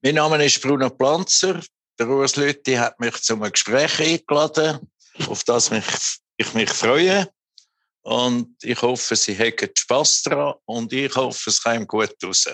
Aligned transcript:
Mein 0.00 0.14
Name 0.14 0.44
ist 0.44 0.62
Bruno 0.62 0.90
Planzer. 0.90 1.60
Der 1.98 2.08
Urs 2.08 2.36
Lütti 2.36 2.74
hat 2.74 3.00
mich 3.00 3.20
zum 3.20 3.40
Gespräch 3.40 3.98
eingeladen, 3.98 4.88
auf 5.26 5.42
das 5.42 5.72
mich, 5.72 5.84
ich 6.36 6.54
mich 6.54 6.70
freue. 6.70 7.28
Und 8.02 8.54
ich 8.62 8.80
hoffe, 8.80 9.16
Sie 9.16 9.36
haben 9.36 9.70
Spass 9.76 10.22
daran 10.22 10.54
und 10.66 10.92
ich 10.92 11.12
hoffe, 11.16 11.50
es 11.50 11.60
kommt 11.60 11.88
gut 11.88 12.14
raus. 12.24 12.46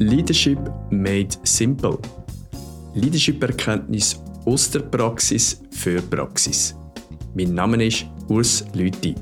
Leadership 0.00 0.58
made 0.90 1.38
simple. 1.44 2.00
Leadership-Erkenntnis 2.94 4.22
aus 4.44 4.70
der 4.70 4.78
Praxis 4.78 5.60
für 5.70 6.00
Praxis. 6.00 6.76
Mein 7.34 7.52
Name 7.52 7.84
ist 7.84 8.06
Urs 8.28 8.64
Lüthi. 8.72 9.16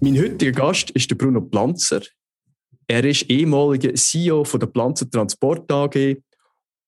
Mein 0.00 0.18
heutiger 0.18 0.52
Gast 0.52 0.90
ist 0.90 1.16
Bruno 1.16 1.40
Planzer. 1.40 2.02
Er 2.86 3.02
ist 3.04 3.22
ehemaliger 3.30 3.94
CEO 3.94 4.42
der 4.42 4.66
Planzer 4.66 5.08
Transport 5.10 5.72
AG 5.72 6.18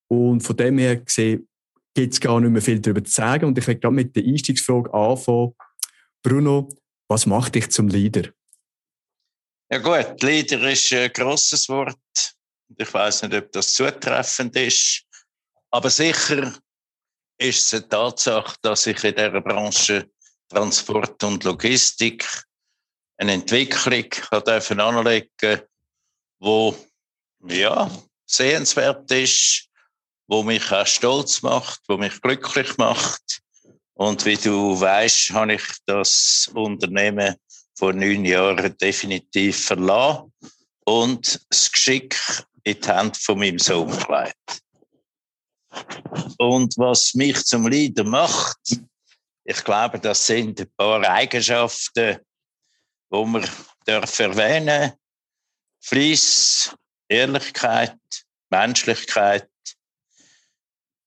und 0.08 0.40
von 0.40 0.56
dem 0.56 0.78
her 0.78 0.96
gesehen 0.96 1.48
gibt 1.94 2.12
es 2.12 2.20
gar 2.20 2.40
nicht 2.40 2.50
mehr 2.50 2.62
viel 2.62 2.80
darüber 2.80 3.02
zu 3.02 3.10
sagen. 3.10 3.46
Und 3.46 3.58
ich 3.58 3.66
werde 3.66 3.80
gerade 3.80 3.94
mit 3.94 4.14
der 4.14 4.24
Einstiegsfrage 4.24 4.92
anfangen. 4.92 5.54
Bruno, 6.22 6.68
was 7.08 7.26
macht 7.26 7.54
dich 7.54 7.70
zum 7.70 7.88
Leader? 7.88 8.30
Ja 9.70 9.78
gut, 9.78 10.22
Leader 10.22 10.70
ist 10.70 10.92
ein 10.92 11.12
grosses 11.12 11.68
Wort. 11.68 11.96
Ich 12.76 12.92
weiß 12.92 13.22
nicht, 13.22 13.34
ob 13.34 13.50
das 13.52 13.72
zutreffend 13.72 14.54
ist. 14.56 15.04
Aber 15.70 15.90
sicher 15.90 16.54
ist 17.38 17.66
es 17.66 17.74
eine 17.74 17.88
Tatsache, 17.88 18.56
dass 18.62 18.86
ich 18.86 19.02
in 19.04 19.14
dieser 19.14 19.40
Branche 19.40 20.08
Transport 20.48 21.22
und 21.24 21.44
Logistik 21.44 22.26
eine 23.18 23.32
Entwicklung 23.32 24.06
anlegen 24.30 25.28
durfte, 25.40 25.68
wo 26.38 26.76
ja, 27.48 27.90
sehenswert 28.26 29.10
ist, 29.10 29.65
wo 30.28 30.42
mich 30.42 30.70
auch 30.72 30.86
stolz 30.86 31.42
macht, 31.42 31.80
wo 31.88 31.96
mich 31.96 32.20
glücklich 32.20 32.76
macht. 32.76 33.40
Und 33.94 34.24
wie 34.26 34.36
du 34.36 34.78
weißt, 34.78 35.30
habe 35.30 35.54
ich 35.54 35.64
das 35.86 36.50
Unternehmen 36.54 37.36
vor 37.74 37.92
neun 37.92 38.24
Jahren 38.24 38.76
definitiv 38.78 39.66
verlassen 39.66 40.32
und 40.84 41.40
das 41.50 41.70
Geschick 41.70 42.18
in 42.64 42.80
die 42.80 42.88
Hand 42.88 43.16
von 43.16 43.38
meinem 43.38 43.58
Sohn 43.58 43.90
gelegt. 43.90 44.62
Und 46.38 46.76
was 46.78 47.14
mich 47.14 47.44
zum 47.44 47.66
Leader 47.68 48.04
macht, 48.04 48.58
ich 49.44 49.62
glaube, 49.64 49.98
das 49.98 50.26
sind 50.26 50.60
ein 50.60 50.72
paar 50.76 51.02
Eigenschaften, 51.08 52.18
wo 53.10 53.24
man 53.24 53.48
darf 53.84 54.18
erwähnen 54.18 54.92
Fleiss, 55.80 56.74
Ehrlichkeit, 57.08 57.96
Menschlichkeit, 58.50 59.48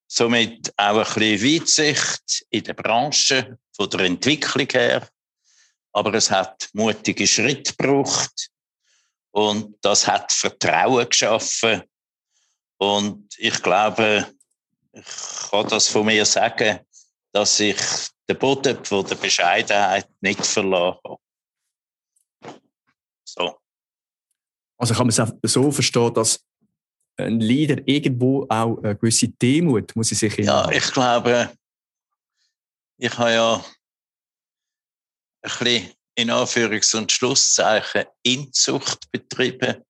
somit 0.09 0.73
auch 0.75 0.97
ein 0.97 1.13
bisschen 1.13 1.61
Weitsicht 1.61 2.45
in 2.49 2.63
der 2.63 2.73
Branche, 2.73 3.57
von 3.75 3.89
der 3.89 4.02
Entwicklung 4.02 4.67
her. 4.71 5.07
Aber 5.93 6.13
es 6.16 6.29
hat 6.29 6.69
mutige 6.73 7.25
Schritte 7.27 7.73
gebraucht 7.75 8.50
und 9.31 9.78
das 9.81 10.07
hat 10.07 10.31
Vertrauen 10.31 11.07
geschaffen. 11.07 11.84
Und 12.78 13.38
ich 13.38 13.61
glaube, 13.61 14.28
ich 14.91 15.06
kann 15.51 15.67
das 15.67 15.88
von 15.88 16.06
mir 16.06 16.25
sagen, 16.25 16.79
dass 17.31 17.59
ich 17.59 17.78
den 18.28 18.38
Boden 18.38 18.84
von 18.84 19.05
der 19.05 19.16
Bescheidenheit 19.16 20.09
nicht 20.22 20.45
verloren 20.45 20.97
habe. 21.05 22.59
So. 23.23 23.59
Also 24.78 24.94
kann 24.94 25.07
man 25.07 25.39
es 25.41 25.51
so 25.51 25.72
verstehen, 25.72 26.13
dass 26.13 26.44
ein 27.19 27.40
Leader 27.40 27.81
irgendwo 27.85 28.46
auch 28.50 28.78
eine 28.84 28.96
gewisse 28.96 29.28
Demut 29.28 29.96
muss 29.96 30.12
ich 30.12 30.19
sich 30.19 30.38
Ja, 30.38 30.69
ich 30.72 30.91
glaube, 30.91 31.52
ich 32.97 33.18
habe 33.18 33.31
ja 33.31 33.66
ein 35.41 35.52
bisschen 35.52 35.91
in 36.16 36.31
Anführungs- 36.31 36.96
und 36.96 37.12
Schlusszeichen 37.12 38.06
Inzucht 38.24 39.09
betrieben. 39.12 39.84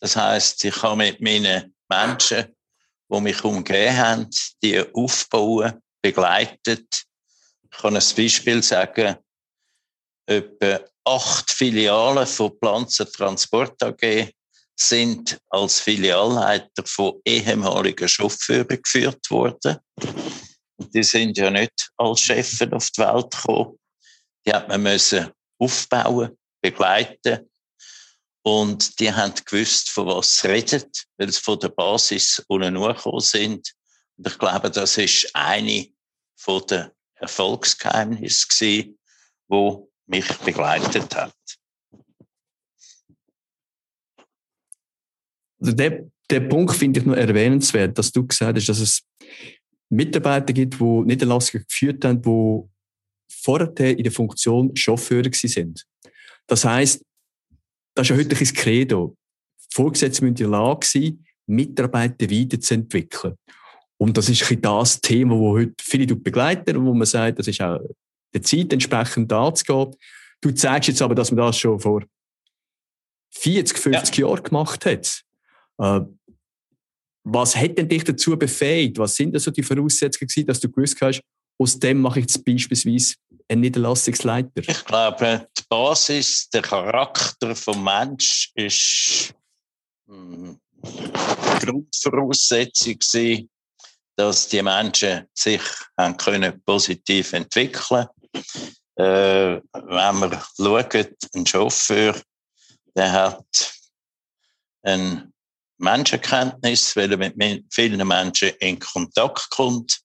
Das 0.00 0.16
heißt, 0.16 0.64
ich 0.64 0.82
habe 0.82 0.96
mit 0.96 1.20
meinen 1.20 1.74
Menschen, 1.88 2.54
die 3.08 3.20
mich 3.20 3.44
umgeben 3.44 3.96
haben, 3.96 4.30
die 4.62 4.80
aufbauen, 4.94 5.80
begleitet. 6.02 7.04
Ich 7.62 7.78
kann 7.78 7.96
ein 7.96 8.02
Beispiel 8.16 8.62
sagen. 8.62 9.16
Etwa 10.26 10.80
acht 11.04 11.52
Filialen 11.52 12.26
von 12.26 12.56
Pflanzen 12.58 13.06
Transport 13.12 13.80
AG 13.82 14.32
sind 14.76 15.40
als 15.48 15.80
Filialleiter 15.80 16.84
von 16.84 17.20
ehemaligen 17.24 18.08
Chauffeuren 18.08 18.80
geführt 18.82 19.30
worden. 19.30 19.78
Die 20.78 21.02
sind 21.02 21.38
ja 21.38 21.50
nicht 21.50 21.90
als 21.96 22.20
Chefs 22.20 22.60
auf 22.60 22.90
die 22.90 23.00
Welt 23.00 23.30
gekommen. 23.30 23.78
Die 24.46 24.52
hat 24.52 24.68
man 24.68 24.82
müssen 24.82 25.30
aufbauen, 25.58 26.36
begleiten. 26.60 27.50
Und 28.42 29.00
die 29.00 29.12
haben 29.12 29.34
gewusst, 29.44 29.90
von 29.90 30.06
was 30.06 30.36
sie 30.36 30.46
reden, 30.48 30.84
weil 31.16 31.32
sie 31.32 31.40
von 31.40 31.58
der 31.58 31.70
Basis 31.70 32.44
unten 32.46 33.20
sind. 33.20 33.72
Und 34.16 34.26
ich 34.26 34.38
glaube, 34.38 34.70
das 34.70 34.98
ist 34.98 35.34
eine 35.34 35.88
Erfolgsgeheimnissen 37.14 38.48
gewesen, 38.48 38.98
wo 39.48 39.90
mich 40.06 40.28
begleitet 40.38 41.14
hat. 41.14 41.34
Der, 45.72 46.04
der 46.30 46.40
Punkt 46.40 46.74
finde 46.74 47.00
ich 47.00 47.06
noch 47.06 47.16
erwähnenswert, 47.16 47.96
dass 47.98 48.12
du 48.12 48.26
gesagt 48.26 48.56
hast, 48.56 48.68
dass 48.68 48.80
es 48.80 49.02
Mitarbeiter 49.88 50.52
gibt, 50.52 50.80
die 50.80 50.84
Niederlassungen 50.84 51.64
geführt 51.68 52.04
haben, 52.04 52.22
die 52.22 52.62
vorher 53.28 53.96
in 53.96 54.02
der 54.02 54.12
Funktion 54.12 54.74
Chauffeure 54.74 55.30
sind. 55.32 55.84
Das 56.46 56.64
heißt, 56.64 57.02
das 57.94 58.06
ist 58.06 58.10
ja 58.10 58.16
heute 58.16 58.36
ein 58.36 58.54
Credo. 58.54 59.16
Vorgesetzt 59.72 60.20
müssen 60.20 60.32
in 60.32 60.36
der 60.36 60.48
Lage 60.48 60.86
sein, 60.86 61.24
Mitarbeiter 61.46 62.30
weiterzuentwickeln. 62.30 63.36
Und 63.98 64.16
das 64.16 64.28
ist 64.28 64.50
ein 64.50 64.60
das 64.60 65.00
Thema, 65.00 65.34
das 65.34 65.62
heute 65.62 65.74
viele 65.80 66.16
begleiten 66.16 66.76
und 66.76 66.86
wo 66.86 66.94
man 66.94 67.06
sagt, 67.06 67.38
das 67.38 67.48
ist 67.48 67.60
auch 67.60 67.80
der 68.34 68.42
Zeit 68.42 68.72
entsprechend 68.72 69.32
anzugehen. 69.32 69.94
Du 70.40 70.50
zeigst 70.50 70.88
jetzt 70.88 71.02
aber, 71.02 71.14
dass 71.14 71.30
man 71.30 71.38
das 71.38 71.58
schon 71.58 71.80
vor 71.80 72.04
40, 73.34 73.78
50 73.78 74.18
ja. 74.18 74.26
Jahren 74.26 74.42
gemacht 74.42 74.84
hat. 74.84 75.22
Äh, 75.78 76.00
was 77.24 77.56
hat 77.56 77.76
denn 77.76 77.88
dich 77.88 78.04
dazu 78.04 78.38
befähigt? 78.38 78.98
Was 78.98 79.16
sind 79.16 79.38
so 79.40 79.50
die 79.50 79.62
Voraussetzungen 79.62 80.28
gewesen, 80.28 80.46
dass 80.46 80.60
du 80.60 80.70
gewusst 80.70 81.00
hast, 81.00 81.20
aus 81.58 81.78
dem 81.78 82.00
mache 82.00 82.20
ich 82.20 82.26
jetzt 82.26 82.44
beispielsweise 82.44 83.14
einen 83.48 83.62
Niederlassungsleiter? 83.62 84.62
Ich 84.66 84.84
glaube, 84.84 85.48
die 85.58 85.62
Basis, 85.68 86.48
der 86.50 86.62
Charakter 86.62 87.56
vom 87.56 87.82
Mensch 87.82 88.52
ist 88.54 89.34
hm, 90.06 90.60
Grundvoraussetzung 91.60 92.98
gewesen, 92.98 93.50
dass 94.16 94.48
die 94.48 94.62
Menschen 94.62 95.26
sich 95.34 95.62
haben 95.96 96.16
können 96.16 96.62
positiv 96.64 97.32
entwickeln 97.32 98.06
äh, 98.96 99.60
wenn 99.60 100.18
man 100.18 100.42
schaut, 100.56 100.94
ein 101.34 101.46
Chauffeur, 101.46 102.20
der 102.94 103.12
hat 103.12 103.74
eine 104.82 105.32
Menschenkenntnis, 105.78 106.96
weil 106.96 107.12
er 107.12 107.18
mit 107.18 107.64
vielen 107.70 108.06
Menschen 108.06 108.50
in 108.60 108.78
Kontakt 108.78 109.50
kommt. 109.50 110.00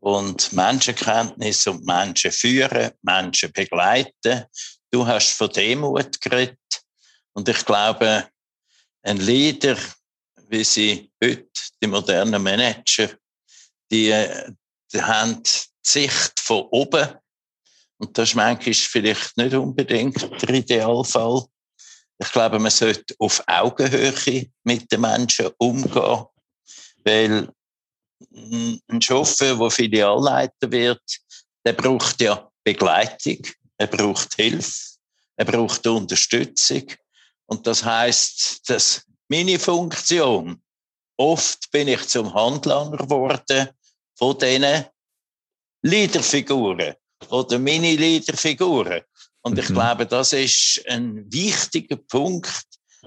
Und 0.00 0.52
Menschenkenntnis 0.52 1.66
und 1.66 1.84
Menschen 1.84 2.30
führen, 2.30 2.92
Menschen 3.02 3.52
begleiten. 3.52 4.44
Du 4.90 5.06
hast 5.06 5.30
von 5.30 5.50
Demut 5.50 6.20
geredet. 6.20 6.58
Und 7.32 7.48
ich 7.48 7.64
glaube, 7.64 8.28
ein 9.02 9.16
Leader, 9.18 9.76
wie 10.48 10.64
sie 10.64 11.10
heute, 11.22 11.48
die 11.82 11.86
modernen 11.86 12.42
Manager, 12.42 13.10
die, 13.90 14.14
die 14.92 15.02
haben 15.02 15.42
die 15.42 15.50
Sicht 15.82 16.38
von 16.40 16.62
oben 16.70 17.08
und 17.98 18.16
das 18.16 18.30
ist 18.30 18.34
manchmal 18.34 18.74
vielleicht 18.74 19.36
nicht 19.36 19.54
unbedingt 19.54 20.42
der 20.42 20.50
Idealfall. 20.50 21.44
Ich 22.18 22.32
glaube, 22.32 22.58
man 22.58 22.70
sollte 22.70 23.14
auf 23.18 23.42
Augenhöhe 23.46 24.46
mit 24.64 24.90
den 24.90 25.00
Menschen 25.00 25.50
umgehen, 25.58 26.24
weil 27.04 27.52
ein 28.42 29.02
Chauffeur, 29.02 29.56
der 29.56 29.70
Filialleiter 29.70 30.70
wird, 30.70 31.02
der 31.64 31.74
braucht 31.74 32.20
ja 32.20 32.50
Begleitung, 32.64 33.42
er 33.76 33.86
braucht 33.86 34.34
Hilfe, 34.34 34.96
er 35.36 35.44
braucht 35.44 35.86
Unterstützung. 35.86 36.84
Und 37.46 37.66
das 37.66 37.84
heißt, 37.84 38.68
dass 38.68 39.04
meine 39.28 39.58
Funktion, 39.58 40.62
oft 41.18 41.70
bin 41.70 41.88
ich 41.88 42.08
zum 42.08 42.32
Handlanger 42.32 42.96
geworden 42.96 43.68
von 44.14 44.38
diesen 44.38 44.86
Leaderfiguren 45.82 46.94
oder 47.28 47.58
Mini-Leaderfiguren. 47.58 49.02
Und 49.46 49.56
ich 49.60 49.68
mhm. 49.68 49.74
glaube, 49.74 50.06
das 50.06 50.32
ist 50.32 50.82
ein 50.88 51.32
wichtiger 51.32 51.94
Punkt, 51.94 52.64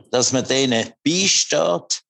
dass 0.10 0.32
man 0.32 0.48
denen 0.48 0.90
beisteht. 1.04 2.02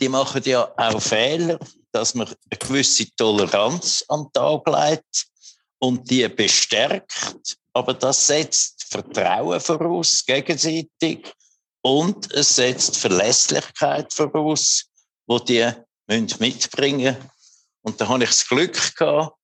Die 0.00 0.08
machen 0.08 0.40
ja 0.44 0.72
auch 0.76 1.02
Fehler, 1.02 1.58
dass 1.90 2.14
man 2.14 2.28
eine 2.28 2.58
gewisse 2.60 3.10
Toleranz 3.16 4.04
an 4.06 4.22
den 4.22 4.32
Tag 4.34 4.68
legt 4.68 5.26
und 5.80 6.08
die 6.08 6.28
bestärkt. 6.28 7.58
Aber 7.72 7.92
das 7.92 8.28
setzt 8.28 8.84
Vertrauen 8.88 9.60
voraus, 9.60 10.24
gegenseitig. 10.24 11.32
Und 11.82 12.32
es 12.34 12.54
setzt 12.54 12.96
Verlässlichkeit 12.96 14.12
voraus, 14.12 14.84
wo 15.26 15.40
die 15.40 15.68
mitbringen 16.06 17.16
müssen. 17.16 17.30
Und 17.82 18.00
da 18.00 18.06
habe 18.06 18.22
ich 18.22 18.30
das 18.30 18.46
Glück 18.46 18.94
gehabt, 18.94 19.36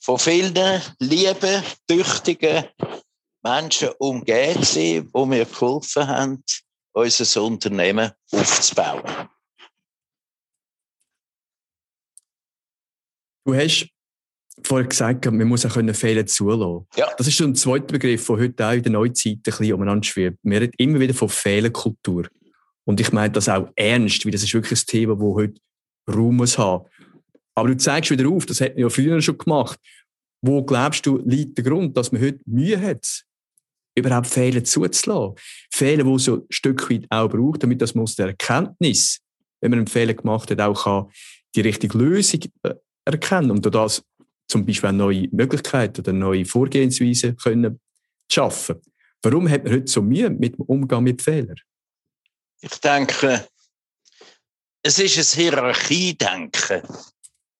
von 0.00 0.18
vielen 0.18 0.82
lieben, 0.98 1.62
tüchtigen 1.86 2.64
Menschen 3.48 3.88
umgeben 3.98 4.62
zu 4.62 4.74
sein, 4.74 5.10
die 5.14 5.26
mir 5.26 5.44
geholfen 5.44 6.06
haben, 6.06 6.44
unser 6.92 7.42
Unternehmen 7.42 8.10
aufzubauen. 8.30 9.02
Du 13.44 13.54
hast 13.54 13.88
vorher 14.62 14.86
gesagt, 14.86 15.24
man 15.24 15.48
muss 15.48 15.64
auch 15.64 15.94
Fehler 15.94 16.26
zulassen. 16.26 16.86
Ja. 16.96 17.08
Das 17.16 17.26
ist 17.26 17.38
so 17.38 17.44
ein 17.44 17.54
zweiter 17.54 17.86
Begriff, 17.86 18.26
der 18.26 18.36
heute 18.36 18.66
auch 18.66 18.72
in 18.72 18.82
der 18.82 18.92
Neuzeit 18.92 19.36
ein 19.36 19.42
bisschen 19.42 19.72
umeinander 19.72 20.04
schwirrt. 20.04 20.38
Wir 20.42 20.60
reden 20.60 20.74
immer 20.76 21.00
wieder 21.00 21.14
von 21.14 21.28
Fehlerkultur. 21.28 22.28
Und 22.84 23.00
ich 23.00 23.12
meine 23.12 23.32
das 23.32 23.48
auch 23.48 23.70
ernst, 23.76 24.24
weil 24.24 24.32
das 24.32 24.42
ist 24.42 24.52
wirklich 24.52 24.80
ein 24.80 24.86
Thema, 24.86 25.14
das 25.14 25.24
heute 25.24 25.60
Raum 26.10 26.36
muss 26.36 26.58
haben. 26.58 26.86
Aber 27.54 27.68
du 27.68 27.76
zeigst 27.76 28.10
wieder 28.10 28.28
auf, 28.28 28.44
das 28.46 28.60
hat 28.60 28.74
man 28.74 28.82
ja 28.82 28.88
früher 28.90 29.20
schon 29.22 29.38
gemacht. 29.38 29.78
Wo 30.42 30.62
glaubst 30.62 31.06
du, 31.06 31.18
liegt 31.24 31.58
der 31.58 31.64
Grund, 31.64 31.96
dass 31.96 32.12
man 32.12 32.20
heute 32.20 32.40
Mühe 32.46 32.80
hat, 32.80 33.24
überhaupt 33.98 34.26
Fehler 34.26 34.64
zuzulassen? 34.64 35.34
Fehler, 35.70 36.04
die 36.04 36.18
so 36.18 36.36
ein 36.36 36.42
Stück 36.50 36.90
weit 36.90 37.06
auch 37.10 37.28
braucht, 37.28 37.62
damit 37.62 37.80
das 37.82 37.94
man 37.94 38.04
aus 38.04 38.16
der 38.16 38.28
Erkenntnis, 38.28 39.20
wenn 39.60 39.70
man 39.70 39.80
einen 39.80 39.86
Fehler 39.88 40.14
gemacht 40.14 40.50
hat, 40.50 40.60
auch 40.60 40.84
kann 40.84 41.06
die 41.54 41.60
richtige 41.62 41.96
Lösung 41.96 42.40
äh, 42.62 42.74
erkennen 43.04 43.50
und 43.50 43.64
das 43.66 44.02
zum 44.48 44.64
Beispiel 44.64 44.92
neue 44.92 45.28
Möglichkeiten 45.30 46.00
oder 46.00 46.12
neue 46.12 46.44
Vorgehensweisen 46.44 47.36
können 47.36 47.80
schaffen. 48.30 48.80
Warum 49.22 49.48
hat 49.48 49.64
man 49.64 49.72
heute 49.72 49.90
so 49.90 50.02
Mühe 50.02 50.30
mit 50.30 50.56
dem 50.56 50.64
Umgang 50.64 51.02
mit 51.02 51.20
Fehlern? 51.22 51.56
Ich 52.60 52.80
denke, 52.80 53.46
es 54.82 54.98
ist 54.98 55.18
ein 55.18 55.42
Hierarchiedenken, 55.42 56.82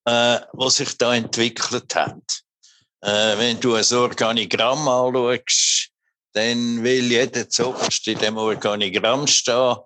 äh, 0.05 0.41
was 0.53 0.77
sich 0.77 0.97
da 0.97 1.15
entwickelt 1.15 1.95
hat. 1.95 2.43
Äh, 3.01 3.39
wenn 3.39 3.61
du 3.61 3.75
ein 3.75 3.85
Organigramm 3.93 4.89
anschaust, 4.89 5.88
dann 6.39 6.85
will 6.85 7.11
jeder 7.11 7.49
zuoberst 7.49 8.07
in 8.07 8.19
dem 8.19 8.37
Organigramm 8.37 9.27
stehen. 9.27 9.77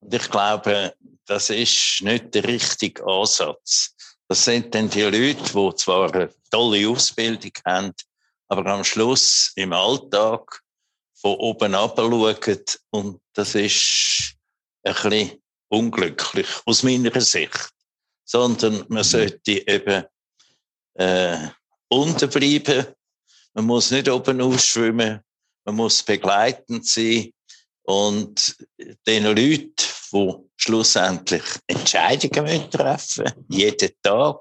Und 0.00 0.14
ich 0.14 0.30
glaube, 0.30 0.94
das 1.26 1.50
ist 1.50 2.00
nicht 2.00 2.34
der 2.34 2.44
richtige 2.44 3.04
Ansatz. 3.06 3.94
Das 4.26 4.44
sind 4.44 4.74
dann 4.74 4.88
die 4.88 5.02
Leute, 5.02 5.42
die 5.42 5.74
zwar 5.76 6.14
eine 6.14 6.32
tolle 6.50 6.88
Ausbildung 6.88 7.52
haben, 7.66 7.92
aber 8.48 8.66
am 8.66 8.84
Schluss 8.84 9.52
im 9.56 9.72
Alltag 9.72 10.62
von 11.14 11.34
oben 11.36 11.74
ab 11.74 11.94
schauen. 11.98 12.58
Und 12.90 13.20
das 13.34 13.54
ist 13.54 14.34
ein 14.84 14.94
bisschen 14.94 15.42
unglücklich 15.68 16.48
aus 16.64 16.82
meiner 16.82 17.20
Sicht. 17.20 17.70
Sondern 18.24 18.84
man 18.88 19.04
sollte 19.04 19.66
eben 19.66 20.04
äh, 20.94 21.48
unten 21.88 22.30
bleiben. 22.30 22.86
Man 23.52 23.66
muss 23.66 23.90
nicht 23.90 24.08
oben 24.08 24.40
ausschwimmen. 24.40 25.22
Man 25.68 25.76
muss 25.76 26.02
begleitend 26.02 26.86
sein. 26.86 27.30
Und 27.82 28.56
den 29.06 29.24
Leuten, 29.24 29.74
die 30.14 30.34
schlussendlich 30.56 31.42
Entscheidungen 31.66 32.70
treffen 32.70 33.30
jeden 33.50 33.90
Tag, 34.02 34.40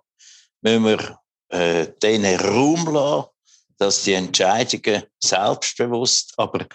müssen 0.61 0.85
wir 0.85 1.19
äh, 1.49 1.87
denen 2.01 2.39
Raum 2.39 2.93
lassen, 2.93 3.27
dass 3.77 4.05
die 4.05 4.13
Entscheidungen 4.13 5.03
selbstbewusst, 5.21 6.33
aber 6.37 6.65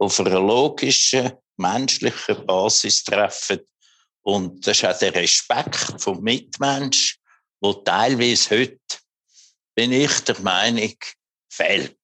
auf 0.00 0.18
einer 0.18 0.40
logischen, 0.40 1.34
menschlichen 1.56 2.44
Basis 2.46 3.04
treffen. 3.04 3.60
Und 4.22 4.66
das 4.66 4.78
ist 4.78 4.84
auch 4.86 4.98
der 4.98 5.14
Respekt 5.14 6.02
vom 6.02 6.20
Mitmensch, 6.20 7.16
wo 7.60 7.74
teilweise 7.74 8.58
heute, 8.58 8.80
bin 9.76 9.92
ich 9.92 10.18
der 10.24 10.40
Meinung, 10.40 10.96
fehlt. 11.48 11.97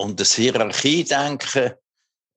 Und 0.00 0.18
das 0.18 0.34
Hierarchiedenken 0.34 1.74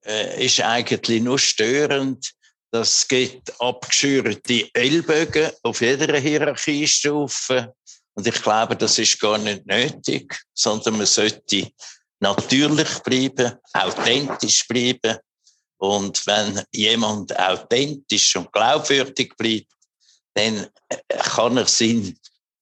äh, 0.04 0.44
ist 0.44 0.60
eigentlich 0.60 1.22
nur 1.22 1.38
störend. 1.38 2.34
Das 2.70 3.08
gibt 3.08 3.58
abgeschürte 3.58 4.68
Ellbogen 4.74 5.50
auf 5.62 5.80
jeder 5.80 6.18
Hierarchiestufe. 6.18 7.74
Und 8.12 8.26
ich 8.26 8.42
glaube, 8.42 8.76
das 8.76 8.98
ist 8.98 9.18
gar 9.18 9.38
nicht 9.38 9.64
nötig, 9.64 10.38
sondern 10.52 10.98
man 10.98 11.06
sollte 11.06 11.72
natürlich 12.20 12.98
bleiben, 12.98 13.54
authentisch 13.72 14.68
bleiben. 14.68 15.16
Und 15.78 16.26
wenn 16.26 16.62
jemand 16.70 17.34
authentisch 17.38 18.36
und 18.36 18.52
glaubwürdig 18.52 19.34
bleibt, 19.38 19.72
dann 20.34 20.66
äh, 20.90 20.96
kann 21.16 21.56
er 21.56 21.66
sein, 21.66 22.14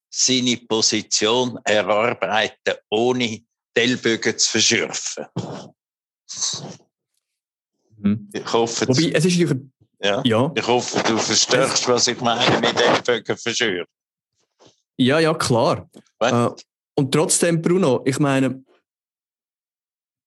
seine 0.08 0.58
Position 0.58 1.58
erarbeiten, 1.64 2.76
ohne 2.88 3.43
Ellbogen 3.75 4.39
zu 4.39 4.51
verschürfen. 4.51 5.27
Mhm. 7.97 8.29
Ich 8.33 8.53
hoffe, 8.53 8.89
Wobei, 8.89 9.13
es 9.15 9.25
ist 9.25 9.37
ja, 10.01 10.21
ja. 10.25 10.53
Ich 10.55 10.67
hoffe, 10.67 11.03
du 11.07 11.17
verstehst, 11.17 11.87
was 11.89 12.09
ich 12.09 12.21
meine 12.21 12.61
mit 12.61 12.81
Ellbogen 12.81 13.37
verschürfen. 13.37 13.87
Ja, 14.97 15.21
ja, 15.21 15.35
klar. 15.35 15.89
Äh, 16.21 16.49
und 16.95 17.12
trotzdem, 17.12 17.62
Bruno, 17.62 18.02
ich 18.05 18.19
meine, 18.19 18.62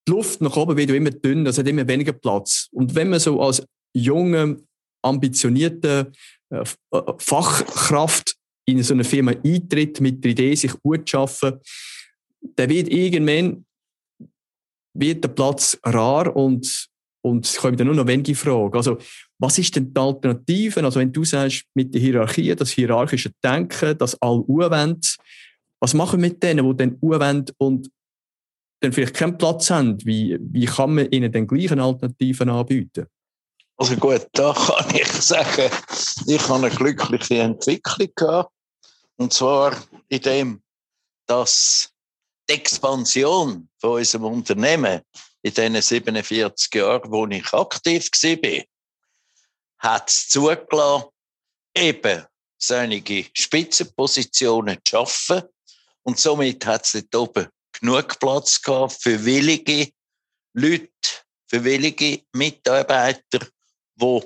die 0.08 0.12
Luft 0.12 0.42
nach 0.42 0.56
oben 0.56 0.78
wird 0.78 0.90
immer 0.92 1.12
dünn, 1.12 1.46
es 1.46 1.58
hat 1.58 1.68
immer 1.68 1.88
weniger 1.88 2.14
Platz. 2.14 2.68
Und 2.72 2.96
wenn 2.96 3.10
man 3.10 3.20
so 3.20 3.42
als 3.42 3.64
junge, 3.94 4.58
ambitionierte 5.02 6.12
äh, 6.50 6.64
äh, 6.92 7.14
Fachkraft 7.18 8.36
in 8.66 8.82
so 8.82 8.94
eine 8.94 9.04
Firma 9.04 9.32
eintritt, 9.44 10.02
mit 10.02 10.24
der 10.24 10.32
Idee, 10.32 10.56
sich 10.56 10.74
gut 10.82 11.08
zu 11.08 11.20
arbeiten, 11.20 11.60
dann 12.56 12.70
wird 12.70 12.90
irgendwann 12.90 13.66
wird 14.94 15.24
der 15.24 15.30
Platz 15.30 15.78
rar 15.84 16.36
und, 16.36 16.88
und 17.22 17.46
es 17.46 17.58
kommen 17.58 17.78
dann 17.78 17.88
nur 17.88 17.96
noch 17.96 18.08
wenige 18.08 18.36
Fragen. 18.36 18.76
Also, 18.76 18.98
was 19.40 19.58
ist 19.58 19.76
denn 19.76 19.94
die 19.94 20.00
Alternative? 20.00 20.84
Also, 20.84 21.00
wenn 21.00 21.12
du 21.12 21.24
sagst, 21.26 21.66
mit 21.74 21.94
der 21.94 22.02
Hierarchie, 22.02 22.56
das 22.56 22.72
hierarchische 22.72 23.32
Denken, 23.44 23.98
das 23.98 24.20
all 24.22 24.44
wollen, 24.48 25.02
was 25.82 25.94
machen 25.94 26.22
wir 26.22 26.30
mit 26.30 26.42
denen, 26.42 26.70
die 26.70 26.78
dann 26.78 27.02
wollen 27.02 27.46
und 27.58 27.90
dann 28.82 28.94
vielleicht 28.94 29.14
keinen 29.14 29.38
Platz 29.38 29.70
haben? 29.70 30.04
Wie, 30.06 30.38
wie 30.40 30.66
kann 30.66 30.96
man 30.96 31.12
ihnen 31.12 31.32
den 31.32 31.48
gleichen 31.48 31.80
Alternativen 31.80 32.50
anbieten? 32.50 33.08
Also 33.78 33.96
gut, 33.98 34.28
da 34.34 34.54
kann 34.54 34.96
ich 34.96 35.08
sagen, 35.08 35.70
ich 36.28 36.48
habe 36.48 36.66
eine 36.66 36.76
glückliche 36.76 37.40
Entwicklung 37.40 38.10
gehabt. 38.16 38.52
Und 39.18 39.34
zwar 39.34 39.76
in 40.08 40.22
dem, 40.22 40.62
dass 41.28 41.94
die 42.50 42.54
Expansion 42.54 43.70
von 43.80 43.92
unserem 43.92 44.26
Unternehmen 44.26 45.02
in 45.42 45.54
diesen 45.54 45.82
47 45.82 46.74
Jahren, 46.76 47.12
wo 47.12 47.28
ich 47.28 47.54
aktiv 47.54 48.10
war, 48.12 48.64
hat 49.80 50.10
es 50.10 50.30
zugelassen, 50.30 51.10
eben 51.76 52.26
solche 52.58 53.26
Spitzenpositionen 53.34 54.80
zu 54.84 54.92
schaffen. 54.92 55.44
Und 56.04 56.20
somit 56.20 56.66
hat 56.66 56.86
es 56.86 57.06
dort 57.10 57.30
oben 57.30 57.50
genug 57.80 58.20
Platz 58.20 58.62
gehabt 58.62 58.98
für 59.02 59.24
willige 59.26 59.92
Leute, 60.54 60.90
für 61.48 61.64
willige 61.64 62.24
Mitarbeiter, 62.34 63.48
die 63.96 64.22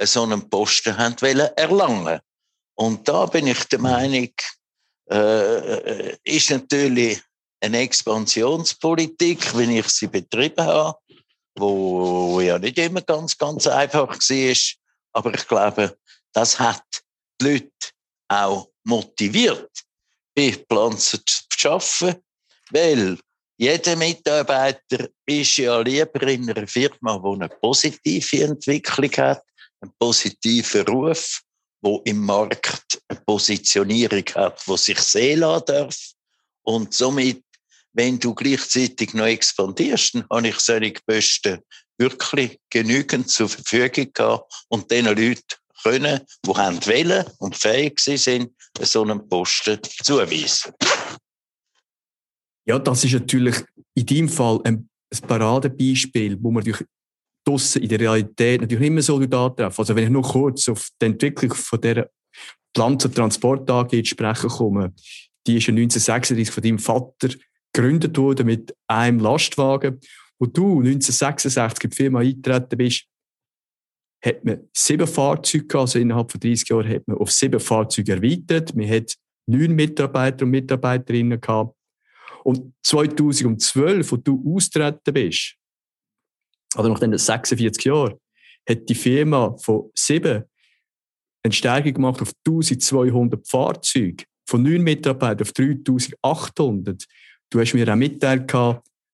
so 0.00 0.22
einen 0.22 0.48
Posten 0.50 0.96
haben 0.96 1.20
wollen 1.20 1.48
erlangen. 1.56 2.20
Und 2.74 3.08
da 3.08 3.26
bin 3.26 3.46
ich 3.46 3.64
der 3.64 3.78
Meinung, 3.78 4.32
äh, 5.10 6.16
ist 6.24 6.50
natürlich 6.50 7.20
eine 7.62 7.78
Expansionspolitik, 7.78 9.56
wenn 9.56 9.70
ich 9.70 9.88
sie 9.88 10.08
betrieben 10.08 10.64
habe, 10.64 10.98
wo 11.56 12.40
ja 12.40 12.58
nicht 12.58 12.78
immer 12.78 13.02
ganz, 13.02 13.36
ganz 13.38 13.66
einfach 13.66 14.08
war. 14.08 14.56
Aber 15.12 15.34
ich 15.34 15.46
glaube, 15.46 15.96
das 16.32 16.58
hat 16.58 16.82
die 17.40 17.44
Leute 17.44 17.70
auch 18.28 18.68
motiviert, 18.84 19.70
bei 20.34 20.52
Pflanzen 20.52 21.20
zu 21.26 21.70
arbeiten, 21.70 22.22
weil 22.70 23.18
jeder 23.58 23.94
Mitarbeiter 23.96 25.08
ist 25.26 25.56
ja 25.58 25.78
lieber 25.80 26.22
in 26.22 26.50
einer 26.50 26.66
Firma, 26.66 27.18
die 27.18 27.28
eine 27.28 27.48
positive 27.48 28.44
Entwicklung 28.44 29.12
hat, 29.18 29.44
einen 29.80 29.92
positiven 29.98 30.86
Ruf, 30.88 31.42
wo 31.80 32.00
im 32.04 32.24
Markt 32.24 33.00
eine 33.08 33.20
Positionierung 33.20 34.24
hat, 34.34 34.66
wo 34.66 34.76
sich 34.76 34.98
sehen 34.98 35.40
lassen 35.40 35.64
darf. 35.66 35.96
Und 36.62 36.94
somit, 36.94 37.44
wenn 37.92 38.18
du 38.18 38.34
gleichzeitig 38.34 39.14
noch 39.14 39.26
expandierst, 39.26 40.14
dann 40.14 40.24
habe 40.30 40.48
ich 40.48 40.58
solche 40.60 40.94
Posten 41.06 41.58
wirklich 41.98 42.58
genügend 42.70 43.28
zur 43.28 43.48
Verfügung 43.48 44.12
gehabt 44.12 44.64
und 44.68 44.90
diesen 44.90 45.06
Leuten 45.06 45.42
können, 45.82 46.20
die 46.44 46.50
haben 46.50 46.86
wollen 46.86 47.26
und 47.38 47.56
fähig 47.56 47.98
sind, 48.00 48.50
so 48.80 49.02
einen 49.02 49.28
Posten 49.28 49.78
zuweisen. 50.02 50.72
Ja, 52.64 52.78
das 52.78 53.04
ist 53.04 53.12
natürlich 53.12 53.56
in 53.94 54.06
deinem 54.06 54.28
Fall 54.28 54.60
ein, 54.64 54.88
Paradebeispiel, 55.28 56.38
wo 56.40 56.50
man 56.50 56.64
natürlich 56.64 56.88
draussen 57.44 57.82
in 57.82 57.88
der 57.90 58.00
Realität 58.00 58.62
natürlich 58.62 58.80
nicht 58.80 58.92
mehr 58.92 59.02
so 59.02 59.16
antreffen. 59.18 59.78
Also 59.82 59.94
wenn 59.94 60.04
ich 60.04 60.10
nur 60.10 60.22
kurz 60.22 60.70
auf 60.70 60.88
die 61.02 61.04
Entwicklung 61.04 61.52
von 61.52 61.80
der 61.82 62.10
Land- 62.74 63.04
und 63.04 63.14
Transport 63.14 63.70
AG 63.70 64.06
sprechen 64.06 64.48
komme, 64.48 64.94
die 65.46 65.58
ist 65.58 65.66
ja 65.66 65.72
1936 65.72 66.50
von 66.50 66.62
deinem 66.62 66.78
Vater 66.78 67.28
gegründet 67.72 68.16
worden 68.18 68.46
mit 68.46 68.74
einem 68.86 69.18
Lastwagen. 69.18 70.00
Wo 70.38 70.46
du 70.46 70.80
1966 70.80 71.84
in 71.84 71.90
die 71.90 71.96
Firma 71.96 72.20
eingetreten 72.20 72.76
bist, 72.76 73.06
hat 74.24 74.44
man 74.44 74.68
sieben 74.72 75.06
Fahrzeuge 75.06 75.66
gehabt, 75.66 75.80
also 75.82 75.98
innerhalb 75.98 76.30
von 76.30 76.40
30 76.40 76.68
Jahren 76.68 76.88
hat 76.88 77.08
man 77.08 77.18
auf 77.18 77.30
sieben 77.30 77.60
Fahrzeuge 77.60 78.12
erweitert. 78.12 78.74
Man 78.74 78.88
hat 78.88 79.16
neun 79.46 79.72
Mitarbeiter 79.72 80.44
und 80.44 80.50
Mitarbeiterinnen 80.50 81.40
gehabt. 81.40 81.76
Und 82.44 82.72
2012, 82.84 84.10
wo 84.10 84.16
du 84.16 84.56
austreten 84.56 85.14
bist, 85.14 85.56
oder 86.76 86.88
nach 86.88 86.98
den 86.98 87.16
46 87.16 87.84
Jahren, 87.84 88.14
hat 88.68 88.88
die 88.88 88.94
Firma 88.94 89.56
von 89.58 89.90
sieben 89.94 90.44
eine 91.44 91.52
Stärkung 91.52 91.94
gemacht 91.94 92.22
auf 92.22 92.32
1200 92.46 93.46
Fahrzeuge, 93.46 94.24
von 94.48 94.62
neun 94.62 94.82
Mitarbeitern 94.82 95.46
auf 95.46 95.52
3800. 95.52 97.04
Du 97.52 97.60
hast 97.60 97.74
mir 97.74 97.86
auch 97.86 97.96
mitteilt, 97.96 98.50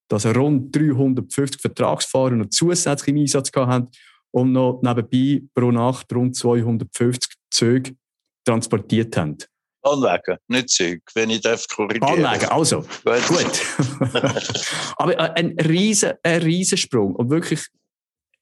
dass 0.08 0.26
rund 0.26 0.74
350 0.74 1.60
Vertragsfahrer 1.60 2.30
noch 2.30 2.48
zusätzlich 2.50 3.08
im 3.08 3.22
Einsatz 3.22 3.50
haben 3.56 3.88
und 4.30 4.52
noch 4.52 4.80
nebenbei 4.80 5.42
pro 5.52 5.72
Nacht 5.72 6.12
rund 6.14 6.36
250 6.36 7.34
Züge 7.50 7.96
transportiert 8.44 9.16
haben. 9.16 9.38
Anlegen, 9.82 10.38
nicht 10.46 10.68
Züge, 10.68 11.02
wenn 11.14 11.30
ich 11.30 11.40
darf 11.40 11.66
korrigieren. 11.66 12.24
Anlegen, 12.24 12.46
also. 12.46 12.84
Gut. 13.04 13.26
gut. 13.26 14.12
Aber 14.96 15.18
äh, 15.18 15.32
ein 15.34 15.56
riesen, 15.58 16.12
ein 16.22 16.42
Riesensprung 16.42 17.16
und 17.16 17.30
wirklich 17.30 17.66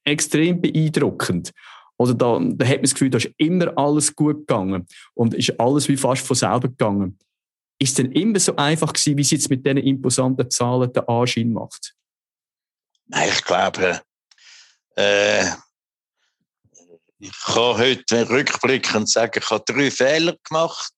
extrem 0.05 0.61
beeindruckend. 0.61 1.51
Oder 1.97 2.13
da, 2.13 2.39
da 2.39 2.65
hat 2.65 2.75
man 2.75 2.83
das 2.83 2.93
Gefühl, 2.93 3.09
da 3.09 3.17
ist 3.17 3.31
immer 3.37 3.75
alles 3.75 4.15
gut 4.15 4.47
gegangen 4.47 4.85
und 5.15 5.33
ist 5.33 5.59
alles 5.59 5.87
wie 5.87 5.97
fast 5.97 6.25
von 6.25 6.35
selber 6.35 6.67
gegangen. 6.67 7.17
Ist 7.79 7.89
es 7.89 7.95
denn 7.95 8.11
immer 8.11 8.39
so 8.39 8.55
einfach 8.55 8.91
gewesen, 8.91 9.17
wie 9.17 9.21
es 9.21 9.31
jetzt 9.31 9.49
mit 9.49 9.65
diesen 9.65 9.77
imposanten 9.77 10.49
Zahlen 10.49 10.91
den 10.91 11.07
Anschein 11.07 11.53
macht? 11.53 11.93
Nein, 13.05 13.29
ich 13.29 13.43
glaube, 13.43 14.01
äh, 14.95 15.45
ich 17.19 17.31
kann 17.45 17.77
heute 17.77 18.29
rückblickend 18.29 19.09
sagen, 19.09 19.39
ich 19.41 19.49
habe 19.49 19.63
drei 19.65 19.91
Fehler 19.91 20.35
gemacht, 20.43 20.93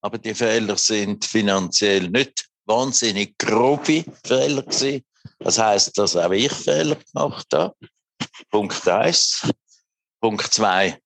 aber 0.00 0.18
die 0.18 0.34
Fehler 0.34 0.76
sind 0.76 1.24
finanziell 1.24 2.08
nicht 2.08 2.48
wahnsinnig 2.64 3.36
grobe 3.38 4.04
Fehler 4.24 4.62
gewesen. 4.62 5.04
Das 5.38 5.58
heißt, 5.58 5.96
dass 5.96 6.16
auch 6.16 6.30
ich 6.32 6.52
Fehler 6.52 6.96
gemacht 6.96 7.46
habe. 7.52 7.74
Punkt 8.50 8.86
eins. 8.88 9.48
Punkt 10.20 10.52
zwei 10.52 10.98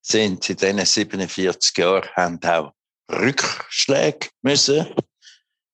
sind 0.00 0.48
in 0.48 0.56
diesen 0.56 0.84
47 0.84 1.76
Jahren 1.76 2.08
haben 2.14 2.42
auch 2.44 2.72
Rückschläge 3.10 4.28
müssen 4.42 4.86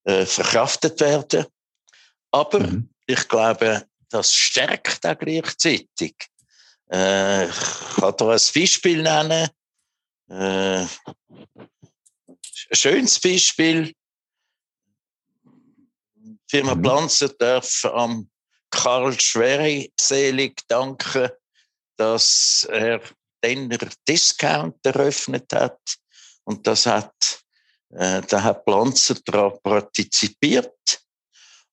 äh, 0.04 0.26
verkraftet 0.26 1.00
werden. 1.00 1.46
Aber 2.30 2.60
mhm. 2.60 2.90
ich 3.06 3.28
glaube, 3.28 3.86
das 4.10 4.32
stärkt 4.32 5.04
auch 5.06 5.18
gleichzeitig. 5.18 6.14
Äh, 6.90 7.48
ich 7.48 7.54
kann 7.96 8.14
da 8.16 8.30
ein 8.30 8.40
Beispiel 8.54 9.02
nennen. 9.02 9.48
Äh, 10.28 10.86
ein 10.86 10.88
schönes 12.72 13.18
Beispiel. 13.20 13.94
Die 16.14 16.38
Firma 16.48 16.74
mhm. 16.74 16.82
Planzer 16.82 17.28
darf 17.28 17.84
am 17.84 18.30
Karl 18.70 19.18
Schwereselig 19.18 20.60
danken, 20.68 21.30
dass 21.96 22.66
er 22.70 23.00
den 23.44 23.76
Discount 24.08 24.84
eröffnet 24.84 25.52
hat. 25.52 25.80
Und 26.44 26.66
das 26.66 26.86
hat, 26.86 27.42
äh, 27.90 28.22
da 28.22 28.42
hat 28.42 28.64
Planzer 28.64 29.16
daran 29.24 29.58
partizipiert. 29.62 31.00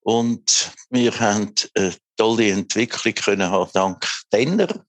Und 0.01 0.71
wir 0.89 1.19
haben 1.19 1.53
eine 1.75 1.95
tolle 2.17 2.51
Entwicklung 2.51 3.13
können 3.13 3.51
haben 3.51 3.69
dank 3.73 4.07
Denner 4.31 4.83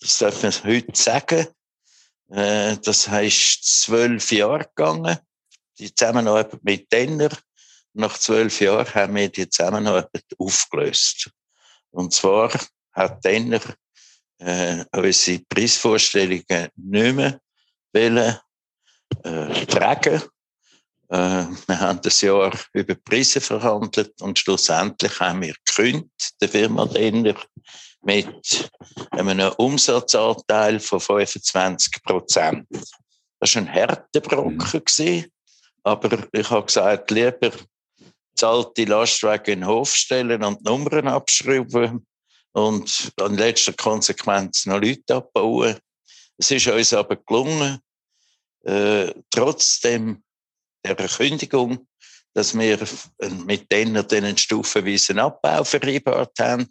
das 0.00 0.18
darf 0.18 0.42
man 0.42 0.52
heute 0.64 0.94
sagen. 0.94 1.46
Äh, 2.30 2.76
das 2.78 3.08
heißt 3.08 3.82
zwölf 3.82 4.32
Jahre 4.32 4.68
gegangen, 4.74 5.18
die 5.78 5.94
Zusammenarbeit 5.94 6.62
mit 6.62 6.92
Denner. 6.92 7.30
Nach 7.92 8.18
zwölf 8.18 8.60
Jahren 8.60 8.92
haben 8.94 9.14
wir 9.14 9.28
die 9.28 9.48
Zusammenarbeit 9.48 10.24
aufgelöst. 10.38 11.30
Und 11.90 12.12
zwar 12.12 12.52
hat 12.92 13.24
Denner 13.24 13.60
äh, 14.38 14.84
unsere 14.92 15.42
Preisvorstellungen 15.48 16.68
nicht 16.76 17.14
mehr 17.14 17.40
wollen, 17.92 18.38
äh, 19.22 19.66
tragen. 19.66 20.22
Äh, 21.08 21.46
wir 21.66 21.80
haben 21.80 22.00
das 22.02 22.20
Jahr 22.20 22.52
über 22.72 22.94
Preise 22.94 23.40
verhandelt 23.40 24.20
und 24.20 24.38
schlussendlich 24.38 25.20
haben 25.20 25.42
wir 25.42 25.54
gekündigt, 25.64 26.34
der 26.40 26.48
Firma 26.48 26.86
Denner, 26.86 27.34
mit 28.02 28.70
einem 29.10 29.52
Umsatzanteil 29.56 30.80
von 30.80 31.00
25 31.00 32.02
Prozent. 32.02 32.66
Das 33.40 33.54
war 33.54 33.62
ein 33.62 33.72
harter 33.72 34.20
Brocken. 34.20 34.58
Mhm. 34.58 35.24
Aber 35.82 36.18
ich 36.32 36.50
habe 36.50 36.66
gesagt, 36.66 37.10
lieber 37.10 37.52
zahlt 38.34 38.76
die 38.76 38.84
Lastwagen 38.84 39.54
in 39.54 39.60
den 39.60 39.68
Hof 39.68 39.94
stellen 39.94 40.42
und 40.44 40.64
Nummern 40.64 41.08
abschreiben 41.08 42.06
und 42.52 43.12
in 43.20 43.36
letzter 43.36 43.72
Konsequenz 43.72 44.66
noch 44.66 44.80
Leute 44.80 45.16
abbauen. 45.16 45.76
Es 46.38 46.50
ist 46.50 46.66
uns 46.66 46.92
aber 46.92 47.16
gelungen, 47.16 47.78
äh, 48.66 49.12
trotzdem 49.30 50.22
der 50.84 50.96
Kündigung, 50.96 51.86
dass 52.34 52.56
wir 52.56 52.78
mit 53.44 53.70
denen 53.72 54.06
den 54.06 54.36
stufenweisen 54.36 55.18
Abbau 55.18 55.64
vereinbart 55.64 56.38
haben, 56.38 56.70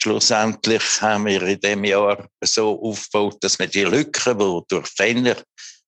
Schlussendlich 0.00 0.82
haben 1.00 1.26
wir 1.26 1.42
in 1.42 1.60
dem 1.60 1.82
Jahr 1.82 2.28
so 2.44 2.80
aufgebaut, 2.80 3.38
dass 3.40 3.58
wir 3.58 3.66
die 3.66 3.82
Lücke, 3.82 4.36
die 4.36 4.60
durch 4.68 4.86
Fenner 4.86 5.36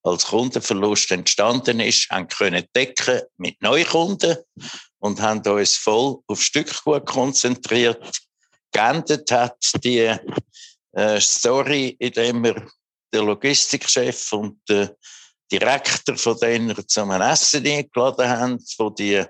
als 0.03 0.25
Kundenverlust 0.25 1.11
entstanden 1.11 1.79
ist, 1.79 2.09
haben 2.09 2.27
können 2.27 2.65
decken 2.75 3.21
mit 3.37 3.61
Neukunden 3.61 4.35
und 4.99 5.21
haben 5.21 5.47
uns 5.49 5.77
voll 5.77 6.17
auf 6.27 6.41
Stückgut 6.41 7.05
konzentriert. 7.05 8.19
Geendet 8.73 9.31
hat 9.31 9.57
die 9.81 10.13
äh, 10.91 11.21
Story, 11.21 11.95
in 11.97 12.11
dem 12.11 12.43
wir 12.43 12.67
den 13.13 13.25
Logistikchef 13.25 14.33
und 14.33 14.59
den 14.67 14.89
Direktor 15.51 16.15
von 16.17 16.37
denen 16.39 16.75
zum 16.87 17.11
Essen 17.11 17.65
eingeladen 17.65 18.29
haben, 18.29 18.65
wo 18.77 18.89
die 18.89 19.23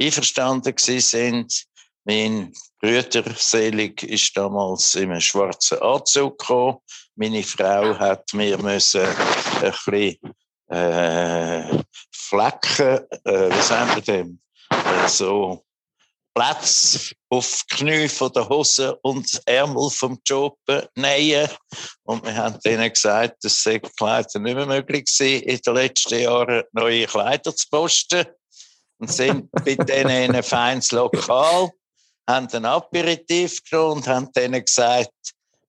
einverstanden 0.00 0.74
sind. 0.76 1.64
Mein 2.04 2.52
Brüder 2.80 3.24
Selig 3.36 4.02
ist 4.02 4.36
damals 4.36 4.94
in 4.94 5.10
einem 5.10 5.20
schwarzen 5.20 5.80
Anzug 5.80 6.38
gekommen. 6.38 6.78
Meine 7.16 7.42
Frau 7.42 7.98
hat 7.98 8.32
mir 8.34 8.58
müssen 8.58 9.06
ein 9.06 9.72
bisschen 9.86 10.16
äh, 10.68 11.82
Flecken, 12.12 13.00
äh, 13.24 13.50
wie 13.50 13.62
sagen 13.62 14.02
wir 14.04 14.14
äh, 14.70 15.08
so 15.08 15.63
Platz 16.34 17.12
auf 17.28 17.62
Knie 17.70 18.08
von 18.08 18.32
der 18.32 18.48
Hose 18.48 18.96
und 19.02 19.40
Ärmel 19.46 19.88
vom 19.90 20.18
Job 20.26 20.58
nähen. 20.96 21.48
Und 22.02 22.24
wir 22.26 22.34
haben 22.34 22.58
denen 22.64 22.92
gesagt, 22.92 23.44
dass 23.44 23.62
sei 23.62 23.78
Kleider 23.78 24.40
nicht 24.40 24.54
mehr 24.56 24.66
möglich 24.66 25.04
gewesen, 25.04 25.42
in 25.42 25.60
den 25.60 25.74
letzten 25.74 26.20
Jahren 26.20 26.64
neue 26.72 27.06
Kleider 27.06 27.54
zu 27.54 27.66
posten. 27.70 28.26
Und 28.98 29.12
sind 29.12 29.48
bei 29.52 29.76
denen 29.76 30.30
in 30.30 30.34
ein 30.34 30.42
feines 30.42 30.90
Lokal 30.90 31.70
haben 32.28 32.48
ein 32.52 32.64
Aperitif 32.64 33.62
genommen 33.64 33.98
und 33.98 34.08
haben 34.08 34.32
denen 34.32 34.64
gesagt, 34.64 35.12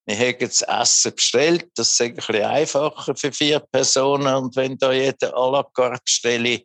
wir 0.05 0.17
haben 0.17 0.37
das 0.39 0.61
Essen 0.61 1.15
bestellt, 1.15 1.67
das 1.75 1.89
ist 1.89 2.01
ein 2.01 2.15
bisschen 2.15 2.43
einfacher 2.43 3.15
für 3.15 3.31
vier 3.31 3.59
Personen 3.59 4.35
und 4.35 4.55
wenn 4.55 4.77
da 4.77 4.91
jeder 4.91 5.33
à 5.35 5.51
la 5.51 5.63
carte 5.73 6.01
stelle 6.05 6.61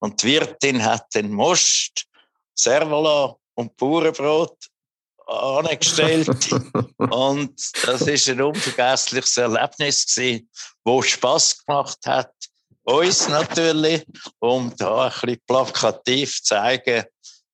und 0.00 0.20
die 0.22 0.26
Wirtin 0.26 0.84
hat 0.84 1.06
den 1.14 1.32
Most, 1.32 2.06
Servola 2.54 3.36
und 3.54 3.76
Bauernbrot 3.76 4.56
angestellt. 5.26 6.28
Und 6.98 7.86
das 7.86 8.02
ist 8.02 8.28
ein 8.28 8.40
unvergessliches 8.40 9.36
Erlebnis 9.36 10.06
gewesen, 10.06 10.48
wo 10.84 11.02
Spaß 11.02 11.64
gemacht 11.64 11.98
hat, 12.06 12.32
uns 12.84 13.28
natürlich, 13.28 14.04
um 14.40 14.74
da 14.76 15.04
ein 15.04 15.10
bisschen 15.10 15.40
plakativ 15.46 16.42
zu 16.42 16.54
zeigen, 16.54 17.04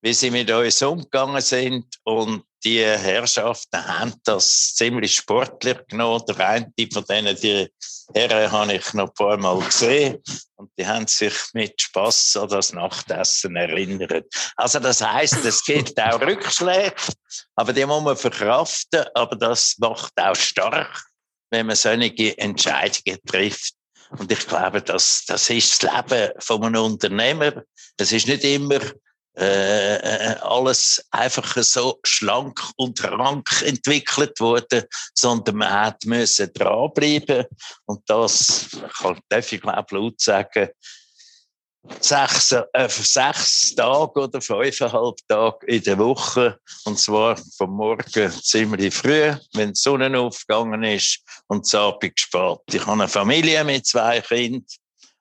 wie 0.01 0.15
sie 0.15 0.31
mit 0.31 0.51
uns 0.51 0.83
umgegangen 0.83 1.41
sind 1.43 1.87
und 2.05 2.45
die 2.65 2.85
Herrschaften 2.85 3.87
haben 3.87 4.15
das 4.25 4.75
ziemlich 4.75 5.15
sportlich 5.15 5.79
genommen. 5.89 6.23
Der 6.29 6.49
eine 6.49 6.73
von 6.93 7.05
denen, 7.05 7.37
die 7.37 7.69
Herren, 8.15 8.51
habe 8.51 8.75
ich 8.75 8.95
noch 8.95 9.09
ein 9.09 9.15
paar 9.15 9.37
Mal 9.37 9.61
gesehen. 9.61 10.23
Und 10.57 10.71
die 10.79 10.87
haben 10.87 11.07
sich 11.07 11.35
mit 11.53 11.81
Spass 11.81 12.37
an 12.37 12.49
das 12.49 12.73
Nachtessen 12.73 13.55
erinnert. 13.55 14.27
Also, 14.57 14.81
das 14.81 15.01
heisst, 15.01 15.45
es 15.45 15.63
gibt 15.65 16.01
auch 16.01 16.21
Rückschläge, 16.21 16.95
aber 17.55 17.73
die 17.73 17.87
muss 17.87 18.03
man 18.03 18.17
verkraften. 18.17 19.05
Aber 19.15 19.37
das 19.37 19.77
macht 19.79 20.13
auch 20.17 20.37
stark, 20.37 21.05
wenn 21.51 21.67
man 21.67 21.77
solche 21.77 22.37
Entscheidungen 22.39 23.19
trifft. 23.27 23.75
Und 24.11 24.33
ich 24.33 24.47
glaube, 24.47 24.81
das, 24.81 25.25
das 25.27 25.51
ist 25.51 25.83
das 25.83 26.11
Leben 26.11 26.33
von 26.39 26.65
einem 26.65 26.83
Unternehmer. 26.83 27.63
Es 27.99 28.11
ist 28.11 28.27
nicht 28.27 28.43
immer 28.43 28.81
äh, 29.39 29.97
äh, 29.97 30.37
alles 30.41 31.05
einfach 31.13 31.57
so 31.63 32.01
schlank 32.05 32.61
und 32.77 33.05
rank 33.05 33.63
entwickelt 33.63 34.41
worden, 34.41 34.83
sondern 35.15 35.57
man 35.57 35.71
hat 35.71 36.05
müssen 36.07 36.53
dranbleiben. 36.53 37.45
Und 37.87 38.03
das 38.07 38.69
kann, 39.01 39.21
darf 39.29 39.53
ich 39.53 39.61
glaube 39.61 39.97
laut 39.97 40.21
sagen, 40.21 40.71
sechs, 42.01 42.51
äh, 42.51 42.89
sechs 42.89 43.75
Tage 43.77 44.21
oder 44.21 44.41
fünfeinhalb 44.41 45.17
Tage 45.29 45.67
in 45.67 45.83
der 45.85 45.99
Woche. 45.99 46.59
Und 46.85 46.99
zwar 46.99 47.37
vom 47.57 47.77
Morgen 47.77 48.33
ziemlich 48.43 48.93
früh, 48.93 49.33
wenn 49.55 49.73
die 49.73 49.81
Sonne 49.81 50.19
aufgegangen 50.19 50.83
ist 50.83 51.21
und 51.47 51.65
das 51.65 51.75
Abend 51.77 52.19
spät. 52.19 52.59
Ich 52.73 52.81
habe 52.81 52.93
eine 52.93 53.09
Familie 53.09 53.63
mit 53.63 53.87
zwei 53.87 54.21
Kindern 54.21 54.67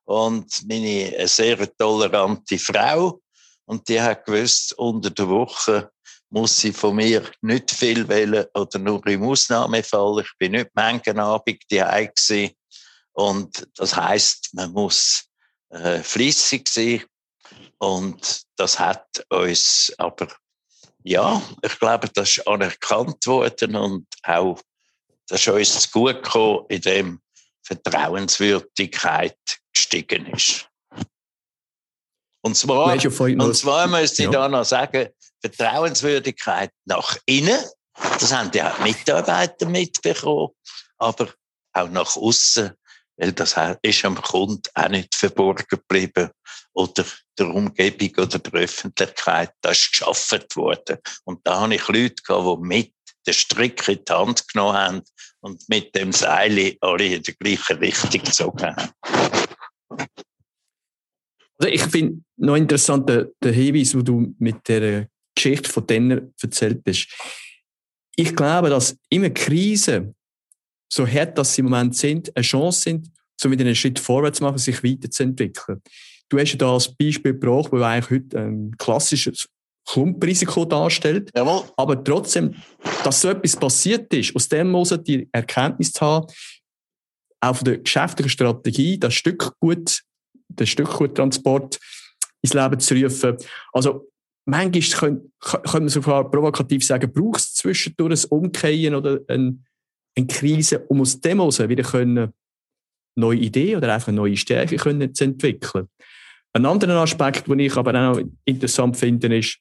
und 0.06 0.68
meine 0.68 1.28
sehr 1.28 1.78
tolerante 1.78 2.58
Frau 2.58 3.22
und 3.68 3.90
die 3.90 4.02
hat 4.02 4.26
gewusst, 4.26 4.74
unter 4.78 5.10
der 5.10 5.28
Woche 5.28 5.92
muss 6.30 6.58
sie 6.58 6.72
von 6.72 6.96
mir 6.96 7.30
nicht 7.42 7.70
viel 7.72 8.08
wählen 8.08 8.46
oder 8.54 8.80
nur 8.80 9.06
im 9.08 9.24
Ausnahmefall. 9.24 10.22
Ich 10.22 10.32
bin 10.38 10.54
nicht 10.54 10.74
Mengenabend 10.74 11.62
die 11.70 11.78
gewesen. 11.78 12.52
Und 13.12 13.68
das 13.76 13.96
heißt, 13.96 14.52
man 14.54 14.72
muss 14.72 15.26
äh, 15.70 16.00
fließig 16.00 16.68
sein. 16.70 17.04
Und 17.78 18.44
das 18.56 18.80
hat 18.80 19.26
uns 19.30 19.94
aber, 19.98 20.28
ja, 21.04 21.42
ich 21.62 21.78
glaube, 21.78 22.10
das 22.14 22.38
ist 22.38 22.48
anerkannt 22.48 23.26
worden 23.28 23.76
und 23.76 24.08
auch, 24.24 24.62
das 25.28 25.46
ist 25.46 25.48
uns 25.48 25.92
gut 25.92 26.24
gekommen, 26.24 26.66
indem 26.70 27.22
Vertrauenswürdigkeit 27.64 29.38
gestiegen 29.74 30.28
ist. 30.28 30.70
Und 32.48 32.56
zwar, 32.56 32.94
und 32.94 33.56
zwar 33.58 33.88
müsste 33.88 34.24
ich 34.24 34.32
ja. 34.32 34.32
da 34.32 34.48
noch 34.48 34.64
sagen, 34.64 35.10
Vertrauenswürdigkeit 35.42 36.72
nach 36.86 37.18
innen, 37.26 37.60
das 38.20 38.34
haben 38.34 38.52
die 38.52 38.64
Mitarbeiter 38.84 39.68
mitbekommen, 39.68 40.52
aber 40.98 41.28
auch 41.74 41.90
nach 41.90 42.16
außen, 42.16 42.72
weil 43.18 43.34
das 43.34 43.54
ist 43.82 44.06
am 44.06 44.16
Kunden 44.22 44.62
auch 44.76 44.88
nicht 44.88 45.14
verborgen 45.14 45.66
geblieben 45.70 46.30
oder 46.72 47.04
der 47.38 47.48
Umgebung 47.48 48.24
oder 48.24 48.40
der 48.40 48.62
Öffentlichkeit. 48.62 49.52
Das 49.60 49.80
ist 49.80 49.92
geschaffen 49.92 50.44
worden. 50.56 51.00
Und 51.26 51.46
da 51.46 51.60
habe 51.60 51.76
ich 51.76 51.86
Leute 51.90 52.24
gehabt, 52.24 52.48
die 52.48 52.66
mit 52.66 52.94
den 53.26 53.34
Strick 53.34 53.86
in 53.90 54.06
die 54.08 54.14
Hand 54.14 54.48
genommen 54.48 54.78
haben 54.78 55.02
und 55.42 55.68
mit 55.68 55.94
dem 55.96 56.14
Seil 56.14 56.78
alle 56.80 57.06
in 57.06 57.24
die 57.24 57.36
gleiche 57.36 57.78
Richtung 57.82 58.24
gezogen 58.24 58.74
haben. 58.74 58.94
Also 61.58 61.74
ich 61.74 61.82
finde 61.84 62.22
noch 62.38 62.56
interessant 62.56 63.10
der, 63.10 63.30
der 63.42 63.52
Hinweis, 63.52 63.96
wo 63.96 64.02
du 64.02 64.34
mit 64.40 64.68
der 64.68 65.08
Geschichte 65.36 65.70
von 65.70 65.88
denen 65.88 66.34
erzählt 66.42 66.82
hast. 66.88 67.08
Ich 68.16 68.36
glaube, 68.36 68.70
dass 68.70 68.98
immer 69.10 69.30
Krisen, 69.30 70.16
so 70.92 71.06
hart 71.06 71.38
dass 71.38 71.54
sie 71.54 71.62
im 71.62 71.66
Moment 71.66 71.96
sind, 71.96 72.36
eine 72.36 72.44
Chance 72.44 72.82
sind, 72.82 73.12
so 73.40 73.52
wieder 73.52 73.66
einen 73.66 73.76
Schritt 73.76 74.00
vorwärts 74.00 74.40
zu 74.40 74.44
machen, 74.44 74.58
sich 74.58 74.84
weiterzuentwickeln. 74.84 75.82
Du 76.30 76.40
hast 76.40 76.52
ja 76.52 76.58
da 76.58 76.74
als 76.74 76.94
Beispiel 76.96 77.34
gebracht, 77.34 77.72
wo 77.72 77.78
eigentlich 77.78 78.20
heute 78.20 78.40
ein 78.40 78.76
klassisches 78.78 79.48
Klumpenrisiko 79.88 80.66
darstellt. 80.66 81.30
Jawohl. 81.36 81.64
Aber 81.78 82.04
trotzdem, 82.04 82.56
dass 83.04 83.22
so 83.22 83.30
etwas 83.30 83.56
passiert 83.56 84.14
ist, 84.14 84.36
aus 84.36 84.50
dem 84.50 84.70
muss 84.72 84.94
die 85.06 85.30
Erkenntnis 85.32 85.94
zu 85.94 86.02
haben, 86.02 86.28
auch 87.40 87.56
von 87.56 87.66
der 87.66 87.78
geschäftlichen 87.78 88.30
Strategie, 88.30 89.00
das 89.00 89.14
Stück 89.14 89.54
gut 89.60 90.02
den 90.60 90.68
Stückguttransport 90.68 91.80
ins 92.42 92.54
Leben 92.54 92.80
zu 92.80 92.96
rufen. 92.96 93.38
Also, 93.74 94.10
manchmal 94.46 94.82
können, 95.00 95.32
können 95.40 95.86
wir 95.86 95.90
sogar 95.90 96.30
provokativ 96.30 96.86
sagen, 96.86 97.12
braucht 97.12 97.40
es 97.40 97.54
zwischendurch 97.56 98.24
ein 98.24 98.30
Umkehren 98.30 98.96
oder 98.96 99.20
eine, 99.28 99.58
eine 100.16 100.28
Krise, 100.28 100.80
um 100.88 101.02
aus 101.02 101.20
dem 101.20 101.38
heraus 101.38 101.60
wieder 101.60 101.84
können, 101.84 102.34
neue 103.16 103.40
Ideen 103.40 103.78
oder 103.78 103.94
einfach 103.94 104.12
neue 104.12 104.38
Stärke 104.38 104.78
können 104.78 105.14
zu 105.14 105.24
entwickeln. 105.24 105.90
Ein 106.54 106.66
anderer 106.66 107.02
Aspekt, 107.02 107.48
den 107.48 107.60
ich 107.60 107.76
aber 107.76 107.94
auch 108.12 108.22
interessant 108.46 108.98
finde, 108.98 109.38
ist, 109.38 109.60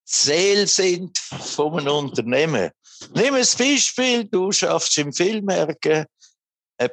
Seele 0.05 0.69
sind 0.69 1.19
von 1.19 1.81
einem 1.81 1.95
Unternehmen. 1.95 2.71
Nimm 3.15 3.35
ein 3.35 3.47
Beispiel, 3.59 4.25
du 4.27 4.53
schaffst 4.53 4.97
im 4.99 5.13
Filmwerken, 5.13 6.07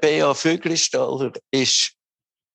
B.A. 0.01 0.33
Vögelstaller 0.33 1.33
ist 1.51 1.93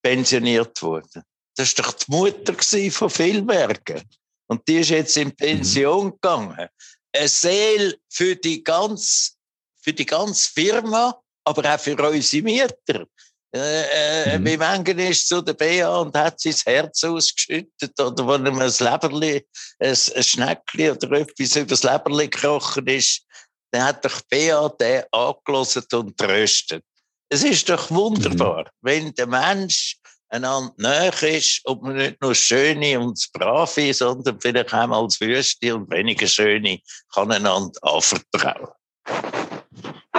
pensioniert 0.03 0.83
worden. 0.83 1.23
Das 1.57 1.77
war 1.77 1.85
doch 1.85 1.93
die 1.93 2.11
Mutter 2.11 2.55
von 2.91 3.11
Filmwerken. 3.11 4.03
Und 4.47 4.67
die 4.69 4.79
ist 4.79 4.91
jetzt 4.91 5.17
in 5.17 5.35
Pension 5.35 6.07
mhm. 6.07 6.11
gegangen. 6.13 6.69
Eine 7.15 7.29
Seele 7.29 7.97
für 8.09 8.37
die 8.37 8.63
ganze, 8.63 9.33
für 9.81 9.93
die 9.93 10.07
ganze 10.07 10.51
Firma, 10.51 11.21
aber 11.45 11.75
auch 11.75 11.81
für 11.81 11.97
unsere 11.97 12.43
Mieter. 12.43 13.07
Äh, 13.55 14.33
äh, 14.35 14.39
mhm. 14.39 14.47
Wie 14.47 14.57
manchmal 14.57 15.01
ist 15.01 15.29
zu 15.29 15.43
der 15.43 15.53
Bea 15.53 15.99
und 15.99 16.17
hat 16.17 16.41
sein 16.41 16.55
Herz 16.65 17.05
ausgeschüttet 17.05 18.01
oder 18.01 18.27
wenn 18.27 18.47
ihm 18.47 18.59
ein 18.59 18.73
Leberli, 18.79 19.47
ein, 19.79 19.99
ein 20.17 20.23
Schneckli 20.23 20.91
oder 20.91 21.13
etwas 21.13 21.57
über 21.57 21.67
das 21.67 21.83
Leberli 21.83 22.29
gekrochen 22.29 22.87
ist, 22.87 23.23
dann 23.71 23.85
hat 23.85 24.05
doch 24.05 24.23
Bea 24.31 24.71
den 24.81 25.05
angelassen 25.13 25.85
und 25.93 26.17
tröstet. 26.17 26.83
Es 27.29 27.43
ist 27.45 27.69
doch 27.69 27.91
wunderbar, 27.91 28.65
mhm. 28.65 28.69
wenn 28.81 29.15
der 29.15 29.27
Mensch 29.27 29.99
einander 30.33 30.75
näher 30.79 31.23
ist, 31.23 31.61
ob 31.65 31.83
man 31.83 31.97
nicht 31.97 32.21
nur 32.21 32.35
schöne 32.35 32.99
und 32.99 33.29
brave, 33.33 33.93
sondern 33.93 34.41
vielleicht 34.41 34.73
auch 34.73 34.87
mal 34.87 35.05
das 35.05 35.21
Wüste 35.21 35.75
und 35.77 35.91
weniger 35.91 36.27
schöne 36.27 36.81
kann 37.15 37.31
einander 37.31 37.79
anvertrauen. 37.83 38.69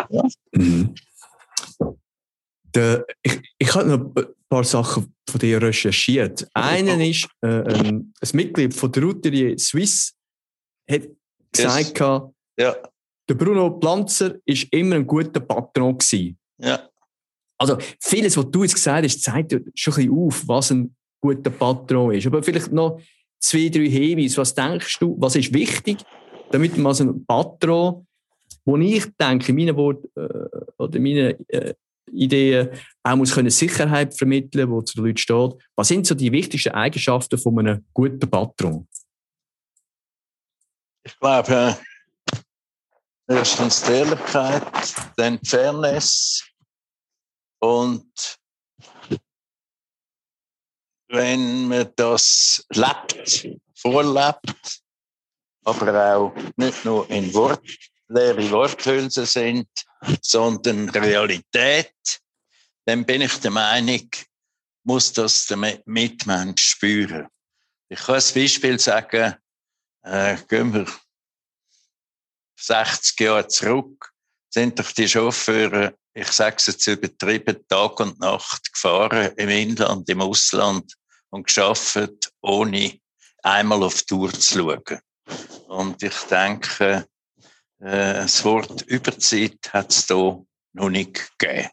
Ja. 0.10 0.23
Mhm. 0.52 0.95
Der, 2.76 3.06
ich, 3.21 3.41
ich 3.58 3.76
habe 3.76 3.88
noch 3.88 4.15
ein 4.15 4.26
paar 4.49 4.63
Sachen 4.63 5.13
von 5.30 5.39
dir 5.39 5.62
recherchiert. 5.62 6.47
Einen 6.54 7.02
ist, 7.02 7.28
äh, 7.41 7.47
ein, 7.47 8.13
ein 8.19 8.30
Mitglied 8.34 8.73
von 8.73 8.91
der 8.91 9.04
Routerie 9.04 9.58
Swiss 9.60 10.13
hat 10.89 11.04
gesagt, 11.52 11.99
yes. 11.99 12.21
ja. 12.58 12.76
der 13.30 13.36
Bruno 13.36 13.69
Planzer 13.71 14.36
ist 14.45 14.67
immer 14.71 14.95
ein 14.95 15.06
guter 15.06 15.39
Patron 15.39 15.97
gewesen. 15.97 16.38
Ja. 16.58 16.89
Also 17.69 17.78
vieles, 17.99 18.38
was 18.38 18.52
du 18.52 18.63
jetzt 18.63 18.76
gesagt 18.76 19.06
hast, 19.06 19.23
zeigt 19.23 19.52
schon 19.76 19.93
ein 19.93 19.97
bisschen 19.97 20.12
auf, 20.12 20.47
was 20.47 20.71
ein 20.71 20.95
guter 21.21 21.49
Patron 21.49 22.13
ist. 22.13 22.28
Aber 22.28 22.43
vielleicht 22.43 22.71
noch 22.71 22.99
zwei, 23.39 23.69
drei 23.69 23.89
Hinweise. 23.89 24.38
Was 24.38 24.54
denkst 24.54 24.99
du, 24.99 25.15
was 25.19 25.36
ist 25.36 25.54
wichtig, 25.54 25.99
damit 26.52 26.78
man 26.78 26.93
so 26.93 27.06
ein 27.06 27.26
Patron, 27.26 28.06
wo 28.65 28.78
ich 28.78 29.06
denke, 29.19 29.49
in 29.52 29.56
meinen 29.56 29.76
Worten 29.76 30.08
äh, 30.15 30.62
oder 30.78 30.99
meinen 30.99 31.36
äh, 31.49 31.73
Ideen 32.12 32.69
auch 33.02 33.15
muss 33.15 33.34
können 33.34 33.49
Sicherheit 33.49 34.15
vermitteln, 34.15 34.69
wo 34.69 34.82
zu 34.82 34.95
den 34.95 35.06
Leuten 35.06 35.17
steht. 35.17 35.54
Was 35.76 35.88
sind 35.88 36.06
so 36.06 36.15
die 36.15 36.32
wichtigsten 36.32 36.73
Eigenschaften 36.73 37.38
von 37.38 37.60
einem 37.60 37.86
guten 37.93 38.30
Patron? 38.30 38.88
Ich 41.06 41.19
glaube, 41.19 41.78
erstens 43.28 43.84
die 43.84 43.91
Ehrlichkeit, 43.91 44.63
dann 45.17 45.39
Fairness 45.43 46.43
und 47.63 48.38
wenn 51.08 51.69
man 51.69 51.93
das 51.95 52.65
lebt, 52.73 53.47
vorlebt, 53.73 54.82
aber 55.63 56.17
auch 56.17 56.36
nicht 56.58 56.84
nur 56.84 57.10
in 57.10 57.34
Wort, 57.34 57.65
leere 58.10 58.52
Worthülsen 58.52 59.26
sind, 59.26 59.69
sondern 60.21 60.89
Realität, 60.89 61.95
dann 62.84 63.06
bin 63.06 63.21
ich 63.21 63.39
der 63.39 63.52
Meinung, 63.52 64.10
muss 64.84 65.13
das 65.13 65.45
der 65.45 65.56
Mitmensch 65.86 66.62
spüren. 66.62 67.30
Ich 67.88 67.99
kann 67.99 68.15
ein 68.15 68.34
Beispiel 68.34 68.78
sagen, 68.78 69.36
äh, 70.02 70.36
gehen 70.49 70.73
wir 70.73 70.88
60 72.58 73.19
Jahre 73.21 73.47
zurück, 73.47 74.12
sind 74.49 74.78
doch 74.78 74.91
die 74.91 75.08
Chauffeure, 75.08 75.97
ich 76.13 76.32
sage 76.32 76.58
es 76.58 76.67
jetzt 76.67 76.88
übertrieben, 76.88 77.65
Tag 77.67 77.99
und 77.99 78.19
Nacht 78.19 78.71
gefahren 78.71 79.32
im 79.38 79.49
Inland, 79.49 80.08
im 80.10 80.21
Ausland 80.21 80.93
und 81.30 81.47
geschafft, 81.47 82.32
ohne 82.41 82.99
einmal 83.41 83.84
auf 83.84 84.02
die 84.02 84.06
Tour 84.06 84.32
zu 84.32 84.60
schauen. 84.60 84.99
Und 85.67 86.04
ich 86.04 86.17
denke, 86.30 87.08
äh, 87.80 88.13
das 88.13 88.43
Wort 88.45 88.84
Überzeit 88.84 89.58
hat 89.71 89.91
es 89.91 90.06
da 90.06 90.39
noch 90.73 90.89
nicht 90.89 91.32
gegeben. 91.38 91.69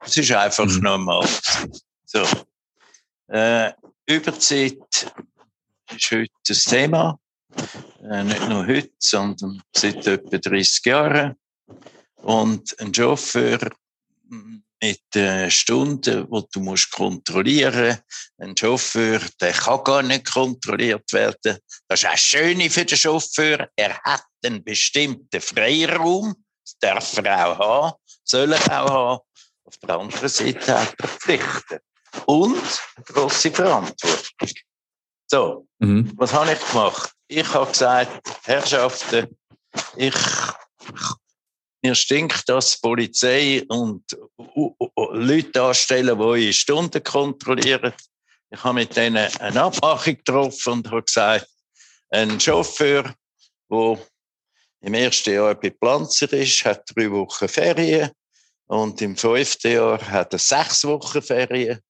Es 0.00 0.16
ist 0.16 0.32
einfach 0.32 0.66
mhm. 0.66 0.80
normal. 0.80 1.28
So. 2.04 2.26
Äh, 3.28 3.72
Überzeit 4.06 5.12
ist 5.94 6.10
heute 6.10 6.32
das 6.46 6.64
Thema. 6.64 7.18
Äh, 8.02 8.24
nicht 8.24 8.48
nur 8.48 8.66
heute, 8.66 8.90
sondern 8.98 9.62
seit 9.74 10.06
etwa 10.06 10.38
30 10.38 10.84
Jahren. 10.84 11.36
Und 12.22 12.78
ein 12.80 12.92
Chauffeur 12.92 13.58
mit 14.82 15.16
äh, 15.16 15.50
Stunden, 15.50 16.26
wo 16.30 16.40
du 16.40 16.60
musst 16.60 16.90
kontrollieren. 16.90 17.98
Ein 18.38 18.56
Chauffeur, 18.56 19.20
der 19.40 19.52
kann 19.52 19.84
gar 19.84 20.02
nicht 20.02 20.32
kontrolliert 20.32 21.12
werden. 21.12 21.58
Das 21.88 22.02
ist 22.02 22.08
auch 22.08 22.16
schön 22.16 22.70
für 22.70 22.84
den 22.84 22.96
Chauffeur. 22.96 23.68
Er 23.76 23.98
hat 24.02 24.24
einen 24.44 24.64
bestimmten 24.64 25.40
Freiraum. 25.40 26.34
Das 26.64 26.78
darf 26.78 27.18
er 27.18 27.46
auch 27.46 27.58
haben, 27.58 27.96
soll 28.24 28.52
er 28.52 28.82
auch 28.82 28.90
haben. 28.90 29.20
Auf 29.64 29.76
der 29.82 29.98
anderen 29.98 30.28
Seite 30.28 30.80
hat 30.80 30.94
er 30.98 31.08
Pflichten. 31.08 31.78
Und 32.26 32.80
eine 32.96 33.04
grosse 33.04 33.50
Verantwortung. 33.50 34.48
So, 35.26 35.68
mhm. 35.78 36.12
was 36.16 36.32
habe 36.32 36.52
ich 36.52 36.68
gemacht? 36.70 37.12
Ich 37.28 37.54
habe 37.54 37.70
gesagt, 37.70 38.28
Herrschaften, 38.42 39.28
ich 39.96 40.14
mir 41.82 41.94
stinkt 41.94 42.48
das 42.48 42.78
Polizei 42.78 43.64
und 43.68 44.04
Leute 44.96 45.62
anstellen, 45.62 46.18
die 46.18 46.24
eure 46.24 46.52
Stunden 46.52 47.02
kontrollieren. 47.02 47.92
Ich 48.50 48.62
habe 48.62 48.74
mit 48.74 48.96
denen 48.96 49.28
eine 49.38 49.62
Abmachung 49.62 50.16
getroffen 50.16 50.72
und 50.74 50.90
habe 50.90 51.02
gesagt, 51.02 51.46
ein 52.10 52.40
Chauffeur, 52.40 53.14
der 53.70 53.98
im 54.82 54.94
ersten 54.94 55.34
Jahr 55.34 55.54
bei 55.54 55.70
Planzer 55.70 56.32
ist, 56.32 56.64
hat 56.64 56.84
drei 56.94 57.10
Wochen 57.10 57.48
Ferien 57.48 58.10
und 58.66 59.00
im 59.02 59.16
fünften 59.16 59.72
Jahr 59.72 60.00
hat 60.10 60.32
er 60.32 60.38
sechs 60.38 60.84
Wochen 60.84 61.22
Ferien. 61.22 61.80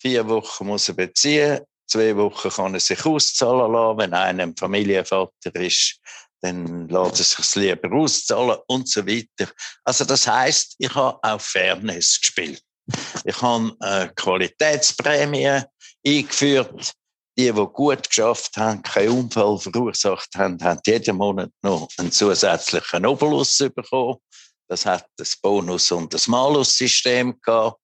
Vier 0.00 0.26
Wochen 0.28 0.66
muss 0.66 0.88
er 0.88 0.94
beziehen, 0.94 1.60
zwei 1.86 2.16
Wochen 2.16 2.50
kann 2.50 2.74
er 2.74 2.80
sich 2.80 3.04
auszahlen 3.04 3.72
lassen, 3.72 3.98
wenn 3.98 4.14
einer 4.14 4.42
ein 4.42 4.56
Familienvater 4.56 5.54
ist 5.54 6.00
dann 6.46 6.88
lässt 6.88 7.20
es 7.20 7.30
sich 7.30 7.54
lieber 7.56 7.92
auszahlen 7.92 8.58
und 8.68 8.88
so 8.88 9.06
weiter. 9.06 9.50
Also 9.84 10.04
das 10.04 10.26
heißt, 10.26 10.76
ich 10.78 10.94
habe 10.94 11.18
auch 11.22 11.40
Fairness 11.40 12.18
gespielt. 12.20 12.62
Ich 13.24 13.40
habe 13.42 13.74
eine 13.80 14.12
Qualitätsprämie 14.14 15.62
eingeführt. 16.06 16.92
Die, 17.38 17.52
die 17.52 17.66
gut 17.74 18.08
geschafft 18.08 18.56
haben, 18.56 18.82
keinen 18.82 19.10
Unfall 19.10 19.58
verursacht 19.58 20.34
haben, 20.36 20.62
haben 20.62 20.80
jeden 20.86 21.16
Monat 21.16 21.50
noch 21.62 21.88
einen 21.98 22.10
zusätzlichen 22.10 23.04
Obolus 23.04 23.58
bekommen. 23.74 24.16
Das 24.68 24.86
hat 24.86 25.06
das 25.16 25.36
Bonus- 25.36 25.92
und 25.92 26.14
das 26.14 26.28
Malus-System 26.28 27.38
gehabt. 27.42 27.78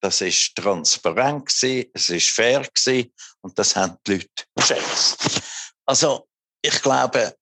Das 0.00 0.20
ist 0.20 0.54
transparent 0.56 1.50
es 1.62 2.08
ist 2.08 2.30
fair 2.30 2.66
und 3.42 3.58
das 3.58 3.76
haben 3.76 3.96
die 4.06 4.12
Leute 4.12 4.44
geschätzt. 4.54 5.42
Also, 5.86 6.26
ich 6.62 6.80
glaube, 6.80 7.34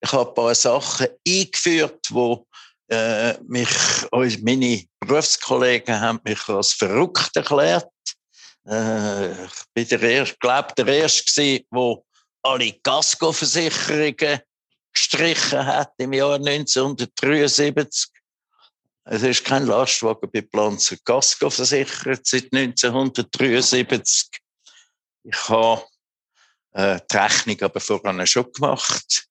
ich 0.00 0.12
habe 0.12 0.28
ein 0.28 0.34
paar 0.34 0.54
Sachen 0.54 1.08
eingeführt, 1.26 2.06
wo 2.10 2.46
äh, 2.88 3.34
mich, 3.42 3.68
meine 4.10 4.84
Berufskollegen 5.00 6.00
haben 6.00 6.20
mich 6.24 6.48
als 6.48 6.72
verrückt 6.72 7.36
erklärt. 7.36 7.90
Äh, 8.66 9.32
ich 9.44 9.64
bin 9.74 9.88
der 9.88 10.02
erste, 10.02 10.36
glaube 10.38 10.74
der 10.76 10.86
erste 10.86 11.24
gewesen, 11.24 11.64
wo 11.70 12.04
alle 12.42 12.72
Casco-Versicherungen 12.72 14.40
gestrichen 14.92 15.66
hat 15.66 15.92
im 15.98 16.12
Jahr 16.12 16.34
1973. 16.34 18.10
Es 19.04 19.22
ist 19.22 19.44
kein 19.44 19.66
Lastwagen 19.66 20.30
bei 20.30 20.42
Planzer 20.42 20.96
Casco 21.04 21.50
versichert 21.50 22.26
seit 22.26 22.52
1973. 22.52 24.28
Ich 25.24 25.48
habe 25.48 25.84
äh, 26.72 27.00
die 27.10 27.16
Rechnung 27.16 27.62
aber 27.62 27.80
vorher 27.80 28.26
schon 28.26 28.52
gemacht 28.52 29.27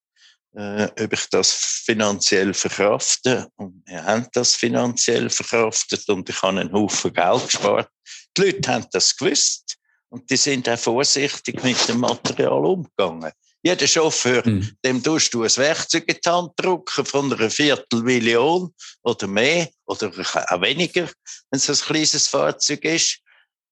äh, 0.55 0.87
ob 0.99 1.13
ich 1.13 1.25
das 1.29 1.51
finanziell 1.85 2.53
verkrafte. 2.53 3.47
Und 3.55 3.83
wir 3.85 4.03
haben 4.03 4.27
das 4.33 4.55
finanziell 4.55 5.29
verkraftet 5.29 6.07
und 6.09 6.29
ich 6.29 6.41
habe 6.41 6.59
einen 6.59 6.73
Haufen 6.73 7.13
Geld 7.13 7.45
gespart. 7.45 7.89
Die 8.35 8.41
Leute 8.41 8.71
haben 8.71 8.87
das 8.91 9.15
gewusst 9.15 9.77
und 10.09 10.29
die 10.29 10.37
sind 10.37 10.69
auch 10.69 10.79
vorsichtig 10.79 11.63
mit 11.63 11.87
dem 11.87 11.99
Material 11.99 12.65
umgegangen. 12.65 13.31
Jeder 13.63 13.87
Chauffeur, 13.87 14.47
mhm. 14.47 14.77
dem 14.85 15.03
tust 15.03 15.33
du 15.33 15.43
ein 15.43 15.57
Werkzeug 15.57 16.03
in 16.07 16.17
die 16.23 16.29
Hand 16.29 16.53
drücken 16.55 17.05
von 17.05 17.33
einer 17.33 17.49
Viertelmillion 17.49 18.73
oder 19.03 19.27
mehr 19.27 19.69
oder 19.85 20.07
auch 20.07 20.61
weniger, 20.61 21.09
wenn 21.49 21.59
es 21.59 21.69
ein 21.69 21.75
kleines 21.75 22.27
Fahrzeug 22.27 22.85
ist. 22.85 23.19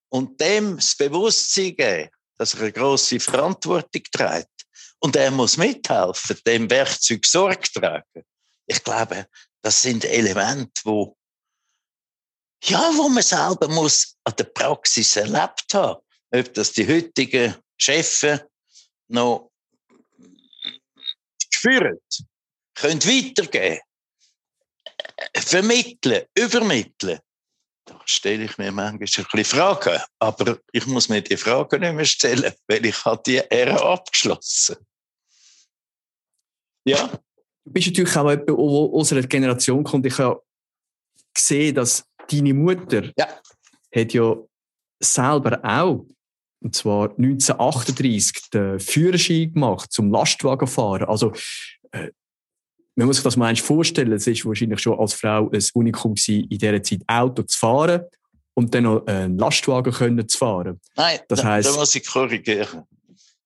Und 0.08 0.40
dem 0.40 0.76
das 0.76 0.96
Bewusstsein 0.96 1.74
geben, 1.76 2.10
dass 2.36 2.54
er 2.54 2.60
eine 2.62 2.72
grosse 2.72 3.18
Verantwortung 3.20 4.02
trägt. 4.12 4.50
Und 5.00 5.16
er 5.16 5.30
muss 5.30 5.56
mithelfen, 5.56 6.40
dem 6.46 6.70
Werkzeug 6.70 7.24
Sorge 7.26 7.68
tragen. 7.72 8.24
Ich 8.66 8.82
glaube, 8.82 9.28
das 9.62 9.82
sind 9.82 10.04
Elemente, 10.04 10.80
wo, 10.84 11.16
ja, 12.64 12.90
wo 12.94 13.08
man 13.08 13.22
selber 13.22 13.68
muss 13.68 14.16
an 14.24 14.34
der 14.36 14.44
Praxis 14.44 15.16
erlebt 15.16 15.72
haben. 15.74 16.00
Ob 16.32 16.54
das 16.54 16.72
die 16.72 16.86
heutigen 16.86 17.54
Chefs 17.76 18.26
noch 19.08 19.52
spüren, 21.52 21.98
können 22.74 23.02
weitergeben, 23.04 23.80
vermitteln, 25.36 26.26
übermitteln. 26.36 27.20
Da 27.86 28.00
stelle 28.04 28.44
ich 28.44 28.58
mir 28.58 28.72
manchmal 28.72 28.88
ein 28.88 28.98
bisschen 28.98 29.24
Fragen. 29.44 30.00
Aber 30.18 30.58
ich 30.72 30.86
muss 30.86 31.08
mir 31.08 31.22
die 31.22 31.36
Fragen 31.36 31.80
nicht 31.80 31.94
mehr 31.94 32.04
stellen, 32.04 32.52
weil 32.66 32.84
ich 32.84 33.04
habe 33.04 33.22
die 33.24 33.38
Ära 33.38 33.92
abgeschlossen. 33.92 34.76
Ja. 36.84 37.06
Du 37.64 37.72
bist 37.72 37.86
natürlich 37.86 38.16
auch 38.16 38.30
jemand, 38.30 38.48
der 38.48 38.54
aus 38.56 39.12
einer 39.12 39.22
Generation 39.22 39.84
kommt. 39.84 40.06
Ich 40.06 40.18
habe 40.18 40.42
gesehen, 41.32 41.74
dass 41.76 42.04
deine 42.28 42.54
Mutter 42.54 43.10
ja. 43.16 43.28
hat 43.94 44.12
ja 44.12 44.36
selber 45.00 45.60
auch, 45.64 46.06
und 46.60 46.74
zwar 46.74 47.10
1938, 47.10 48.50
den 48.52 48.80
Führerschein 48.80 49.52
gemacht 49.52 49.92
zum 49.92 50.10
Lastwagenfahren. 50.10 51.06
Also, 51.08 51.32
äh, 51.92 52.10
man 52.96 53.06
muss 53.06 53.16
sich 53.16 53.24
das 53.24 53.36
mal 53.36 53.54
vorstellen, 53.56 54.12
es 54.12 54.26
ist 54.26 54.44
wahrscheinlich 54.44 54.80
schon 54.80 54.98
als 54.98 55.12
Frau 55.12 55.50
ein 55.50 55.64
Unikum 55.74 56.14
gewesen, 56.14 56.48
in 56.50 56.58
dieser 56.58 56.82
Zeit 56.82 57.02
Auto 57.06 57.42
zu 57.42 57.58
fahren 57.58 58.02
und 58.54 58.74
dann 58.74 58.84
noch 58.84 59.06
einen 59.06 59.38
Lastwagen 59.38 59.92
können 59.92 60.26
zu 60.26 60.38
fahren. 60.38 60.80
Nein, 60.96 61.20
das 61.28 61.42
da, 61.42 61.48
heisst, 61.48 61.68
da 61.68 61.78
muss 61.78 61.94
ich 61.94 62.06
korrigieren. 62.06 62.84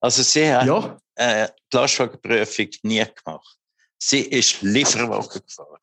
Also 0.00 0.22
sie 0.22 0.52
hat 0.52 0.66
ja. 0.66 0.96
äh, 1.16 1.48
die 1.72 1.76
Lastwagenprüfung 1.76 2.68
nie 2.84 3.04
gemacht. 3.04 3.56
Sie 3.98 4.20
ist 4.20 4.62
Lieferwagen 4.62 5.42
gefahren. 5.46 5.80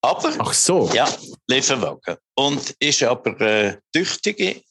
Aber, 0.00 0.32
Ach 0.38 0.52
so. 0.54 0.88
Ja, 0.94 1.08
Lieferwagen. 1.48 2.16
Und 2.36 2.70
ist 2.78 3.02
aber 3.02 3.38
eine 3.40 3.82
tüchtige 3.92 4.62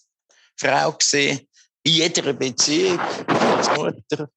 Frau 0.55 0.93
gesehen, 0.93 1.41
in 1.83 1.91
jeder 1.91 2.33
Beziehung, 2.33 2.99
als 3.27 3.75
Mutter, 3.75 4.29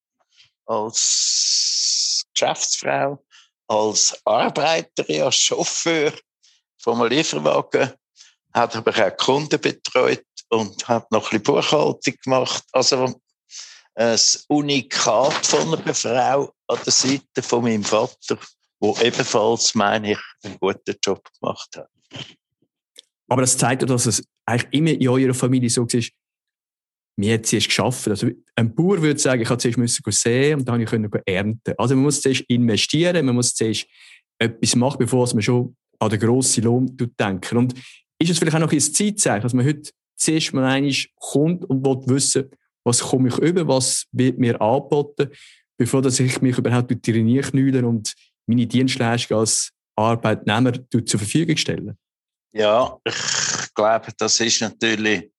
als 0.67 2.25
Geschäftsfrau, 2.35 3.25
als 3.71 4.21
Arbeiterin, 4.25 5.23
als 5.23 5.37
Chauffeur 5.37 6.13
vom 6.79 7.07
Lieferwagen, 7.07 7.93
hat 8.53 8.75
aber 8.75 9.07
auch 9.07 9.17
Kunden 9.17 9.61
betreut 9.61 10.25
und 10.49 10.89
hat 10.89 11.11
noch 11.13 11.31
ein 11.31 11.41
bisschen 11.41 11.63
Buchhaltung 11.63 12.15
gemacht. 12.25 12.65
Also 12.73 13.15
ein 13.95 14.19
Unikat 14.49 15.47
von 15.47 15.81
einer 15.81 15.95
Frau 15.95 16.53
an 16.67 16.79
der 16.85 16.93
Seite 16.93 17.43
von 17.43 17.63
meinem 17.63 17.85
Vater, 17.85 18.39
wo 18.81 18.97
ebenfalls, 18.99 19.75
meine 19.77 20.13
ich, 20.13 20.19
einen 20.43 20.59
guten 20.59 20.97
Job 21.05 21.23
gemacht 21.41 21.77
hat. 21.77 21.89
Aber 23.29 23.43
das 23.43 23.57
zeigt 23.57 23.83
ja, 23.83 23.87
dass 23.87 24.07
es 24.07 24.25
eigentlich 24.47 24.73
immer 24.73 24.91
in 24.91 25.09
eurer 25.09 25.35
Familie 25.35 25.71
so 25.71 25.85
ist, 25.85 26.11
mir 27.21 27.35
hat 27.35 27.53
es 27.53 27.65
geschafft. 27.65 28.09
Also 28.09 28.29
ein 28.57 28.75
Bauer 28.75 29.01
würde 29.01 29.21
sagen, 29.21 29.43
ich 29.43 29.49
habe 29.49 29.59
zuerst 29.59 30.23
sehen 30.23 30.59
und 30.59 30.69
dann 30.69 30.85
konnte 30.85 31.09
ich 31.15 31.35
ernten. 31.35 31.75
Also 31.77 31.95
man 31.95 32.05
muss 32.05 32.21
zuerst 32.21 32.43
investieren, 32.49 33.27
man 33.27 33.35
muss 33.35 33.55
zuerst 33.55 33.87
etwas 34.39 34.75
machen, 34.75 34.99
bevor 34.99 35.29
man 35.33 35.43
schon 35.43 35.77
an 35.99 36.11
den 36.11 36.19
grossen 36.19 36.65
Lohn 36.65 36.97
denkt. 37.19 37.53
Und 37.53 37.75
ist 38.19 38.31
es 38.31 38.39
vielleicht 38.39 38.57
auch 38.57 38.61
noch 38.61 38.73
ein 38.73 38.81
Zeitzeichen, 38.81 39.43
dass 39.43 39.55
man 39.55 39.67
heute 39.67 39.91
zuerst 40.17 40.53
mal 40.55 40.65
einmal 40.65 40.95
kommt 41.17 41.65
und 41.67 41.85
will 41.85 42.15
wissen, 42.15 42.51
was 42.85 43.01
komme 43.01 43.29
ich 43.29 43.39
über, 43.39 43.69
was 43.69 44.07
wird 44.13 44.39
mir 44.39 44.61
angeboten, 44.61 45.31
bevor 45.79 46.01
dass 46.01 46.21
ich 46.21 46.41
mich 46.41 46.57
überhaupt 46.57 46.91
durch 46.91 47.03
die 47.03 47.41
knülle 47.41 47.87
und 47.87 48.15
meine 48.47 48.67
Dienstleistung 48.67 49.39
als 49.39 49.71
Arbeitnehmer 49.97 50.73
zur 50.91 51.21
Verfügung 51.21 51.57
stelle? 51.57 51.97
Ja, 52.53 52.99
ich 53.05 53.75
glaube, 53.75 54.09
das 54.19 54.41
ist 54.41 54.61
natürlich 54.63 55.31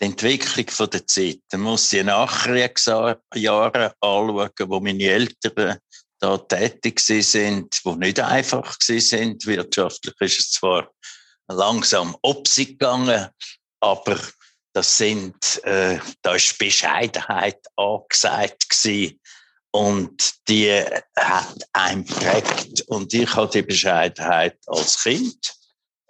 die 0.00 0.04
Entwicklung 0.04 0.90
der 0.90 1.06
Zeit. 1.06 1.40
Man 1.52 1.62
muss 1.62 1.88
die 1.90 2.02
Nachkriegsjahre 2.02 3.20
anschauen, 3.30 4.50
wo 4.66 4.80
meine 4.80 5.04
Eltern 5.04 5.78
da 6.20 6.38
tätig 6.38 7.00
sind, 7.00 7.80
wo 7.84 7.94
nicht 7.94 8.20
einfach 8.20 8.76
sind. 8.80 9.46
Wirtschaftlich 9.46 10.14
ist 10.20 10.40
es 10.40 10.50
zwar 10.52 10.90
langsam 11.48 12.16
gegangen, 12.22 13.28
aber 13.80 14.18
das 14.72 14.98
sind, 14.98 15.64
äh, 15.64 15.98
da 16.22 16.34
ist 16.34 16.58
Bescheidenheit 16.58 17.60
angesagt 17.76 18.68
gewesen. 18.68 19.20
Und 19.70 20.48
die 20.48 20.82
hat 21.16 21.68
einen 21.72 22.04
prägt. 22.04 22.82
Und 22.88 23.12
ich 23.12 23.34
habe 23.34 23.50
die 23.52 23.62
Bescheidenheit 23.62 24.56
als 24.66 25.02
Kind 25.02 25.54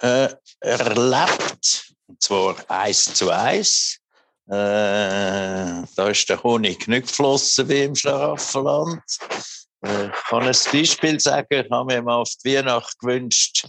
äh, 0.01 0.29
erlebt. 0.61 1.88
Und 2.09 2.23
zwar 2.23 2.57
eins 2.69 3.05
zu 3.15 3.31
eins. 3.31 4.01
Äh, 4.47 5.85
da 5.95 6.09
ist 6.09 6.29
der 6.29 6.43
Honig 6.43 6.89
nicht 6.89 7.09
geflossen 7.09 7.69
wie 7.69 7.85
im 7.85 7.95
Schlaraffenland. 7.95 9.03
Äh, 9.85 10.07
ich 10.07 10.25
kann 10.29 10.43
ein 10.45 10.57
Beispiel 10.73 11.21
sagen. 11.21 11.47
Ich 11.51 11.71
habe 11.71 11.95
mir 11.95 12.03
mal 12.03 12.17
auf 12.17 12.33
die 12.43 12.57
Weihnacht 12.57 12.99
gewünscht, 12.99 13.69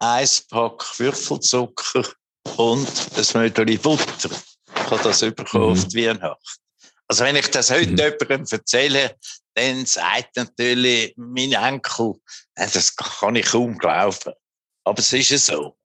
ein 0.00 0.28
Pack 0.50 0.98
Würfelzucker 0.98 2.04
und 2.56 2.88
ein 3.16 3.26
Mödeli 3.34 3.78
Butter. 3.78 4.30
Ich 4.74 4.90
habe 4.90 5.02
das 5.04 5.20
bekommen 5.20 5.66
mhm. 5.66 5.72
auf 5.72 5.84
die 5.86 6.06
Weihnacht. 6.06 6.58
Also 7.06 7.24
wenn 7.24 7.36
ich 7.36 7.48
das 7.48 7.70
heute 7.70 7.90
mhm. 7.90 7.98
jemandem 7.98 8.46
erzähle, 8.50 9.16
dann 9.54 9.86
sagt 9.86 10.36
natürlich 10.36 11.14
mein 11.16 11.52
Enkel, 11.52 12.14
das 12.56 12.96
kann 12.96 13.36
ich 13.36 13.46
kaum 13.46 13.78
glauben. 13.78 14.32
Aber 14.84 14.98
es 14.98 15.12
ist 15.12 15.30
ja 15.30 15.38
so. 15.38 15.76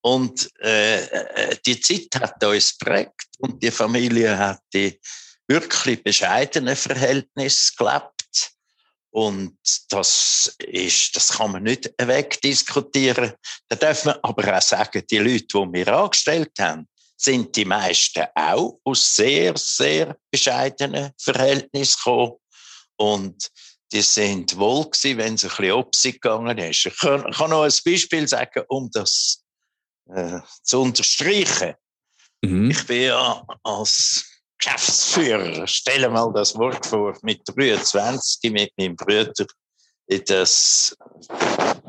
Und 0.00 0.48
äh, 0.60 1.04
äh, 1.04 1.56
die 1.66 1.80
Zeit 1.80 2.20
hat 2.20 2.42
uns 2.44 2.78
geprägt 2.78 3.26
und 3.38 3.62
die 3.62 3.70
Familie 3.70 4.38
hat 4.38 4.60
die 4.72 4.98
wirklich 5.48 6.02
bescheidenen 6.02 6.76
Verhältnisse 6.76 7.72
gelebt. 7.76 8.52
Und 9.10 9.58
das 9.88 10.54
ist, 10.58 11.16
das 11.16 11.30
kann 11.30 11.52
man 11.52 11.62
nicht 11.62 11.90
wegdiskutieren. 11.98 13.32
Da 13.68 13.76
darf 13.76 14.04
man 14.04 14.18
aber 14.22 14.56
auch 14.56 14.62
sagen, 14.62 15.02
die 15.10 15.18
Leute, 15.18 15.46
die 15.46 15.72
wir 15.72 15.88
angestellt 15.88 16.52
haben, 16.60 16.86
sind 17.16 17.56
die 17.56 17.64
meisten 17.64 18.26
auch 18.34 18.78
aus 18.84 19.16
sehr, 19.16 19.54
sehr 19.56 20.16
bescheidenen 20.30 21.10
Verhältnissen 21.18 21.96
gekommen. 21.96 22.36
Und 22.96 23.50
die 23.90 24.02
sind 24.02 24.56
wohl 24.56 24.84
gewesen, 24.84 25.18
wenn 25.18 25.34
es 25.34 25.44
ein 25.44 25.48
bisschen 25.50 25.72
Opsi 25.72 26.12
gegangen 26.12 26.58
ist. 26.58 26.86
Ich 26.86 26.96
kann, 26.98 27.22
noch 27.22 27.62
ein 27.62 27.72
Beispiel 27.84 28.28
sagen, 28.28 28.62
um 28.68 28.90
das 28.92 29.42
äh, 30.14 30.40
zu 30.62 30.82
unterstreichen. 30.82 31.74
Mhm. 32.42 32.70
Ich 32.70 32.86
bin 32.86 33.02
ja 33.02 33.44
als 33.62 34.24
Geschäftsführer, 34.58 35.66
stelle 35.66 36.08
mal 36.08 36.32
das 36.32 36.56
Wort 36.56 36.84
vor, 36.84 37.16
mit 37.22 37.42
23 37.46 38.50
mit 38.50 38.72
meinem 38.76 38.96
Bruder 38.96 39.46
in, 40.06 40.24
das, 40.24 40.96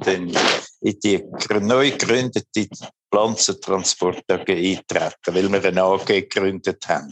den, 0.05 0.35
in 0.81 0.99
die 0.99 1.23
neu 1.61 1.91
gegründete 1.91 2.67
Pflanzentransport 3.11 4.23
AG 4.29 4.49
eintreten, 4.49 5.33
weil 5.33 5.51
wir 5.51 5.65
eine 5.65 5.83
AG 5.83 6.05
gegründet 6.05 6.87
haben. 6.87 7.11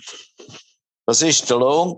Was 1.05 1.21
war 1.21 1.47
der 1.47 1.57
Lohn? 1.57 1.97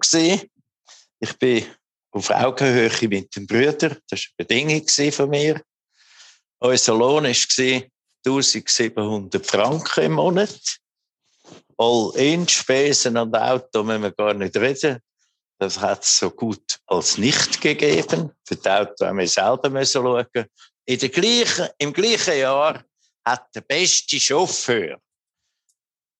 Ich 1.20 1.38
bin 1.38 1.66
auf 2.12 2.30
Augenhöhe 2.30 2.92
mit 3.08 3.36
dem 3.36 3.46
Brüder, 3.46 3.98
das 4.10 4.22
war 4.38 4.46
eine 4.48 4.48
Bedingung 4.48 5.12
von 5.12 5.30
mir. 5.30 5.62
Unser 6.60 6.96
Lohn 6.96 7.26
war 7.26 7.82
1700 8.26 9.46
Franken 9.46 10.04
im 10.04 10.14
Monat. 10.14 10.80
All-in-Spesen 11.78 13.18
und 13.18 13.36
Auto 13.36 13.84
müssen 13.84 14.04
wir 14.04 14.12
gar 14.12 14.34
nicht 14.34 14.56
reden. 14.58 15.00
Das 15.60 15.80
hat 15.80 16.04
es 16.04 16.18
so 16.18 16.30
gut 16.30 16.80
als 16.88 17.18
nicht 17.18 17.62
gegeben. 17.62 18.32
Für 18.46 18.56
das 18.56 18.80
Auto 18.80 19.06
haben 19.06 19.18
wir 19.20 19.28
selber 19.28 19.70
müssen 19.70 20.04
schauen. 20.04 20.26
In 20.86 21.00
der 21.00 21.10
gleichen, 21.10 21.68
Im 21.78 21.94
gleichen 21.94 22.38
Jahr 22.38 22.84
hat 23.26 23.56
der 23.56 23.62
beste 23.62 24.20
Chauffeur, 24.20 25.00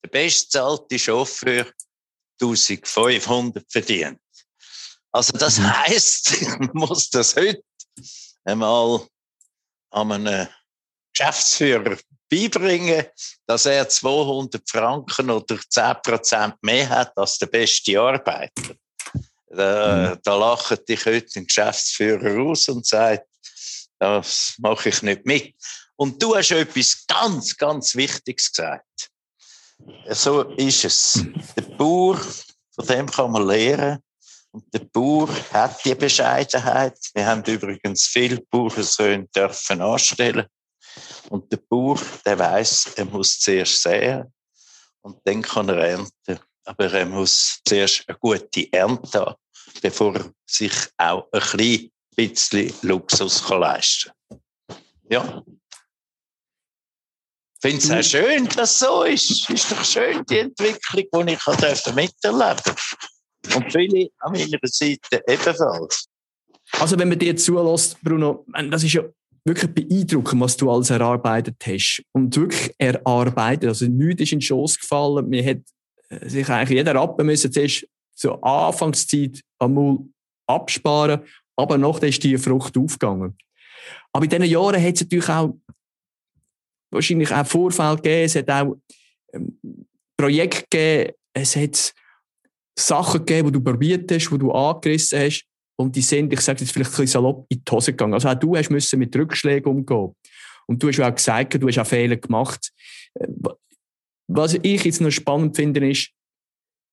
der 0.04 0.10
bestzahlte 0.10 1.00
Chauffeur, 1.00 1.66
1500 2.42 3.66
verdient. 3.70 4.22
Also 5.12 5.34
das 5.38 5.58
mhm. 5.58 5.78
heißt, 5.78 6.42
man 6.60 6.72
muss 6.74 7.10
das 7.10 7.36
heute 7.36 7.64
einmal 8.44 9.08
an 9.92 10.12
einem 10.12 10.48
Geschäftsführer 11.14 11.98
beibringen, 12.30 13.06
dass 13.48 13.66
er 13.66 13.90
200 13.90 14.62
Franken 14.70 15.30
oder 15.32 15.60
10 15.68 15.96
Prozent 16.04 16.56
mehr 16.62 16.88
hat 16.88 17.18
als 17.18 17.38
der 17.38 17.48
beste 17.48 18.00
Arbeiter. 18.00 18.76
Da, 19.48 20.14
mhm. 20.14 20.20
da 20.24 20.36
lacht 20.36 20.88
dich 20.88 21.06
heute 21.06 21.40
ein 21.40 21.48
Geschäftsführer 21.48 22.40
aus 22.42 22.70
und 22.70 22.86
sagt, 22.86 23.26
das 23.98 24.54
mache 24.60 24.90
ich 24.90 25.02
nicht 25.02 25.26
mit. 25.26 25.56
Und 25.96 26.22
du 26.22 26.36
hast 26.36 26.52
etwas 26.52 27.06
ganz, 27.08 27.58
ganz 27.58 27.96
Wichtiges 27.96 28.52
gesagt. 28.52 29.10
So 30.10 30.44
ist 30.56 30.86
es. 30.86 31.16
Mhm. 31.16 31.44
Der 31.58 31.62
Bauer, 31.76 32.20
von 32.76 32.88
dem 32.88 33.10
kann 33.10 33.32
man 33.32 33.48
lernen. 33.48 34.00
Und 34.52 34.74
der 34.74 34.80
Bauer 34.80 35.30
hat 35.52 35.84
die 35.86 35.96
Bescheidenheit. 35.96 36.98
Wir 37.14 37.26
haben 37.26 37.44
übrigens 37.44 38.08
viele 38.08 38.42
Bauernsöhne 38.50 39.28
dürfen 39.36 39.82
anstellen. 39.82 40.48
Und 41.30 41.52
der 41.52 41.58
Bauer, 41.58 42.00
der 42.26 42.40
weiß, 42.40 42.94
er 42.96 43.06
muss 43.06 43.40
zuerst 43.40 43.82
säen 43.82 44.32
und 45.02 45.18
dann 45.26 45.42
kann 45.42 45.70
er 45.70 45.78
ernten. 45.78 46.40
Aber 46.66 46.92
er 46.92 47.06
muss 47.06 47.60
zuerst 47.66 48.04
eine 48.08 48.18
gute 48.18 48.72
Ernte 48.72 49.20
haben, 49.20 49.36
bevor 49.82 50.16
er 50.16 50.32
sich 50.46 50.74
auch 50.98 51.28
ein 51.32 51.90
bisschen 52.16 52.74
Luxus 52.82 53.48
leisten 53.50 54.12
kann. 54.30 54.42
Ja. 55.10 55.44
Ich 57.62 57.72
finde 57.72 57.78
es 57.78 57.92
auch 57.92 58.10
schön, 58.10 58.48
dass 58.50 58.72
es 58.72 58.80
so 58.80 59.04
ist. 59.04 59.50
Ist 59.50 59.72
doch 59.72 59.84
schön, 59.84 60.24
die 60.26 60.40
Entwicklung, 60.40 61.28
die 61.28 61.34
ich 61.34 61.94
miterleben 61.94 62.14
durfte. 62.22 62.76
Und 63.56 63.72
viele 63.72 64.10
an 64.20 64.32
meiner 64.32 64.60
Seite 64.64 65.24
ebenfalls. 65.28 66.08
Also, 66.74 67.00
wenn 67.00 67.10
man 67.10 67.20
dir 67.20 67.36
zulässt, 67.36 68.00
Bruno, 68.02 68.46
das 68.70 68.84
ist 68.84 68.94
ja 68.94 69.04
wirklich 69.46 69.74
beeindruckend, 69.74 70.42
was 70.42 70.58
du 70.58 70.72
alles 70.72 70.90
erarbeitet 70.90 71.56
hast. 71.66 72.04
Und 72.12 72.36
wirklich 72.36 72.74
erarbeitet. 72.78 73.70
Also, 73.70 73.86
nichts 73.86 74.24
ist 74.24 74.32
in 74.34 74.40
den 74.40 74.44
Schoss 74.44 74.80
gefallen. 74.80 75.28
Mir 75.30 75.46
hat 75.46 75.62
äh, 76.10 76.30
sich 76.30 76.48
eigentlich 76.50 76.78
jeder 76.78 76.96
Rappen 76.96 77.26
müssen 77.26 77.52
zuerst 77.52 77.88
zur 78.16 78.44
Anfangszeit 78.44 79.42
einmal 79.60 80.00
absparen, 80.48 81.22
aber 81.56 81.78
nachher 81.78 82.10
ist 82.10 82.24
die 82.24 82.38
Frucht 82.38 82.78
aufgegangen. 82.78 83.38
Aber 84.12 84.26
in 84.26 84.30
diesen 84.30 84.46
Jahren 84.46 84.82
hat 84.82 84.96
es 84.96 85.02
natürlich 85.02 85.30
auch 85.30 85.56
wahrscheinlich 86.92 87.32
auch 87.32 87.46
Vorfälle 87.46 87.96
gegeben, 87.98 88.26
es 88.26 88.36
hat 88.36 88.50
auch 88.50 88.78
ähm, 89.34 89.60
Projekte 90.18 90.66
gegeben, 90.70 91.14
es 91.34 91.56
hat 91.56 91.94
Sachen 92.78 93.26
gegeben, 93.26 93.48
die 93.48 93.54
du 93.54 93.64
probiert 93.64 94.12
hast, 94.12 94.30
die 94.30 94.38
du 94.38 94.52
angerissen 94.52 95.20
hast 95.20 95.49
und 95.80 95.96
die 95.96 96.02
sind, 96.02 96.34
ich 96.34 96.42
sage 96.42 96.60
jetzt 96.60 96.74
vielleicht 96.74 96.92
ein 96.92 97.04
bisschen 97.04 97.08
salopp, 97.08 97.46
in 97.48 97.64
die 97.64 97.72
Hose 97.72 97.94
gegangen. 97.94 98.14
Also 98.14 98.28
auch 98.28 98.36
du 98.36 98.58
hast 98.58 98.70
müssen 98.70 99.00
mit 99.00 99.16
Rückschlägen 99.16 99.72
umgehen. 99.72 100.14
Und 100.68 100.84
du 100.84 100.90
hast 100.90 101.00
auch 101.00 101.16
gesagt, 101.16 101.54
du 101.54 101.68
hast 101.68 101.80
auch 101.80 101.88
Fehler 101.88 102.18
gemacht. 102.18 102.72
Äh, 103.14 103.28
was 104.28 104.56
ich 104.62 104.84
jetzt 104.84 105.00
noch 105.00 105.10
spannend 105.10 105.56
finde, 105.56 105.90
ist, 105.90 106.12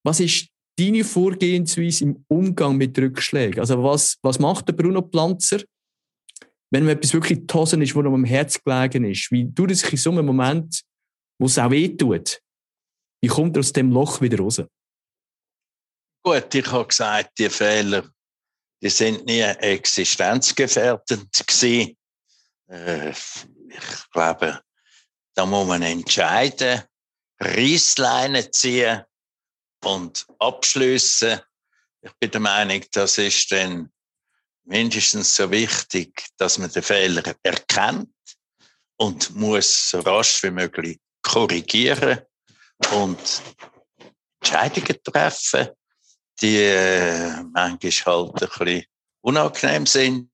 was 0.05 0.21
ist 0.21 0.49
deine 0.79 1.03
Vorgehensweise 1.03 2.05
im 2.05 2.25
Umgang 2.29 2.77
mit 2.77 2.97
Rückschlägen? 2.97 3.59
Also 3.59 3.83
was, 3.83 4.19
was 4.23 4.39
macht 4.39 4.69
der 4.69 4.75
Bruno 4.75 5.03
Planzer, 5.03 5.63
wenn 6.71 6.85
ihm 6.85 6.91
etwas 6.91 7.13
wirklich 7.13 7.41
in 7.41 7.47
die 7.47 7.55
Hose 7.55 7.83
ist, 7.83 7.95
wo 7.97 8.01
ihm 8.01 8.15
am 8.15 8.25
Herz 8.25 8.63
gelegen 8.63 9.05
ist? 9.05 9.33
Wie 9.33 9.53
tut 9.53 9.71
er 9.71 9.75
sich 9.75 9.91
in 9.91 9.99
so 9.99 10.13
einem 10.13 10.27
Moment, 10.27 10.83
wo 11.41 11.47
es 11.47 11.59
auch 11.59 11.73
weh 11.73 11.89
tut? 11.89 12.41
Wie 13.21 13.29
kommt 13.29 13.57
er 13.57 13.61
aus 13.61 13.73
dem 13.73 13.91
Loch 13.91 14.21
wieder 14.21 14.39
raus? 14.39 14.63
Gut, 16.25 16.55
ich 16.55 16.71
habe 16.71 16.87
gesagt, 16.87 17.37
die 17.39 17.49
Fehler, 17.49 18.09
die 18.83 18.91
sind 18.91 19.25
nie 19.27 19.41
existenzgefährdend 19.41 21.47
gewesen. 21.47 21.97
Äh, 22.69 23.11
ich 23.11 24.11
glaube, 24.13 24.61
da 25.35 25.47
muss 25.47 25.67
man 25.67 25.83
entscheiden, 25.83 26.83
Reissleine 27.41 28.51
ziehen 28.51 29.03
und 29.85 30.27
abschließen. 30.39 31.41
Ich 32.01 32.13
bin 32.19 32.31
der 32.31 32.41
Meinung, 32.41 32.83
das 32.93 33.19
ist 33.19 33.53
dann 33.53 33.91
mindestens 34.65 35.37
so 35.37 35.51
wichtig, 35.51 36.27
dass 36.39 36.59
man 36.59 36.71
den 36.71 36.83
Fehler 36.83 37.23
erkennt 37.43 38.09
und 38.97 39.35
muss 39.35 39.91
so 39.91 40.01
rasch 40.01 40.43
wie 40.43 40.51
möglich 40.51 40.99
korrigieren 41.23 42.21
und 42.93 43.43
Entscheidungen 44.41 45.03
treffen, 45.03 45.69
die 46.41 46.59
äh, 46.59 47.43
manchmal 47.53 47.83
halt 48.07 48.43
ein 48.43 48.49
bisschen 48.49 48.85
unangenehm 49.23 49.87
sind. 49.87 50.31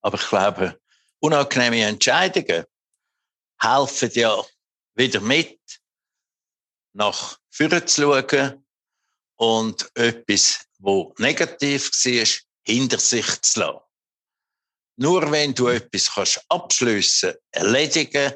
Aber 0.00 0.18
ich 0.18 0.28
glaube, 0.28 0.80
unangenehme 1.20 1.82
Entscheidungen 1.82 2.64
helfen 3.60 4.10
ja 4.14 4.42
wieder 4.94 5.20
mit, 5.20 5.60
nach 6.94 7.38
vorne 7.50 7.84
zu 7.84 8.02
schauen 8.02 8.64
und 9.36 9.90
etwas, 9.94 10.66
wo 10.78 11.14
negativ 11.18 11.90
war, 11.90 12.26
hinter 12.64 12.98
sich 12.98 13.40
zu 13.42 13.60
lassen. 13.60 13.80
Nur 14.96 15.30
wenn 15.30 15.54
du 15.54 15.68
etwas 15.68 16.12
kannst 16.12 16.44
abschliessen, 16.48 17.34
erledigen, 17.50 18.34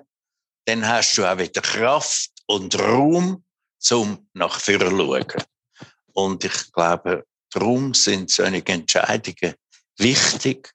dann 0.65 0.87
hast 0.87 1.17
du 1.17 1.25
auch 1.25 1.39
wieder 1.39 1.61
Kraft 1.61 2.31
und 2.47 2.79
Raum, 2.79 3.45
zum 3.79 4.29
nach 4.33 4.59
vorne 4.59 4.89
zu 4.89 4.97
schauen. 4.97 5.56
Und 6.17 6.45
ich 6.45 6.73
glaube, 6.73 7.27
darum 7.51 7.93
sind 7.93 8.31
solche 8.31 8.65
Entscheidungen 8.67 9.55
wichtig 9.99 10.73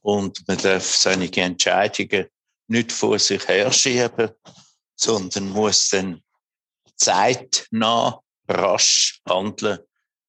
und 0.00 0.48
man 0.48 0.56
darf 0.56 0.86
solche 0.86 1.42
Entscheidungen 1.42 2.26
nicht 2.68 2.90
vor 2.90 3.18
sich 3.18 3.46
herschieben, 3.46 4.30
sondern 4.96 5.50
muss 5.50 5.90
dann 5.90 6.22
zeitnah 6.96 8.18
rasch 8.48 9.20
handeln 9.28 9.80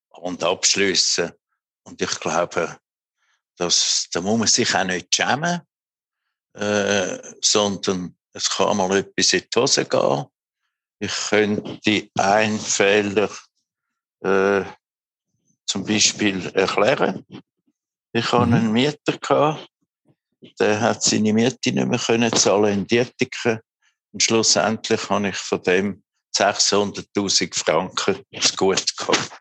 und 0.10 0.44
abschließen 0.44 1.32
und 1.84 2.02
ich 2.02 2.20
glaube, 2.20 2.78
dass, 3.56 4.08
da 4.12 4.20
muss 4.20 4.40
man 4.40 4.48
sich 4.50 4.76
auch 4.76 4.84
nicht 4.84 5.16
schämen, 5.16 5.62
äh, 6.54 7.18
sondern 7.42 8.18
es 8.34 8.50
kann 8.50 8.76
mal 8.76 8.98
etwas 8.98 9.32
in 9.32 9.42
die 9.42 9.60
Hose 9.60 9.86
gehen. 9.86 10.26
Ich 11.00 11.16
könnte 11.30 12.10
einen 12.18 12.60
Fehler 12.60 13.30
äh, 14.24 14.64
zum 15.66 15.86
Beispiel 15.86 16.46
erklären. 16.54 17.26
Ich 18.14 18.32
hatte 18.32 18.46
mhm. 18.46 18.54
einen 18.54 18.72
Mieter, 18.72 19.18
gehabt, 19.20 19.68
der 20.60 20.80
hat 20.82 21.04
seine 21.04 21.34
Miete 21.34 21.72
nicht 21.72 21.88
mehr 21.88 22.00
können 22.00 22.34
zahlen 22.34 22.80
in 22.80 22.88
Dietiken. 22.88 23.60
Und 24.12 24.22
schlussendlich 24.22 25.10
habe 25.10 25.30
ich 25.30 25.38
von 25.38 25.62
dem 25.64 26.04
600.000 26.36 27.56
Franken 27.58 28.24
zu 28.40 28.56
gut 28.56 28.98
gehabt. 28.98 29.32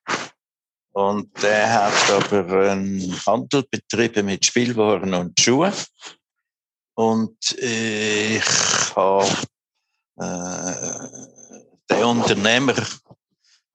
Und 0.95 1.43
der 1.43 1.73
hat 1.73 2.11
aber 2.11 2.71
einen 2.71 3.19
Handel 3.27 3.65
betrieben 3.71 4.27
mit 4.27 4.45
Spielwaren 4.45 5.15
und 5.15 5.39
Schuhen. 5.41 5.73
Und 6.95 7.39
ich 7.59 8.45
habe 8.95 9.27
äh, 10.19 11.09
der 11.89 12.07
Unternehmer 12.07 12.75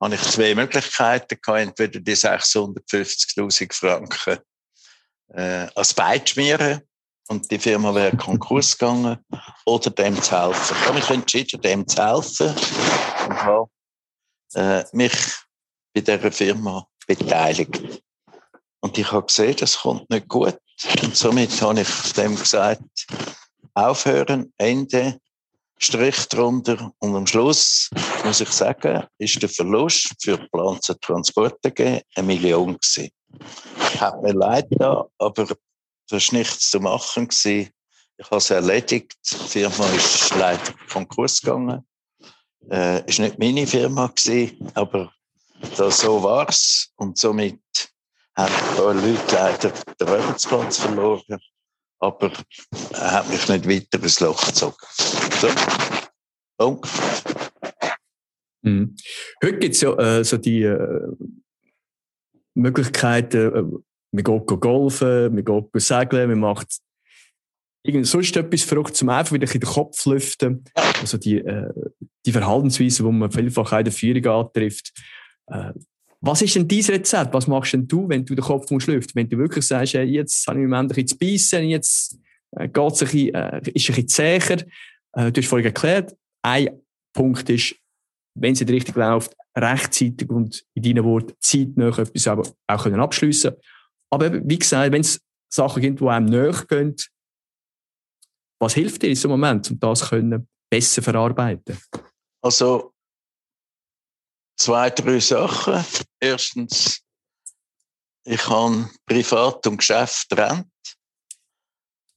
habe 0.00 0.14
ich 0.14 0.22
zwei 0.22 0.54
Möglichkeiten 0.54 1.38
gehabt, 1.40 1.60
entweder 1.60 2.00
die 2.00 2.16
650.000 2.16 3.72
Franken 3.72 4.38
äh, 5.28 5.66
als 5.74 5.94
Bein 5.94 6.26
schmieren 6.26 6.82
und 7.28 7.50
die 7.50 7.58
Firma 7.58 7.94
wäre 7.94 8.16
Konkurs 8.16 8.76
gegangen 8.76 9.18
oder 9.66 9.90
dem 9.90 10.20
zu 10.22 10.40
helfen. 10.40 10.76
Ich 10.80 10.86
habe 10.86 10.98
mich 10.98 11.10
entschieden, 11.10 11.60
dem 11.60 11.86
zu 11.86 12.02
helfen 12.02 12.48
und 13.28 13.42
habe 13.42 13.70
äh, 14.54 14.84
mich 14.92 15.14
bei 15.94 16.00
dieser 16.00 16.32
Firma 16.32 16.86
beteiligt. 17.06 18.02
Und 18.80 18.96
ich 18.96 19.10
habe 19.10 19.26
gesehen, 19.26 19.56
das 19.56 19.78
kommt 19.78 20.08
nicht 20.10 20.28
gut. 20.28 20.58
Und 21.02 21.16
somit 21.16 21.60
habe 21.60 21.80
ich 21.80 22.12
dem 22.12 22.36
gesagt, 22.36 22.82
aufhören, 23.74 24.52
Ende, 24.56 25.20
Strich 25.78 26.28
drunter. 26.28 26.92
Und 26.98 27.14
am 27.14 27.26
Schluss, 27.26 27.90
muss 28.24 28.40
ich 28.40 28.50
sagen, 28.50 29.04
ist 29.18 29.40
der 29.40 29.48
Verlust 29.48 30.14
für 30.20 30.38
Pflanzen 30.48 30.96
Transporte 31.00 31.72
eine 32.14 32.26
Million 32.26 32.76
gewesen. 32.76 33.10
Hat 34.00 34.22
mir 34.22 34.32
leid 34.32 34.66
da, 34.70 35.06
aber 35.18 35.46
das 36.08 36.32
war 36.32 36.38
nichts 36.38 36.70
zu 36.70 36.80
machen 36.80 37.28
gewesen. 37.28 37.70
Ich 38.16 38.26
habe 38.26 38.36
es 38.36 38.50
erledigt. 38.50 39.14
Die 39.30 39.48
Firma 39.48 39.86
ist 39.90 40.34
leider 40.34 40.74
Konkurs 40.90 41.40
gegangen. 41.40 41.86
Äh, 42.70 43.08
ist 43.08 43.20
nicht 43.20 43.38
meine 43.38 43.66
Firma 43.66 44.08
gewesen, 44.08 44.70
aber 44.74 45.12
das, 45.76 46.00
so 46.00 46.22
war's. 46.22 46.90
Und 46.96 47.16
somit 47.16 47.60
haben 48.36 48.52
ein 48.54 48.76
paar 48.76 48.94
Leute 48.94 49.34
leider 49.34 49.72
den 50.00 50.08
Arbeitsplatz 50.08 50.78
verloren. 50.78 51.38
Aber 52.00 52.32
er 52.92 53.12
hat 53.12 53.28
mich 53.28 53.48
nicht 53.48 53.68
weiter 53.68 54.02
ins 54.02 54.20
Loch 54.20 54.46
gezogen. 54.46 54.76
So. 55.40 55.48
Punkt. 56.58 56.88
Mhm. 58.62 58.96
Heute 59.42 59.58
gibt 59.58 59.74
es 59.74 59.80
ja 59.80 59.96
äh, 59.98 60.24
so 60.24 60.36
die 60.36 60.62
äh, 60.62 61.08
Möglichkeiten, 62.54 63.54
äh, 63.54 63.62
man 64.10 64.24
geht 64.24 64.60
golfen, 64.60 65.34
man 65.34 65.44
geht 65.44 65.82
segeln, 65.82 66.30
man 66.30 66.40
macht 66.40 66.80
irgend 67.84 68.06
sonst 68.06 68.36
etwas 68.36 68.62
verrückt, 68.62 68.96
zum 68.96 69.08
einfach 69.08 69.32
wieder 69.32 69.52
in 69.52 69.60
den 69.60 69.68
Kopf 69.68 70.04
lüften. 70.06 70.64
Also 70.74 71.18
die, 71.18 71.38
äh, 71.38 71.70
die 72.26 72.32
Verhaltensweise, 72.32 73.02
die 73.02 73.10
man 73.10 73.30
vielfach 73.30 73.72
auch 73.72 73.78
in 73.78 73.84
der 73.84 73.92
Führung 73.92 74.26
antrifft. 74.26 74.92
Äh, 75.46 75.72
was 76.20 76.42
ist 76.42 76.54
denn 76.56 76.66
dein 76.66 76.84
Rezept? 76.84 77.32
Was 77.32 77.46
machst 77.46 77.72
denn 77.72 77.86
du, 77.86 78.08
wenn 78.08 78.24
du 78.24 78.34
den 78.34 78.44
Kopf 78.44 78.70
musst? 78.70 78.88
Wenn 78.88 79.28
du 79.28 79.38
wirklich 79.38 79.66
sagst, 79.66 79.94
hey, 79.94 80.04
jetzt 80.04 80.46
habe 80.46 80.58
ich 80.58 80.64
im 80.64 80.70
Moment 80.70 80.90
ein 80.90 80.94
bisschen 80.94 81.08
zu 81.08 81.18
beißen, 81.18 81.68
jetzt 81.68 82.18
äh, 82.56 82.68
geht's 82.68 83.02
ein 83.02 83.08
bisschen, 83.08 83.34
äh, 83.34 83.60
ist 83.74 83.88
ein 83.90 83.94
bisschen 83.94 84.08
zäher. 84.08 84.66
Äh, 85.12 85.32
du 85.32 85.40
hast 85.40 85.48
vorhin 85.48 85.66
erklärt, 85.66 86.16
ein 86.42 86.68
Punkt 87.12 87.48
ist, 87.50 87.76
wenn 88.34 88.52
es 88.52 88.60
nicht 88.60 88.70
richtig 88.70 88.96
läuft, 88.96 89.34
rechtzeitig 89.56 90.28
und 90.30 90.64
in 90.74 90.82
deinen 90.82 91.04
Worten 91.04 91.34
zeitnah 91.40 91.96
etwas 91.96 92.26
auch 92.66 92.82
können 92.82 93.00
abschliessen 93.00 93.54
Aber 94.10 94.32
wie 94.32 94.58
gesagt, 94.58 94.92
wenn 94.92 95.00
es 95.00 95.20
Sachen 95.52 95.82
gibt, 95.82 96.00
die 96.00 96.06
einem 96.06 96.26
näher 96.26 96.64
gehen, 96.68 96.94
was 98.60 98.74
hilft 98.74 99.02
dir 99.02 99.08
in 99.08 99.16
so 99.16 99.28
einem 99.28 99.40
Moment, 99.40 99.70
um 99.70 99.78
das 99.78 100.08
können 100.08 100.48
besser 100.70 101.02
verarbeiten? 101.02 101.78
Also 102.42 102.92
zwei, 104.58 104.90
drei 104.90 105.20
Sachen. 105.20 105.84
Erstens, 106.20 107.00
ich 108.24 108.48
habe 108.48 108.90
Privat 109.06 109.66
und 109.66 109.78
Geschäft 109.78 110.28
getrennt. 110.28 110.66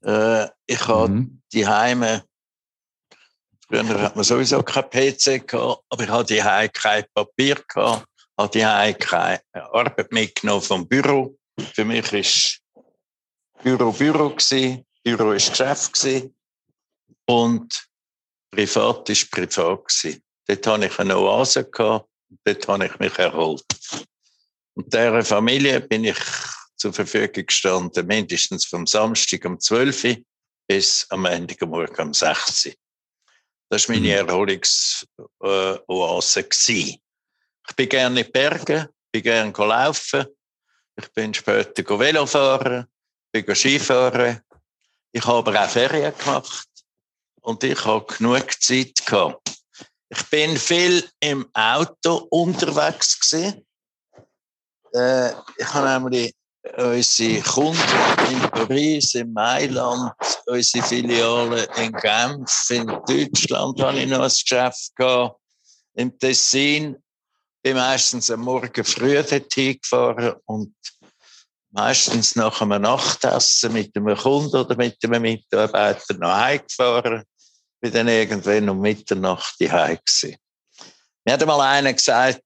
Äh, 0.04 0.50
ich 0.66 0.88
habe 0.88 1.10
mhm. 1.10 1.42
die 1.54 1.68
Heime 1.68 2.24
Früher 3.72 4.02
hat 4.02 4.18
man 4.18 4.26
sowieso 4.26 4.62
kein 4.64 4.90
PC 4.90 5.48
gehabt, 5.48 5.84
aber 5.88 6.04
ich 6.04 6.10
hatte 6.10 6.34
die 6.34 6.70
kein 6.74 7.06
Papier 7.14 7.56
gehabt, 7.56 8.06
hatte 8.38 8.60
die 8.60 8.94
keine 8.96 9.42
Arbeit 9.54 10.12
mitgenommen 10.12 10.62
vom 10.62 10.86
Büro. 10.86 11.38
Für 11.74 11.86
mich 11.86 12.12
ist 12.12 12.60
Büro 13.64 13.94
Büro 13.94 14.30
gewesen, 14.30 14.86
Büro 15.04 15.32
ist 15.32 15.52
Geschäft 15.52 15.94
gewesen 15.94 16.36
und 17.28 17.88
privat 18.52 19.10
ist 19.10 19.32
privat 19.32 19.86
gewesen. 19.88 20.22
Dort 20.48 20.68
hatte 20.68 20.86
ich 20.88 21.00
eine 21.00 21.18
Oase 21.18 21.64
gehabt, 21.64 22.10
dort 22.44 22.68
habe 22.68 22.86
ich 22.86 23.00
mich 23.00 23.18
erholt. 23.18 23.66
Und 24.74 24.94
dieser 24.94 25.24
Familie 25.24 25.82
bin 25.82 26.06
ich 26.06 26.18
zur 26.78 26.94
Verfügung 26.94 27.46
gestanden, 27.46 28.08
mindestens 28.08 28.66
vom 28.66 28.88
Samstag 28.88 29.46
um 29.46 29.60
12 29.60 30.04
Uhr 30.04 30.18
bis 30.68 31.06
am 31.10 31.26
Ende 31.26 31.56
Morgen 31.66 32.08
um 32.08 32.14
6 32.14 32.66
Uhr. 32.66 32.74
Das 33.70 33.88
war 33.88 33.96
meine 33.96 34.08
mhm. 34.08 34.30
Erholungsoase. 34.30 36.98
Ich 37.70 37.76
bin 37.76 37.90
gerne 37.90 38.20
in 38.20 38.26
die 38.26 38.32
Berge, 38.32 38.90
bin 39.12 39.24
gerne 39.24 39.54
laufen. 39.58 40.26
Ich 40.98 41.08
bin 41.14 41.34
später 41.34 42.00
Velo 42.00 42.26
fahren, 42.26 42.86
bin 43.32 43.56
Skifahren. 43.56 44.42
Ich 45.12 45.26
habe 45.26 45.38
aber 45.38 45.64
auch 45.64 45.70
Ferien 45.70 46.14
gemacht. 46.18 46.68
Und 47.42 47.64
ich 47.64 47.86
habe 47.86 48.14
genug 48.14 48.62
Zeit 48.62 49.06
gehabt. 49.06 49.61
Ich 50.14 50.30
bin 50.30 50.58
viel 50.58 51.10
im 51.22 51.50
Auto 51.54 52.28
unterwegs 52.32 53.18
gewesen. 53.18 53.66
Äh, 54.94 55.32
ich 55.58 55.74
habe 55.74 55.88
nämlich 55.88 56.36
unsere 56.78 57.42
Kunden 57.42 57.80
in 58.30 58.42
Paris, 58.52 59.16
in 59.16 59.32
Mailand, 59.32 60.12
unsere 60.48 60.86
Filiale 60.86 61.66
in 61.78 61.94
Genf, 61.94 62.70
in 62.70 62.88
Deutschland 62.88 63.82
habe 63.82 64.00
ich 64.00 64.10
noch 64.10 64.24
ein 64.24 64.30
Geschäft 64.30 64.94
gehabt, 64.98 65.40
im 65.94 66.18
Tessin. 66.20 66.98
Bin 67.64 67.78
meistens 67.78 68.30
am 68.30 68.42
Morgen 68.42 68.84
früh 68.84 69.14
dorthin 69.24 69.80
gefahren 69.80 70.34
und 70.46 70.76
meistens 71.70 72.36
nach 72.36 72.60
einem 72.60 72.82
Nachtessen 72.82 73.72
mit 73.72 73.96
einem 73.96 74.18
Kunden 74.18 74.58
oder 74.58 74.76
mit 74.76 74.98
einem 75.04 75.22
Mitarbeiter 75.22 76.16
noch 76.16 76.36
heimgefahren. 76.36 77.24
Bin 77.82 77.92
dann 77.92 78.08
irgendwann 78.08 78.70
um 78.70 78.80
Mitternacht 78.80 79.56
daheim 79.60 79.98
gewesen. 79.98 80.38
Mir 81.26 81.34
hat 81.34 81.42
einmal 81.42 81.62
einer 81.62 81.94
gesagt, 81.94 82.44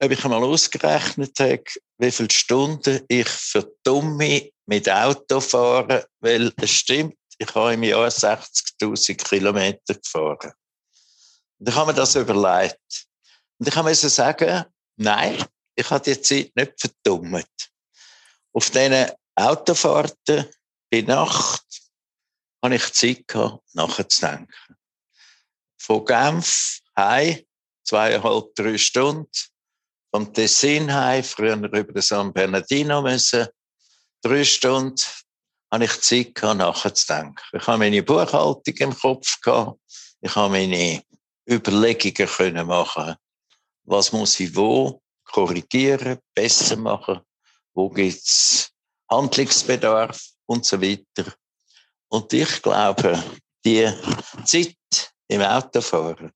ob 0.00 0.10
ich 0.10 0.24
einmal 0.24 0.42
ausgerechnet 0.44 1.38
habe, 1.38 1.64
wie 1.98 2.10
viele 2.10 2.30
Stunden 2.30 3.04
ich 3.08 3.28
für 3.28 3.70
Dumme 3.82 4.50
mit 4.66 4.88
Auto 4.88 5.40
fahre, 5.40 6.06
weil 6.20 6.52
es 6.56 6.70
stimmt, 6.70 7.16
ich 7.38 7.54
habe 7.54 7.74
im 7.74 7.82
Jahr 7.82 8.08
60.000 8.08 9.16
Kilometer 9.16 9.94
gefahren. 9.94 10.52
Und 11.58 11.68
ich 11.68 11.74
habe 11.74 11.92
mir 11.92 11.96
das 11.96 12.14
überlegt. 12.14 13.06
Und 13.58 13.68
ich 13.68 13.82
müssen 13.82 14.10
sagen, 14.10 14.64
nein, 14.96 15.44
ich 15.74 15.90
habe 15.90 16.04
die 16.04 16.20
Zeit 16.20 16.52
nicht 16.54 16.72
verdummt. 16.80 17.46
Auf 18.52 18.70
diesen 18.70 19.10
Autofahrten 19.34 20.46
bei 20.90 21.02
Nacht 21.02 21.87
habe 22.62 22.74
ich 22.74 22.92
Zeit 22.92 23.28
gehabt, 23.28 23.62
nachzudenken. 23.74 24.76
Von 25.78 26.04
Genf 26.04 26.80
heim, 26.96 27.40
zweieinhalb, 27.84 28.54
drei 28.54 28.76
Stunden, 28.78 29.30
vom 30.10 30.32
Tessin 30.32 30.92
heim, 30.92 31.22
früher 31.22 31.56
über 31.56 31.92
den 31.92 32.02
San 32.02 32.32
Bernardino 32.32 33.02
müssen. 33.02 33.46
Drei 34.22 34.44
Stunden 34.44 35.00
habe 35.70 35.84
ich 35.84 36.00
Zeit 36.00 36.34
gehabt, 36.34 36.58
nachzudenken. 36.58 37.42
Ich 37.52 37.66
habe 37.66 37.78
meine 37.78 38.02
Buchhaltung 38.02 38.74
im 38.78 38.98
Kopf 38.98 39.40
gehabt. 39.40 39.78
Ich 40.20 40.34
habe 40.34 40.52
meine 40.52 41.02
Überlegungen 41.48 42.28
können 42.28 42.66
machen. 42.66 43.14
Was 43.84 44.12
muss 44.12 44.40
ich 44.40 44.54
wo 44.54 45.00
korrigieren, 45.24 46.18
besser 46.34 46.76
machen? 46.76 47.20
Wo 47.74 47.88
gibt's 47.88 48.70
Handlungsbedarf 49.10 50.20
und 50.46 50.66
so 50.66 50.80
weiter. 50.80 51.32
Und 52.08 52.32
ich 52.32 52.62
glaube, 52.62 53.22
die 53.64 53.92
Zeit 54.44 54.76
im 55.28 55.42
Autofahren, 55.42 56.32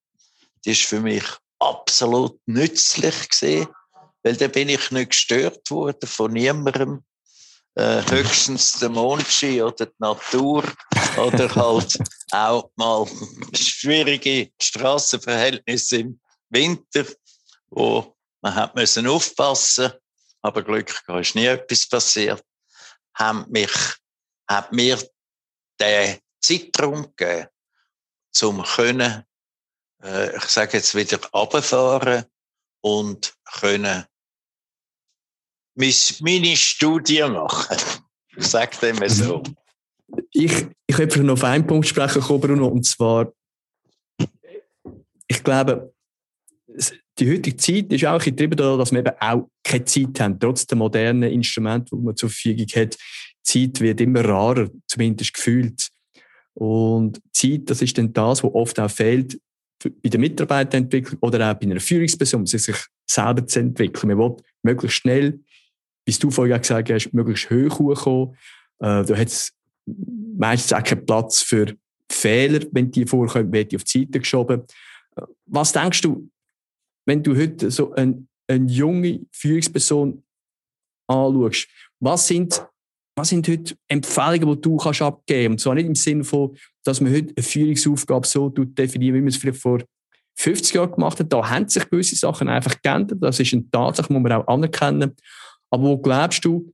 die 0.65 0.73
ist 0.73 0.83
für 0.83 1.01
mich 1.01 1.25
absolut 1.59 2.39
nützlich 2.47 3.29
gesehen, 3.29 3.69
weil 4.23 4.37
da 4.37 4.49
bin 4.49 4.69
ich 4.69 4.91
nicht 4.91 5.11
gestört 5.11 5.71
worden 5.71 6.07
von 6.07 6.33
niemandem. 6.33 7.05
Äh, 7.75 8.03
höchstens 8.11 8.73
der 8.81 8.91
Mondschein 8.91 9.63
oder 9.63 9.87
die 9.87 9.95
Natur 9.99 10.63
oder 11.17 11.55
halt 11.55 11.99
auch 12.31 12.71
mal 12.77 13.07
schwierige 13.55 14.51
Straßenverhältnisse 14.61 15.97
im 15.97 16.21
Winter, 16.51 17.07
wo 17.71 18.15
man 18.43 18.55
hat 18.55 18.75
müssen 18.75 19.07
aufpassen, 19.07 19.91
aber 20.43 20.63
Glück 20.63 20.95
ist 21.19 21.35
nie 21.35 21.47
etwas 21.47 21.89
passiert, 21.89 22.45
haben 23.15 23.47
mich, 23.49 23.73
hat 24.47 24.71
mir 24.71 24.99
den 25.81 26.19
Zeitraum 26.41 27.15
gegeben, 27.17 27.49
zum 28.33 28.63
können 28.63 29.25
äh, 30.03 30.37
ich 30.37 30.45
sage 30.45 30.77
jetzt 30.77 30.95
wieder, 30.95 31.19
runterfahren 31.33 32.25
und 32.81 33.35
können 33.45 34.05
meine 35.75 36.57
Studie 36.57 37.23
machen. 37.23 37.77
Ich 38.35 38.47
sage 38.47 38.79
dem 38.81 39.07
so. 39.11 39.43
Ich, 40.31 40.67
ich 40.87 40.99
will 40.99 41.23
noch 41.23 41.35
auf 41.35 41.45
einen 41.45 41.67
Punkt 41.67 41.87
sprechen, 41.87 42.23
Bruno, 42.41 42.67
und 42.67 42.83
zwar, 42.83 43.31
ich 45.27 45.45
glaube, 45.45 45.93
die 47.19 47.31
heutige 47.31 47.59
Zeit 47.59 47.93
ist 47.93 48.07
auch 48.07 48.25
getrieben 48.25 48.57
dadurch, 48.57 48.79
dass 48.79 48.93
wir 48.93 49.01
eben 49.01 49.15
auch 49.21 49.51
keine 49.63 49.85
Zeit 49.85 50.19
haben. 50.19 50.41
Trotz 50.41 50.67
der 50.67 50.79
modernen 50.79 51.31
Instrumente, 51.31 51.95
die 51.95 52.03
man 52.03 52.17
zur 52.17 52.31
Verfügung 52.31 52.67
hat, 52.75 52.97
Zeit 53.43 53.81
wird 53.81 54.01
immer 54.01 54.25
rarer, 54.25 54.71
zumindest 54.87 55.35
gefühlt. 55.35 55.89
Und 56.55 57.21
Zeit, 57.33 57.63
das 57.71 57.83
ist 57.83 57.97
dann 57.99 58.13
das, 58.13 58.45
was 58.45 58.55
oft 58.55 58.79
auch 58.79 58.91
fehlt, 58.91 59.39
bei 59.83 60.09
der 60.09 60.21
Mitarbeiterentwicklung 60.21 61.19
oder 61.21 61.51
auch 61.51 61.55
bei 61.55 61.67
einer 61.67 61.81
Führungsperson, 61.81 62.47
sich 62.47 62.77
selber 63.07 63.47
zu 63.47 63.61
entwickeln. 63.61 64.17
Man 64.17 64.19
will 64.19 64.37
möglichst 64.63 64.99
schnell, 64.99 65.41
wie 66.07 66.13
du 66.13 66.31
vorhin 66.31 66.61
gesagt 66.61 66.91
hast, 66.91 67.13
möglichst 67.13 67.51
hoch 67.51 67.79
hochkommen. 67.79 68.37
Äh, 68.81 69.05
da 69.05 69.17
meistens 70.37 70.73
auch 70.73 70.85
keinen 70.85 71.07
Platz 71.07 71.41
für 71.41 71.75
Fehler, 72.11 72.61
wenn 72.73 72.91
die 72.91 73.07
vorkommen, 73.07 73.53
werden 73.53 73.69
die 73.69 73.77
auf 73.77 73.85
die 73.85 74.01
Seite 74.01 74.21
geschoben. 74.21 74.63
Äh, 75.17 75.23
was 75.47 75.73
denkst 75.73 76.03
du, 76.03 76.29
wenn 77.07 77.23
du 77.23 77.37
heute 77.37 77.71
so 77.71 77.93
eine, 77.95 78.27
eine 78.47 78.71
junge 78.71 79.21
Führungsperson 79.33 80.23
anschaust, 81.09 81.69
was 81.99 82.27
sind 82.29 82.65
was 83.15 83.29
sind 83.29 83.47
heute 83.49 83.77
Empfehlungen, 83.89 84.55
die 84.55 84.61
du 84.61 84.77
kannst 84.77 85.03
abgeben 85.03 85.53
kannst? 85.53 85.53
Und 85.53 85.61
zwar 85.61 85.75
nicht 85.75 85.87
im 85.87 85.95
Sinne 85.95 86.25
von, 86.25 86.57
dass 86.85 87.01
man 87.01 87.13
heute 87.13 87.35
eine 87.37 87.43
Führungsaufgabe 87.43 88.27
so 88.27 88.49
definiert, 88.49 89.15
wie 89.15 89.21
man 89.21 89.29
es 89.29 89.37
vielleicht 89.37 89.61
vor 89.61 89.83
50 90.37 90.75
Jahren 90.75 90.93
gemacht 90.93 91.21
hat. 91.21 91.33
Da 91.33 91.49
haben 91.49 91.69
sich 91.69 91.89
gewisse 91.89 92.17
Sachen 92.17 92.49
einfach 92.49 92.81
geändert. 92.81 93.19
Das 93.23 93.39
ist 93.39 93.53
eine 93.53 93.71
Tatsache, 93.71 94.13
muss 94.13 94.23
man 94.23 94.33
auch 94.33 94.49
anerkennen. 94.49 95.15
Aber 95.71 95.83
wo 95.83 95.99
glaubst 95.99 96.45
du, 96.45 96.73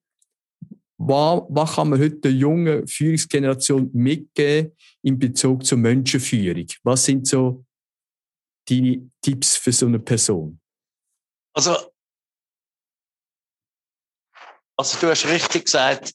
was, 1.00 1.42
was 1.48 1.74
kann 1.74 1.90
man 1.90 2.00
heute 2.00 2.16
der 2.16 2.32
jungen 2.32 2.86
Führungsgeneration 2.86 3.90
mitgeben 3.92 4.76
in 5.02 5.18
Bezug 5.18 5.64
zur 5.64 5.78
Menschenführung? 5.78 6.66
Was 6.82 7.04
sind 7.04 7.26
so 7.26 7.64
deine 8.68 9.08
Tipps 9.22 9.56
für 9.56 9.72
so 9.72 9.86
eine 9.86 10.00
Person? 10.00 10.60
Also, 11.54 11.76
also 14.76 14.98
du 15.00 15.08
hast 15.08 15.26
richtig 15.26 15.64
gesagt, 15.64 16.14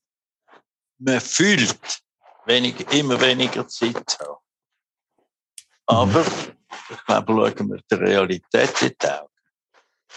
man 1.04 1.22
fühlt, 1.22 2.02
wenn 2.46 2.66
ich 2.66 2.80
immer 2.92 3.20
weniger 3.20 3.68
Zeit 3.68 4.18
habe. 4.20 4.38
Aber 5.86 6.26
ich 6.90 7.06
glaube, 7.06 7.34
schauen 7.34 7.70
wir 7.70 7.82
der 7.90 8.00
Realität 8.00 8.82
in 8.82 8.96
die 9.02 9.08
Augen. 9.08 9.30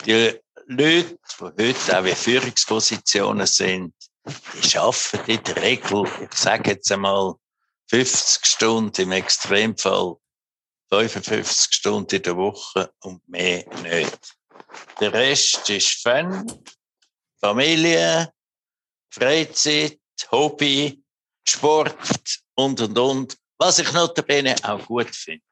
Die 0.05 0.41
Leute, 0.67 1.19
die 1.41 1.65
heute 1.69 1.99
auch 1.99 2.05
in 2.05 2.17
Führungspositionen 2.17 3.47
sind, 3.47 3.95
die 4.63 4.79
arbeiten 4.79 5.31
in 5.31 5.43
der 5.45 5.57
Regel, 5.57 6.05
ich 6.21 6.35
sage 6.35 6.71
jetzt 6.71 6.91
einmal, 6.91 7.35
50 7.89 8.45
Stunden, 8.45 9.03
im 9.03 9.13
Extremfall 9.13 10.17
55 10.89 11.73
Stunden 11.73 12.17
in 12.17 12.23
der 12.23 12.37
Woche 12.37 12.93
und 13.01 13.27
mehr 13.29 13.65
nicht. 13.83 14.37
Der 15.01 15.13
Rest 15.13 15.71
ist 15.71 16.03
Fun, 16.03 16.45
Familie, 17.41 18.33
Freizeit, 19.11 20.01
Hobby, 20.31 21.03
Sport 21.49 22.41
und 22.55 22.81
und 22.81 22.99
und. 22.99 23.37
Was 23.59 23.79
ich 23.79 23.93
notabene 23.93 24.55
auch 24.63 24.85
gut 24.87 25.15
finde. 25.15 25.45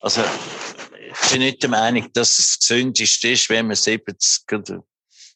Also, 0.00 0.22
ich 0.22 1.30
bin 1.30 1.40
nicht 1.40 1.62
der 1.62 1.70
Meinung, 1.70 2.12
dass 2.12 2.38
es 2.38 2.58
gesündest 2.58 3.24
ist, 3.24 3.48
wenn 3.48 3.66
man 3.66 3.76
70 3.76 4.44
oder 4.52 4.82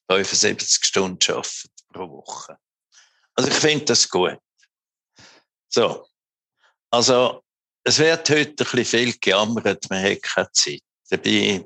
75 0.08 0.84
Stunden 0.84 1.32
arbeitet 1.32 1.70
pro 1.92 2.08
Woche. 2.08 2.58
Also, 3.34 3.50
ich 3.50 3.56
finde 3.56 3.84
das 3.86 4.08
gut. 4.08 4.38
So. 5.68 6.06
Also, 6.90 7.42
es 7.84 7.98
wird 7.98 8.28
heute 8.30 8.50
ein 8.50 8.54
bisschen 8.54 8.84
viel 8.84 9.18
gejammert, 9.18 9.88
man 9.90 10.02
hat 10.04 10.22
keine 10.22 10.52
Zeit. 10.52 10.82
Dabei, 11.10 11.64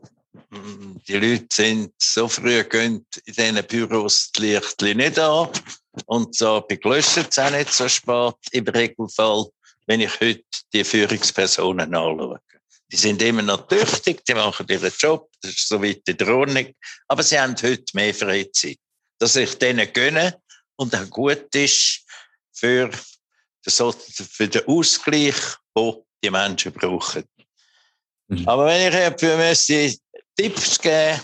hm, 0.51 1.01
die 1.07 1.15
Leute 1.15 1.47
sind 1.51 1.95
so 1.99 2.29
früh 2.29 2.63
gehen 2.65 3.07
in 3.25 3.35
diesen 3.35 3.67
Büros 3.67 4.31
die 4.33 4.53
Lichter 4.53 4.95
nicht 4.95 5.19
an. 5.19 5.51
Und 6.07 6.35
so 6.35 6.61
beglöscht 6.63 7.19
es 7.19 7.39
auch 7.39 7.51
nicht 7.51 7.73
so 7.73 7.89
spät 7.89 8.35
im 8.53 8.67
Regelfall, 8.67 9.47
wenn 9.87 10.01
ich 10.01 10.21
heute 10.21 10.45
die 10.73 10.85
Führungspersonen 10.85 11.95
anschaue. 11.95 12.41
Die 12.91 12.97
sind 12.97 13.23
immer 13.23 13.43
noch 13.43 13.67
tüchtig, 13.69 14.25
die 14.25 14.35
machen 14.35 14.67
ihren 14.69 14.93
Job, 14.99 15.31
das 15.41 15.53
ist 15.53 15.69
soweit 15.69 16.03
in 16.07 16.17
der 16.17 16.29
Ordnung. 16.29 16.75
Aber 17.09 17.23
sie 17.23 17.39
haben 17.39 17.57
heute 17.63 17.85
mehr 17.95 18.15
Freizeit. 18.15 18.79
Dass 19.19 19.37
ich 19.37 19.57
denen 19.57 19.91
gönne 19.93 20.41
und 20.77 20.95
auch 20.95 21.09
gut 21.09 21.55
ist 21.55 22.05
für, 22.53 22.91
für 23.65 24.49
den 24.49 24.67
Ausgleich, 24.67 25.37
den 25.77 25.95
die 26.23 26.31
Menschen 26.31 26.73
brauchen. 26.73 27.25
Mhm. 28.29 28.49
Aber 28.49 28.67
wenn 28.67 28.89
ich 28.89 28.95
dafür 28.95 29.37
müsste 29.37 29.95
Tipps 30.37 30.79
geben, 30.79 31.21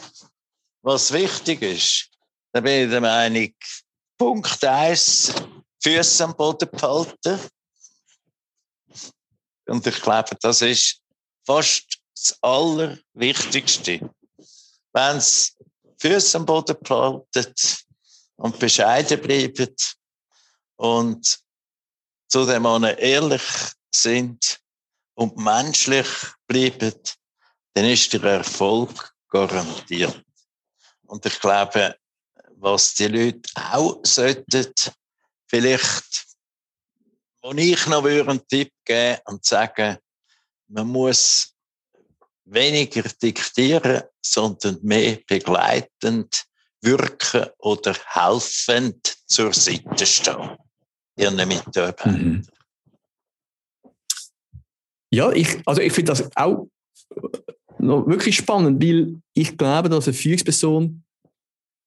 was 0.82 1.12
wichtig 1.12 1.62
ist, 1.62 2.10
dann 2.52 2.64
bin 2.64 2.84
ich 2.84 2.90
der 2.90 3.00
Meinung, 3.00 3.52
Punkt 4.18 4.64
eins, 4.64 5.32
Füße 5.80 6.24
am 6.24 6.36
Boden 6.36 6.68
behalten. 6.70 7.38
Und 9.66 9.86
ich 9.86 10.02
glaube, 10.02 10.36
das 10.40 10.60
ist 10.60 11.00
fast 11.46 11.98
das 12.14 12.36
Allerwichtigste. 12.42 14.10
Wenn 14.92 15.16
es 15.18 15.56
Füße 15.98 16.36
am 16.36 16.46
Boden 16.46 16.76
behalten 16.82 17.54
und 18.36 18.58
bescheiden 18.58 19.20
bleiben 19.20 19.74
und 20.76 21.38
zudem 22.28 22.66
auch 22.66 22.82
ehrlich 22.82 23.42
sind 23.94 24.60
und 25.14 25.36
menschlich 25.36 26.08
bleiben, 26.46 26.94
dann 27.74 27.84
ist 27.84 28.12
der 28.12 28.22
Erfolg 28.24 29.14
garantiert. 29.28 30.24
Und 31.06 31.24
ich 31.24 31.38
glaube, 31.40 31.96
was 32.60 32.94
die 32.94 33.06
Leute 33.06 33.48
auch 33.54 34.00
sollten, 34.04 34.72
vielleicht, 35.46 36.26
wo 37.42 37.52
ich 37.52 37.86
noch 37.86 38.04
einen 38.04 38.46
Tipp 38.48 38.72
geben 38.84 39.18
und 39.26 39.44
sagen, 39.44 39.98
man 40.68 40.88
muss 40.88 41.54
weniger 42.44 43.02
diktieren, 43.02 44.02
sondern 44.20 44.78
mehr 44.82 45.18
begleitend 45.26 46.44
wirken 46.82 47.46
oder 47.58 47.94
helfend 48.06 49.16
zur 49.26 49.52
Seite 49.52 50.06
stehen. 50.06 50.56
Ihren 51.16 51.48
Mitarbeitern. 51.48 52.12
Mhm. 52.12 52.46
Ja, 55.10 55.32
ich, 55.32 55.60
also 55.66 55.80
ich 55.80 55.92
finde 55.92 56.12
das 56.12 56.36
auch 56.36 56.68
noch 57.78 58.06
wirklich 58.06 58.36
spannend, 58.36 58.82
weil 58.82 59.20
ich 59.34 59.56
glaube, 59.56 59.88
dass 59.88 60.06
eine 60.06 60.14
Führungsperson 60.14 61.02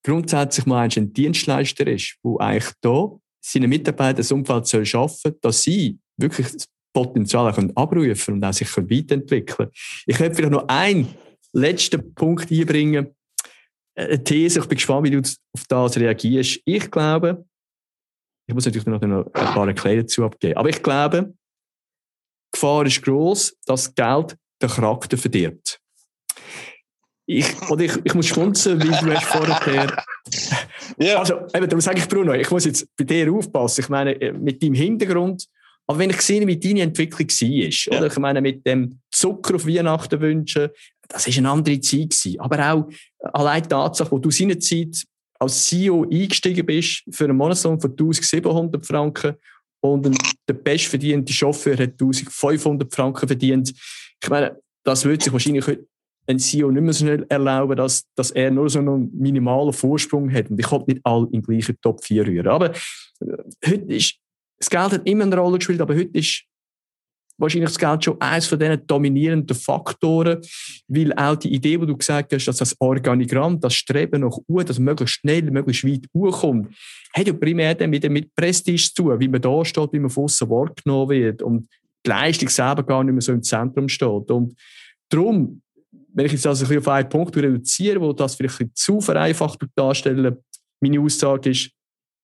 grundsätzlich 0.04 0.66
mal 0.66 0.88
ein 0.88 1.14
Dienstleister 1.14 1.88
ist, 1.88 2.18
wo 2.24 2.38
eigentlich 2.38 2.74
da 2.82 3.12
seine 3.44 3.68
Mitarbeiter 3.68 4.18
das 4.18 4.32
Umfeld 4.32 4.68
soll 4.68 4.86
schaffen, 4.86 5.36
dass 5.42 5.64
sie 5.64 6.00
wirklich 6.18 6.52
das 6.52 6.68
Potenzial 6.94 7.54
können 7.54 7.76
abrufen 7.76 8.36
und 8.36 8.44
auch 8.44 8.54
sich 8.54 8.72
können 8.72 8.90
weiterentwickeln. 8.90 9.70
Ich 10.06 10.20
möchte 10.20 10.36
vielleicht 10.36 10.52
noch 10.52 10.68
einen 10.68 11.14
letzten 11.54 12.14
Punkt 12.14 12.52
einbringen. 12.52 13.16
Eine 13.96 14.24
These, 14.24 14.60
ich 14.60 14.66
bin 14.66 14.78
gespannt, 14.78 15.08
wie 15.08 15.12
du 15.12 15.20
auf 15.20 15.66
das 15.68 15.98
reagierst. 15.98 16.62
Ich 16.66 16.90
glaube, 16.92 17.46
ich 18.48 18.54
muss 18.54 18.66
natürlich 18.66 18.86
noch 18.86 19.02
ein 19.02 19.24
paar 19.32 19.68
Erklärungen 19.68 20.04
dazu 20.04 20.26
abgeben, 20.26 20.58
aber 20.58 20.70
ich 20.70 20.82
glaube, 20.82 21.34
die 21.34 22.52
Gefahr 22.54 22.86
ist 22.86 23.02
groß, 23.02 23.58
dass 23.66 23.94
Geld 23.96 24.38
den 24.62 24.70
Charakter 24.70 25.18
verdirbt. 25.18 25.80
Ich, 27.26 27.70
oder 27.70 27.84
ich, 27.84 27.94
ich 28.04 28.14
muss 28.14 28.28
schmunzeln, 28.28 28.80
weil 28.80 28.88
du 28.88 29.14
hast 29.14 29.26
vorher. 29.26 30.04
ja. 30.98 31.20
Also, 31.20 31.36
eben, 31.54 31.70
darum 31.70 31.82
sage 31.82 32.00
ich, 32.00 32.08
Bruno, 32.08 32.34
ich 32.34 32.50
muss 32.50 32.66
jetzt 32.66 32.88
bei 32.98 33.04
dir 33.04 33.32
aufpassen. 33.32 33.82
Ich 33.82 33.90
meine, 33.90 34.20
äh, 34.20 34.34
mit 34.34 34.62
deinem 34.62 34.74
Hintergrund, 34.74 35.48
aber 35.88 36.00
wenn 36.00 36.10
ich 36.10 36.22
sehe, 36.22 36.46
wie 36.48 36.58
deine 36.58 36.82
Entwicklung 36.82 37.28
war, 37.28 37.48
ja. 37.48 37.98
oder 37.98 38.08
ich 38.08 38.18
meine, 38.18 38.42
mit 38.42 38.66
dem 38.66 39.00
Zucker 39.12 39.56
auf 39.56 39.68
Weihnachten 39.68 40.22
wünschen, 40.22 40.70
das 41.08 41.28
war 41.28 41.38
eine 41.38 41.50
andere 41.50 41.80
Zeit. 41.82 42.12
Gewesen. 42.12 42.40
Aber 42.40 42.74
auch 42.74 42.88
allein 43.34 43.64
die 43.64 43.70
Tatsache, 43.70 44.12
wo 44.12 44.20
du 44.20 44.32
seinerzeit 44.32 45.04
als 45.40 45.66
CEO 45.66 46.04
eingestiegen 46.04 46.66
bist 46.66 47.04
für 47.10 47.26
einen 47.26 47.36
Monatslohn 47.36 47.80
von 47.80 47.92
1700 47.92 48.86
Franken 48.86 49.36
und 49.82 50.16
der 50.48 50.54
bestverdiente 50.54 51.34
Chauffeur 51.34 51.74
hat 51.74 51.92
1500 52.00 52.94
Franken 52.94 53.28
verdient. 53.28 53.74
Ich 54.22 54.30
meine, 54.30 54.58
das 54.84 55.04
würde 55.04 55.24
sich 55.24 55.34
wahrscheinlich 55.34 55.66
ein 56.32 56.40
CEO 56.40 56.72
nicht 56.72 56.82
mehr 56.82 56.94
so 56.94 57.06
schnell 57.06 57.26
erlauben, 57.30 57.76
dass, 57.76 58.06
dass 58.16 58.32
er 58.32 58.52
nur 58.52 58.70
so 58.70 58.80
einen 58.80 59.12
minimalen 59.18 59.74
Vorsprung 59.74 60.32
hat. 60.32 60.50
Und 60.50 60.60
ich 60.60 60.66
konnte 60.66 60.92
nicht 60.92 61.02
alle 61.04 61.28
im 61.32 61.42
gleichen 61.42 61.78
Top 61.82 62.04
4 62.04 62.26
rühren. 62.26 62.48
Aber 62.48 62.72
äh, 62.72 63.38
heute 63.66 63.94
ist, 63.94 64.16
das 64.60 64.70
Geld 64.70 64.92
hat 64.92 65.08
immer 65.08 65.24
eine 65.24 65.38
Rolle 65.38 65.58
gespielt, 65.58 65.82
aber 65.82 65.96
heute 65.96 66.18
ist 66.18 66.44
wahrscheinlich 67.38 67.70
das 67.70 67.80
Geld 67.80 68.04
schon 68.04 68.22
eines 68.22 68.48
von 68.48 68.60
diesen 68.60 68.86
dominierenden 68.86 69.56
Faktoren, 69.56 70.40
weil 70.88 71.14
auch 71.14 71.36
die 71.36 71.54
Idee, 71.54 71.78
die 71.78 71.88
du 71.88 71.98
gesagt 71.98 72.34
hast, 72.34 72.46
dass 72.46 72.58
das 72.58 72.76
Organigramm, 72.80 73.60
das 73.60 73.74
Streben 73.74 74.22
nach 74.22 74.38
U, 74.48 74.62
das 74.62 74.80
möglichst 74.80 75.16
schnell, 75.16 75.42
möglichst 75.50 75.84
weit 75.84 76.06
kommt, 76.14 76.76
hat 77.14 77.28
ja 77.28 77.34
primär 77.34 77.76
dann 77.76 77.90
mit 77.90 78.34
Prestige 78.36 78.78
zu 78.78 78.94
tun, 78.94 79.20
wie 79.20 79.28
man 79.28 79.42
da 79.42 79.66
steht, 79.66 79.92
wie 79.92 80.00
man 80.00 80.10
von 80.10 80.26
außen 80.26 80.50
wahrgenommen 80.50 81.10
wird 81.10 81.42
und 81.42 81.68
die 82.06 82.10
Leistung 82.10 82.50
selber 82.50 82.84
gar 82.84 83.04
nicht 83.04 83.14
mehr 83.14 83.22
so 83.22 83.32
im 83.32 83.44
Zentrum 83.44 83.90
steht. 83.90 84.32
Und 84.32 84.56
darum 85.10 85.62
wenn 86.14 86.26
ich 86.26 86.34
jetzt 86.34 86.48
also 86.48 86.66
ein 86.66 86.70
bisschen 86.70 86.82
auf 86.82 86.88
einen 86.88 87.10
Punkt 87.10 87.36
reduziere, 87.38 88.02
wo 88.02 88.14
das 88.14 88.36
vielleicht 88.36 88.78
zu 88.78 89.02
vereinfacht 89.02 89.60
darstelle, 89.76 90.44
meine 90.80 91.00
Aussage 91.00 91.52
ist, 91.52 91.72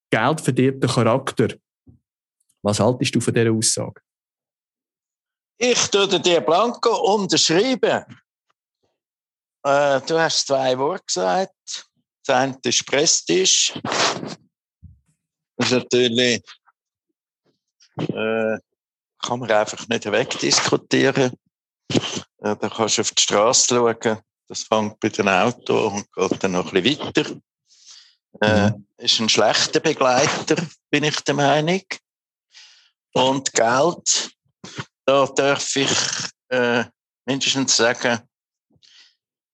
Geld 0.10 0.42
verdirbt 0.42 0.84
den 0.84 0.90
Charakter. 0.90 1.56
Was 2.62 2.80
haltest 2.80 3.16
du 3.16 3.22
von 3.22 3.34
dieser 3.34 3.52
Aussage? 3.52 4.02
Ich 5.58 5.88
tue 5.88 6.08
dir 6.20 6.42
Blanco 6.42 7.16
unterschreiben. 7.16 8.06
Äh, 9.64 10.02
du 10.02 10.20
hast 10.20 10.48
zwei 10.48 10.78
Worte 10.78 11.04
gesagt. 11.06 11.90
Das 12.26 12.36
eine 12.36 12.58
ist 12.64 12.86
Prestige. 12.86 13.82
Das 15.56 15.72
ist 15.72 15.72
natürlich, 15.72 16.44
äh, 17.98 18.58
kann 19.24 19.40
man 19.40 19.52
einfach 19.52 19.88
nicht 19.88 20.12
wegdiskutieren. 20.12 21.32
Ja, 22.48 22.56
da 22.56 22.70
kannst 22.70 22.98
du 22.98 23.02
auf 23.02 23.12
die 23.12 23.22
Straße 23.22 23.76
schauen. 23.76 24.20
Das 24.48 24.64
fängt 24.64 25.02
bei 25.02 25.10
den 25.10 25.28
Autos 25.28 25.92
und 25.92 26.14
geht 26.14 26.42
dann 26.42 26.54
noch 26.54 26.72
ein 26.72 26.82
bisschen 26.82 27.06
weiter. 27.06 27.42
Äh, 28.40 28.70
mhm. 28.70 28.88
ist 28.96 29.20
ein 29.20 29.28
schlechter 29.28 29.82
Begleiter, 29.82 30.56
bin 30.90 31.04
ich 31.04 31.20
der 31.26 31.36
Meinung. 31.36 31.84
Und 33.14 33.52
Geld, 33.52 34.32
da 35.04 35.26
darf 35.26 35.76
ich 35.76 35.92
äh, 36.48 36.86
mindestens 37.26 37.76
sagen, 37.76 38.22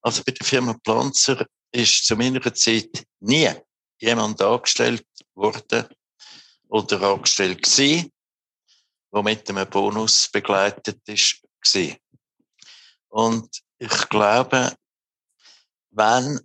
also 0.04 0.22
bei 0.24 0.34
der 0.34 0.46
Firma 0.46 0.76
Planzer 0.84 1.48
ist 1.72 2.06
zu 2.06 2.16
meiner 2.16 2.54
Zeit 2.54 3.08
nie 3.22 3.50
jemand 4.00 4.40
angestellt 4.40 5.08
worden 5.34 5.88
oder 6.68 7.02
angestellt 7.02 7.64
gewesen, 7.64 8.12
der 9.12 9.24
mit 9.24 9.50
einem 9.50 9.68
Bonus 9.68 10.30
begleitet 10.30 11.00
ist. 11.08 11.42
Gewesen. 11.60 11.98
Und 13.14 13.62
ich 13.78 14.10
glaube, 14.10 14.76
wenn 15.92 16.40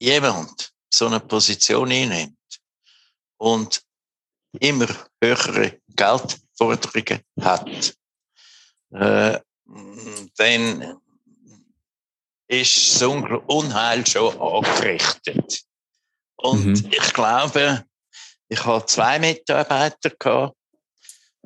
jemand 0.00 0.72
so 0.92 1.06
eine 1.06 1.20
Position 1.20 1.92
einnimmt 1.92 2.36
und 3.36 3.80
immer 4.58 4.88
höhere 5.22 5.80
Geldforderungen 5.90 7.22
hat, 7.40 7.96
äh, 8.90 9.38
dann 10.36 11.00
ist 12.48 12.98
so 12.98 13.12
ein 13.12 13.36
Unheil 13.46 14.04
schon 14.04 14.36
angerichtet. 14.40 15.62
Und 16.34 16.64
mhm. 16.64 16.90
ich 16.90 17.12
glaube, 17.12 17.86
ich 18.48 18.64
habe 18.64 18.84
zwei 18.86 19.20
Mitarbeiter 19.20 20.10
gehabt, 20.10 20.56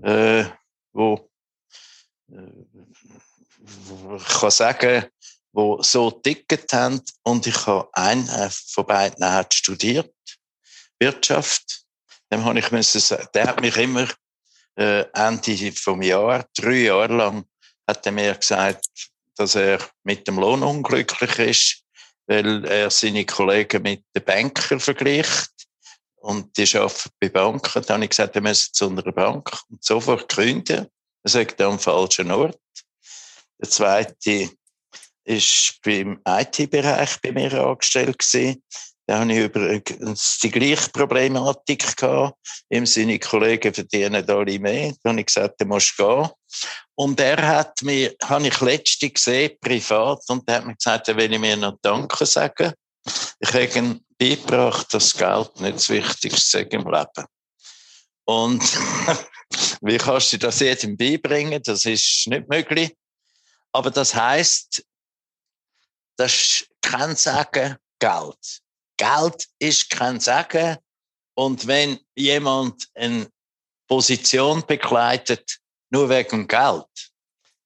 äh, 0.02 0.46
wo 0.94 1.30
äh, 2.30 2.67
ich 4.16 4.40
kann 4.40 4.50
sagen, 4.50 5.06
wo 5.52 5.82
so 5.82 6.10
ticket 6.10 6.72
haben. 6.72 7.02
Und 7.22 7.46
ich 7.46 7.66
habe 7.66 7.88
einen 7.92 8.28
äh, 8.28 8.48
von 8.50 8.86
beiden 8.86 9.24
hat 9.24 9.54
studiert, 9.54 10.12
Wirtschaft. 10.98 11.84
Dem 12.30 12.44
habe 12.44 12.58
ich 12.58 12.70
müssen 12.70 13.00
sagen, 13.00 13.28
der 13.34 13.46
hat 13.48 13.60
mich 13.60 13.76
immer 13.76 14.06
äh, 14.76 15.04
Ende 15.14 15.72
vom 15.72 16.02
Jahr, 16.02 16.46
drei 16.56 16.82
Jahre 16.82 17.14
lang, 17.14 17.44
hat 17.86 18.06
er 18.06 18.12
mir 18.12 18.34
gesagt, 18.34 18.86
dass 19.36 19.54
er 19.54 19.80
mit 20.04 20.26
dem 20.26 20.38
Lohn 20.38 20.62
unglücklich 20.62 21.38
ist, 21.38 21.82
weil 22.26 22.64
er 22.66 22.90
seine 22.90 23.24
Kollegen 23.24 23.82
mit 23.82 24.04
den 24.14 24.24
Bankern 24.24 24.80
vergleicht. 24.80 25.50
Und 26.16 26.56
die 26.56 26.76
arbeiten 26.76 27.10
bei 27.20 27.28
Banken. 27.28 27.82
Dann 27.86 27.94
habe 27.94 28.04
ich 28.04 28.10
gesagt, 28.10 28.34
er 28.34 28.42
müsse 28.42 28.72
zu 28.72 28.88
einer 28.88 29.02
Bank 29.12 29.56
und 29.70 29.82
sofort 29.82 30.28
gründen. 30.28 30.88
man 31.22 31.30
sagt 31.30 31.60
am 31.60 31.78
falschen 31.78 32.30
Ort. 32.30 32.58
Der 33.60 33.70
zweite 33.70 34.50
ist 35.24 35.78
beim 35.82 36.20
IT-Bereich 36.26 37.20
bei 37.20 37.32
mir 37.32 37.52
angestellt 37.52 38.18
gewesen. 38.18 38.62
Da 39.06 39.20
habe 39.20 39.32
ich 39.32 39.38
übrigens 39.38 40.38
die 40.42 40.50
gleiche 40.50 40.90
Problematik 40.90 41.96
gehabt. 41.96 42.36
Im 42.68 42.84
Sinne, 42.84 43.18
Kollegen 43.18 43.72
verdienen 43.72 44.28
alle 44.28 44.58
mehr. 44.58 44.92
Da 45.02 45.10
habe 45.10 45.20
ich 45.20 45.26
gesagt, 45.26 45.60
du 45.60 45.64
musst 45.64 45.96
gehen. 45.96 46.28
Und 46.94 47.18
er 47.18 47.46
hat 47.46 47.82
mir, 47.82 48.14
habe 48.24 48.48
ich 48.48 48.60
letzte 48.60 49.08
gesehen, 49.08 49.52
privat, 49.60 50.20
und 50.28 50.46
er 50.46 50.56
hat 50.56 50.66
mir 50.66 50.76
gesagt, 50.76 51.08
er 51.08 51.16
will 51.16 51.38
mir 51.38 51.56
noch 51.56 51.78
Danke 51.80 52.26
sagen. 52.26 52.74
Ich 53.40 53.52
habe 53.54 53.78
ihm 53.78 54.04
beigebracht, 54.18 54.92
dass 54.92 55.16
Geld 55.16 55.58
nicht 55.60 55.76
das 55.76 55.88
Wichtigste 55.88 56.60
ist 56.60 56.72
im 56.74 56.84
Leben. 56.84 57.26
Und 58.26 58.62
wie 59.80 59.96
kannst 59.96 60.34
du 60.34 60.38
das 60.38 60.60
jedem 60.60 60.98
beibringen? 60.98 61.62
Das 61.62 61.86
ist 61.86 62.26
nicht 62.26 62.46
möglich. 62.48 62.94
Aber 63.72 63.90
das 63.90 64.14
heißt, 64.14 64.84
das 66.16 66.32
ist 66.32 66.70
kein 66.82 67.14
Sagen 67.16 67.76
Geld. 67.98 68.60
Geld 68.96 69.48
ist 69.58 69.90
kein 69.90 70.20
Sagen. 70.20 70.78
Und 71.34 71.66
wenn 71.66 72.00
jemand 72.16 72.88
eine 72.94 73.30
Position 73.86 74.64
begleitet, 74.66 75.58
nur 75.90 76.08
wegen 76.08 76.48
Geld, 76.48 77.12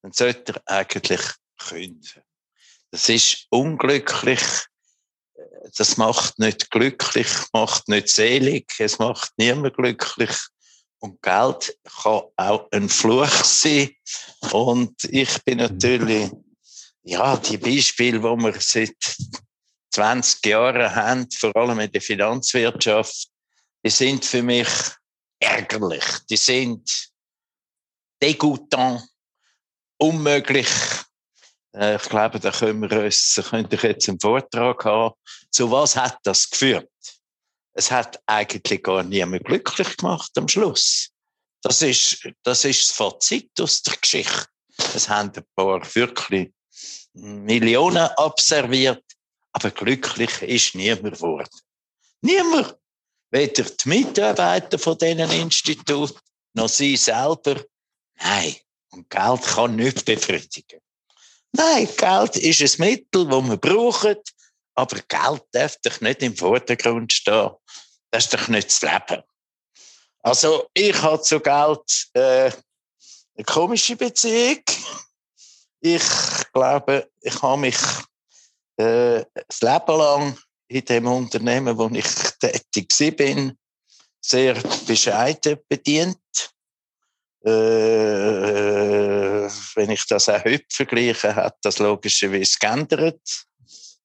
dann 0.02 0.12
sollte 0.12 0.54
er 0.66 0.76
eigentlich 0.78 1.20
künden. 1.58 2.22
Das 2.90 3.08
ist 3.08 3.46
unglücklich. 3.50 4.42
Das 5.76 5.96
macht 5.96 6.38
nicht 6.38 6.70
glücklich, 6.70 7.28
macht 7.52 7.88
nicht 7.88 8.08
selig, 8.08 8.74
es 8.78 8.98
macht 8.98 9.32
niemand 9.38 9.74
glücklich. 9.76 10.36
Und 11.02 11.20
Geld 11.20 11.76
kann 12.00 12.22
auch 12.36 12.68
ein 12.70 12.88
Fluch 12.88 13.26
sein. 13.26 13.90
Und 14.52 15.02
ich 15.04 15.42
bin 15.42 15.58
natürlich, 15.58 16.30
ja, 17.02 17.36
die 17.36 17.56
Beispiele, 17.58 18.22
wo 18.22 18.36
wir 18.36 18.54
seit 18.60 18.94
20 19.90 20.46
Jahren 20.46 20.94
haben, 20.94 21.28
vor 21.32 21.54
allem 21.56 21.80
in 21.80 21.90
der 21.90 22.00
Finanzwirtschaft, 22.00 23.28
die 23.84 23.90
sind 23.90 24.24
für 24.24 24.44
mich 24.44 24.68
ärgerlich. 25.40 26.04
Die 26.30 26.36
sind 26.36 27.10
degoutant, 28.22 29.02
unmöglich. 29.98 30.68
Äh, 31.74 31.96
ich 31.96 32.02
glaube, 32.02 32.38
da 32.38 32.52
können 32.52 32.88
wir 32.88 33.02
uns, 33.02 33.42
könnte 33.50 33.74
ich 33.74 33.82
jetzt 33.82 34.08
einen 34.08 34.20
Vortrag 34.20 34.84
haben. 34.84 35.14
Zu 35.50 35.68
was 35.68 35.96
hat 35.96 36.18
das 36.22 36.48
geführt? 36.48 36.88
Es 37.74 37.90
hat 37.90 38.20
eigentlich 38.26 38.82
gar 38.82 39.02
niemand 39.02 39.44
glücklich 39.44 39.96
gemacht 39.96 40.30
am 40.36 40.48
Schluss. 40.48 41.10
Das 41.62 41.80
ist, 41.82 42.28
das 42.42 42.64
ist 42.64 42.88
das 42.88 42.96
Fazit 42.96 43.50
aus 43.60 43.82
der 43.82 43.96
Geschichte. 43.96 44.46
Es 44.94 45.08
haben 45.08 45.32
ein 45.34 45.44
paar 45.54 45.82
wirklich 45.94 46.50
Millionen 47.14 48.08
observiert, 48.16 49.04
aber 49.52 49.70
glücklich 49.70 50.42
ist 50.42 50.74
niemand 50.74 51.14
geworden. 51.14 51.48
Niemand. 52.20 52.76
Weder 53.30 53.64
die 53.64 53.88
Mitarbeiter 53.88 54.78
von 54.78 54.98
diesen 54.98 55.30
Instituten, 55.30 56.18
noch 56.54 56.68
sie 56.68 56.96
selber. 56.96 57.64
Nein. 58.16 58.56
Und 58.90 59.08
Geld 59.08 59.42
kann 59.42 59.76
nicht 59.76 60.04
befriedigen. 60.04 60.80
Nein, 61.52 61.88
Geld 61.96 62.36
ist 62.36 62.80
ein 62.80 62.86
Mittel, 62.86 63.26
das 63.26 63.42
man 63.42 63.58
braucht, 63.58 64.34
aber 64.74 65.00
Geld 65.08 65.42
darf 65.52 65.76
doch 65.82 66.00
nicht 66.00 66.22
im 66.22 66.36
Vordergrund 66.36 67.12
stehen. 67.12 67.50
Das 68.10 68.24
ist 68.24 68.34
doch 68.34 68.48
nicht 68.48 68.68
das 68.68 68.82
Leben. 68.82 69.22
Also, 70.22 70.68
ich 70.74 71.00
habe 71.02 71.20
zu 71.22 71.40
Geld 71.40 72.08
äh, 72.14 72.50
eine 73.36 73.44
komische 73.46 73.96
Beziehung. 73.96 74.62
Ich 75.80 76.04
glaube, 76.52 77.10
ich 77.20 77.42
habe 77.42 77.60
mich 77.60 77.76
äh, 78.76 79.24
das 79.48 79.60
Leben 79.62 79.98
lang 79.98 80.38
in 80.68 80.84
dem 80.84 81.06
Unternehmen, 81.06 81.76
wo 81.76 81.88
ich 81.88 82.06
tätig 82.38 83.16
bin, 83.16 83.58
sehr 84.20 84.54
bescheiden 84.86 85.58
bedient. 85.68 86.18
Äh, 87.44 87.50
wenn 89.74 89.90
ich 89.90 90.06
das 90.06 90.28
auch 90.28 90.44
heute 90.44 90.64
vergleiche, 90.70 91.34
hat 91.34 91.56
das 91.62 91.80
logischerweise 91.80 92.56
geändert. 92.60 93.20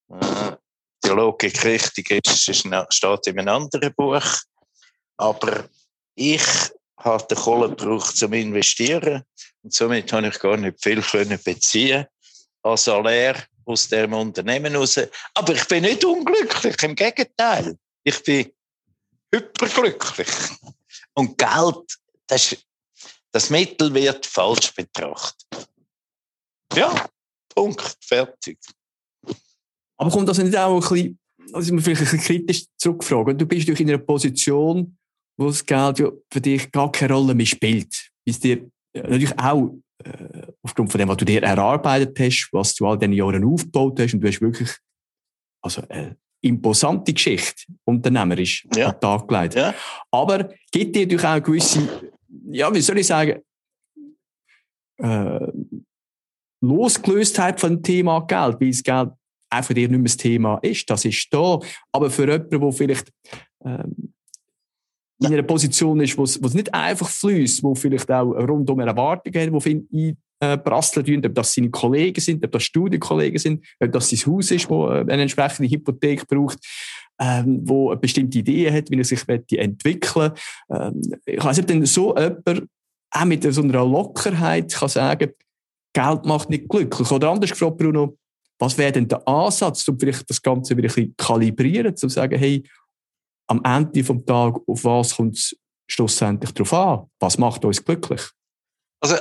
Äh, 0.09 0.55
die 1.03 1.09
Logik 1.09 1.63
richtig 1.63 2.11
ist, 2.11 2.49
ist, 2.49 2.67
steht 2.89 3.27
in 3.27 3.39
einem 3.39 3.63
anderen 3.63 3.93
Buch. 3.93 4.25
Aber 5.17 5.69
ich 6.15 6.43
den 7.05 7.37
Kohle 7.37 7.69
gebraucht 7.69 8.17
zum 8.17 8.33
Investieren 8.33 9.23
und 9.63 9.73
somit 9.73 10.11
habe 10.11 10.27
ich 10.27 10.39
gar 10.39 10.57
nicht 10.57 10.81
viel 10.81 11.01
beziehen 11.01 12.05
als 12.63 12.83
Salär 12.83 13.35
aus 13.65 13.87
dem 13.87 14.13
Unternehmen 14.13 14.75
raus. 14.75 14.99
Aber 15.33 15.53
ich 15.53 15.67
bin 15.67 15.83
nicht 15.83 16.03
unglücklich, 16.03 16.75
im 16.83 16.95
Gegenteil. 16.95 17.77
Ich 18.03 18.23
bin 18.23 18.51
hyperglücklich. 19.33 20.29
Und 21.13 21.37
Geld, 21.37 21.97
das, 22.27 22.55
das 23.31 23.49
Mittel 23.49 23.93
wird 23.93 24.25
falsch 24.25 24.73
betrachtet. 24.73 25.69
Ja, 26.73 27.07
Punkt, 27.53 27.97
fertig. 28.01 28.57
Aber 29.97 30.11
kommt 30.11 30.29
das 30.29 30.37
nicht 30.37 30.55
auch 30.57 30.75
ein 30.75 30.79
bisschen, 30.79 31.19
also 31.53 31.73
man 31.73 31.83
vielleicht 31.83 32.01
ein 32.01 32.05
bisschen 32.05 32.19
kritisch 32.19 32.65
zurückfragen? 32.77 33.37
Du 33.37 33.45
bist 33.45 33.67
durch 33.67 33.79
in 33.79 33.89
einer 33.89 33.97
Position, 33.97 34.97
wo 35.37 35.47
das 35.47 35.65
Geld 35.65 35.99
ja 35.99 36.11
für 36.31 36.41
dich 36.41 36.71
gar 36.71 36.91
keine 36.91 37.13
Rolle 37.13 37.33
mehr 37.33 37.45
spielt. 37.45 38.09
Ist 38.25 38.43
dir 38.43 38.69
natürlich 38.93 39.37
auch 39.39 39.75
äh, 40.03 40.47
aufgrund 40.61 40.91
von 40.91 40.99
dem, 40.99 41.09
was 41.09 41.17
du 41.17 41.25
dir 41.25 41.43
erarbeitet 41.43 42.19
hast, 42.19 42.49
was 42.51 42.75
du 42.75 42.87
all 42.87 42.97
diese 42.97 43.13
Jahre 43.13 43.43
aufgebaut 43.45 43.99
hast 43.99 44.13
und 44.13 44.21
du 44.21 44.27
hast 44.27 44.41
wirklich 44.41 44.69
also 45.61 45.81
eine 45.89 46.17
imposante 46.41 47.13
Geschichte 47.13 47.63
unternehmerisch 47.83 48.67
ja. 48.75 48.87
an 48.87 48.93
den 48.93 49.01
Tag 49.01 49.27
gelegt. 49.27 49.55
Ja. 49.55 49.73
Aber 50.11 50.49
gibt 50.71 50.95
dir 50.95 51.01
natürlich 51.01 51.25
auch 51.25 51.43
gewisse, 51.43 52.11
ja, 52.51 52.73
wie 52.73 52.81
soll 52.81 52.99
ich 52.99 53.07
sagen, 53.07 53.41
äh, 54.97 55.47
Losgelöstheit 56.61 57.59
von 57.59 57.75
dem 57.75 57.83
Thema 57.83 58.21
Geld, 58.21 58.59
weil 58.59 58.69
das 58.69 58.83
Geld 58.83 59.09
auch 59.49 59.63
für 59.63 59.73
dich 59.73 59.89
nicht 59.89 59.97
mehr 59.97 60.03
das 60.03 60.17
Thema 60.17 60.57
ist. 60.61 60.89
Das 60.89 61.05
ist 61.05 61.27
da. 61.31 61.59
Aber 61.91 62.09
für 62.09 62.29
jemanden, 62.29 62.59
der 62.59 62.71
vielleicht 62.71 63.11
ähm, 63.63 64.13
in 65.19 65.27
einer 65.27 65.43
Position 65.43 65.99
ist, 65.99 66.17
wo 66.17 66.23
es 66.23 66.53
nicht 66.53 66.73
einfach 66.73 67.09
fließt, 67.09 67.63
wo 67.63 67.73
vielleicht 67.73 68.11
auch 68.11 68.31
rundum 68.31 68.79
eine 68.79 68.91
Erwartung 68.91 69.33
hat, 69.33 69.51
wo 69.51 69.59
viele 69.59 69.83
einprasseln 70.39 71.05
tun, 71.05 71.25
ob 71.25 71.33
das 71.33 71.53
seine 71.53 71.69
Kollegen 71.69 72.21
sind, 72.21 72.45
ob 72.45 72.51
das 72.51 72.63
Studienkollegen 72.63 73.39
sind, 73.39 73.65
ob 73.79 73.91
das 73.91 74.09
sein 74.09 74.31
Haus 74.31 74.51
ist, 74.51 74.69
wo 74.69 74.89
äh, 74.89 75.01
eine 75.01 75.23
entsprechende 75.23 75.69
Hypothek 75.69 76.27
braucht, 76.27 76.59
ähm, 77.19 77.61
wo 77.63 77.89
eine 77.89 77.99
bestimmte 77.99 78.37
Idee 78.37 78.71
hat, 78.71 78.91
wie 78.91 78.97
er 78.97 79.03
sich 79.03 79.23
entwickeln 79.27 80.33
ähm, 80.69 81.01
Ich 81.25 81.43
weiß 81.43 81.57
nicht, 81.57 81.69
denn 81.69 81.85
so 81.85 82.15
jemand 82.15 82.67
auch 83.09 83.25
mit 83.25 83.51
so 83.51 83.61
einer 83.61 83.85
Lockerheit 83.85 84.73
kann 84.73 84.89
sagen, 84.89 85.31
Geld 85.93 86.25
macht 86.25 86.49
nicht 86.49 86.69
glücklich. 86.69 87.09
Oder 87.09 87.31
anders 87.31 87.49
gefragt, 87.49 87.77
Bruno, 87.77 88.17
was 88.59 88.77
wäre 88.77 88.91
denn 88.91 89.07
der 89.07 89.27
Ansatz, 89.27 89.87
um 89.87 89.99
vielleicht 89.99 90.29
das 90.29 90.41
Ganze 90.41 90.75
wieder 90.75 90.87
ein 90.89 90.93
bisschen 90.93 91.15
kalibrieren, 91.17 91.95
zu 91.95 92.09
sagen, 92.09 92.37
hey, 92.37 92.63
am 93.47 93.63
Ende 93.63 94.03
vom 94.03 94.25
Tag, 94.25 94.55
auf 94.67 94.83
was 94.83 95.15
kommt 95.15 95.37
es 95.37 95.55
schlussendlich 95.87 96.53
drauf 96.53 96.73
an? 96.73 97.09
Was 97.19 97.37
macht 97.37 97.63
uns 97.63 97.83
glücklich? 97.83 98.21
Also, 98.99 99.15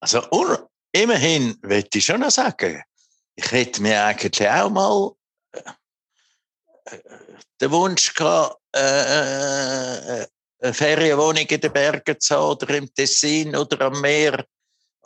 also 0.00 0.68
immerhin 0.92 1.56
möchte 1.62 1.98
ich 1.98 2.04
schon 2.04 2.20
noch 2.20 2.30
sagen, 2.30 2.82
ich 3.36 3.52
hätte 3.52 3.82
mir 3.82 4.04
eigentlich 4.04 4.48
auch 4.48 4.70
mal 4.70 5.12
äh, 5.52 6.98
den 7.60 7.70
Wunsch 7.70 8.14
gehabt, 8.14 8.56
äh, 8.74 10.22
äh, 10.22 10.26
eine 10.62 10.74
Ferienwohnung 10.74 11.46
in 11.46 11.60
den 11.60 11.72
Bergen 11.72 12.20
zu 12.20 12.34
haben 12.34 12.50
oder 12.50 12.76
im 12.76 12.92
Tessin 12.92 13.54
oder 13.54 13.80
am 13.86 14.00
Meer 14.00 14.44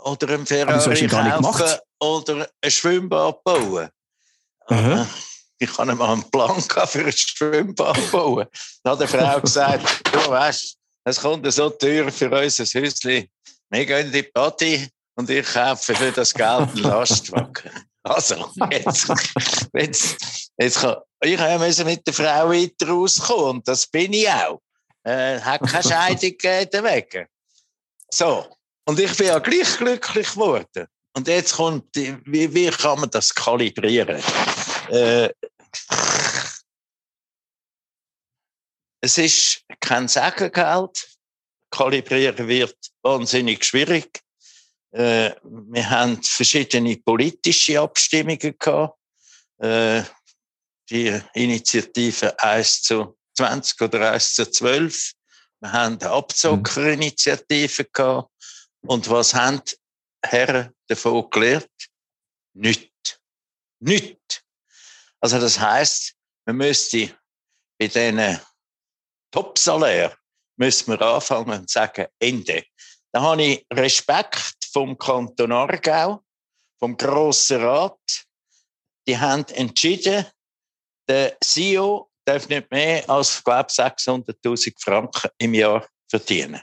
oder 0.04 0.34
im 0.34 0.46
Ferrari 0.46 1.06
kaufen 1.06 1.78
oder 2.00 2.48
ein 2.60 2.70
Schwimmbad 2.70 3.42
bauen. 3.44 3.88
Uh 4.70 5.04
ich 5.58 5.78
habe 5.78 5.94
mal 5.94 6.12
einen 6.12 6.30
Plan 6.30 6.60
für 6.60 7.04
ein 7.04 7.12
Schwimmbad 7.12 8.10
bauen. 8.10 8.46
Dann 8.82 8.92
hat 8.92 9.02
die 9.02 9.06
Frau 9.06 9.40
gesagt, 9.40 10.02
du 10.12 10.30
weißt, 10.30 10.76
es 11.04 11.20
kommt 11.20 11.52
so 11.52 11.70
teuer 11.70 12.10
für 12.10 12.30
uns 12.30 12.60
ein 12.60 12.82
Häuschen. 12.82 13.28
Wir 13.70 13.86
gehen 13.86 14.06
in 14.06 14.12
die 14.12 14.22
Party 14.22 14.88
und 15.16 15.30
ich 15.30 15.46
kaufe 15.46 15.94
für 15.94 16.12
das 16.12 16.32
Geld 16.34 16.68
einen 16.70 16.82
Lastwagen. 16.82 17.70
Also, 18.06 18.50
jetzt, 18.70 19.10
jetzt, 19.72 20.50
jetzt 20.58 20.78
kann, 20.78 20.96
ich 21.22 21.40
musste 21.40 21.86
mit 21.86 22.06
der 22.06 22.12
Frau 22.12 22.50
weiter 22.50 22.86
rauskommen 22.86 23.44
und 23.46 23.66
das 23.66 23.86
bin 23.86 24.12
ich 24.12 24.28
auch. 24.28 24.60
Äh, 25.04 25.40
hat 25.40 25.62
keine 25.62 25.82
Scheidung 25.82 26.36
gegeben. 26.36 27.26
So. 28.10 28.44
Und 28.86 29.00
ich 29.00 29.16
bin 29.16 29.28
ja 29.28 29.38
gleich 29.38 29.76
glücklich 29.78 30.32
geworden. 30.32 30.86
Und 31.16 31.28
jetzt 31.28 31.54
kommt, 31.54 31.94
wie, 31.94 32.52
wie 32.52 32.70
kann 32.70 33.00
man 33.00 33.10
das 33.10 33.34
kalibrieren? 33.34 34.22
Äh, 34.90 35.30
es 39.00 39.18
ist 39.18 39.62
kein 39.80 40.08
Sagengeld, 40.08 41.08
kalibrieren 41.70 42.48
wird 42.48 42.76
wahnsinnig 43.02 43.64
schwierig. 43.64 44.20
Äh, 44.92 45.34
wir 45.42 45.90
haben 45.90 46.22
verschiedene 46.22 46.96
politische 46.96 47.80
Abstimmungen 47.80 48.56
gehabt. 48.58 48.98
Äh, 49.58 50.02
die 50.90 51.20
Initiative 51.34 52.38
1 52.38 52.82
zu 52.82 53.16
20 53.36 53.80
oder 53.80 54.12
1 54.12 54.34
zu 54.34 54.50
12. 54.50 55.12
Wir 55.60 55.72
haben 55.72 55.98
eine 56.00 56.10
Abzockerinitiative 56.10 57.84
gehabt. 57.86 58.30
Und 58.86 59.08
was 59.08 59.34
haben 59.34 59.62
die 59.64 59.76
Herren 60.24 60.74
davon 60.88 61.28
gelernt? 61.30 61.70
Nicht. 62.54 63.20
Nicht. 63.80 64.44
Also 65.20 65.40
das 65.40 65.58
heißt, 65.58 66.14
man 66.46 66.56
müsste 66.56 67.18
bei 67.78 67.88
diesen 67.88 68.40
Top-Salär 69.30 70.16
müssen 70.56 70.92
wir 70.92 71.02
anfangen 71.02 71.60
und 71.60 71.70
sagen, 71.70 72.06
Ende. 72.18 72.64
Da 73.12 73.22
habe 73.22 73.42
ich 73.42 73.66
Respekt 73.72 74.56
vom 74.70 74.96
Kanton 74.98 75.52
Aargau, 75.52 76.22
vom 76.78 76.96
Grossen 76.96 77.64
Rat. 77.64 78.26
Die 79.06 79.18
haben 79.18 79.44
entschieden, 79.48 80.26
der 81.08 81.36
CEO 81.40 82.10
darf 82.24 82.48
nicht 82.48 82.70
mehr 82.70 83.08
als, 83.08 83.42
glaube 83.42 83.68
600.000 83.68 84.74
Franken 84.78 85.30
im 85.38 85.54
Jahr 85.54 85.86
verdienen. 86.08 86.62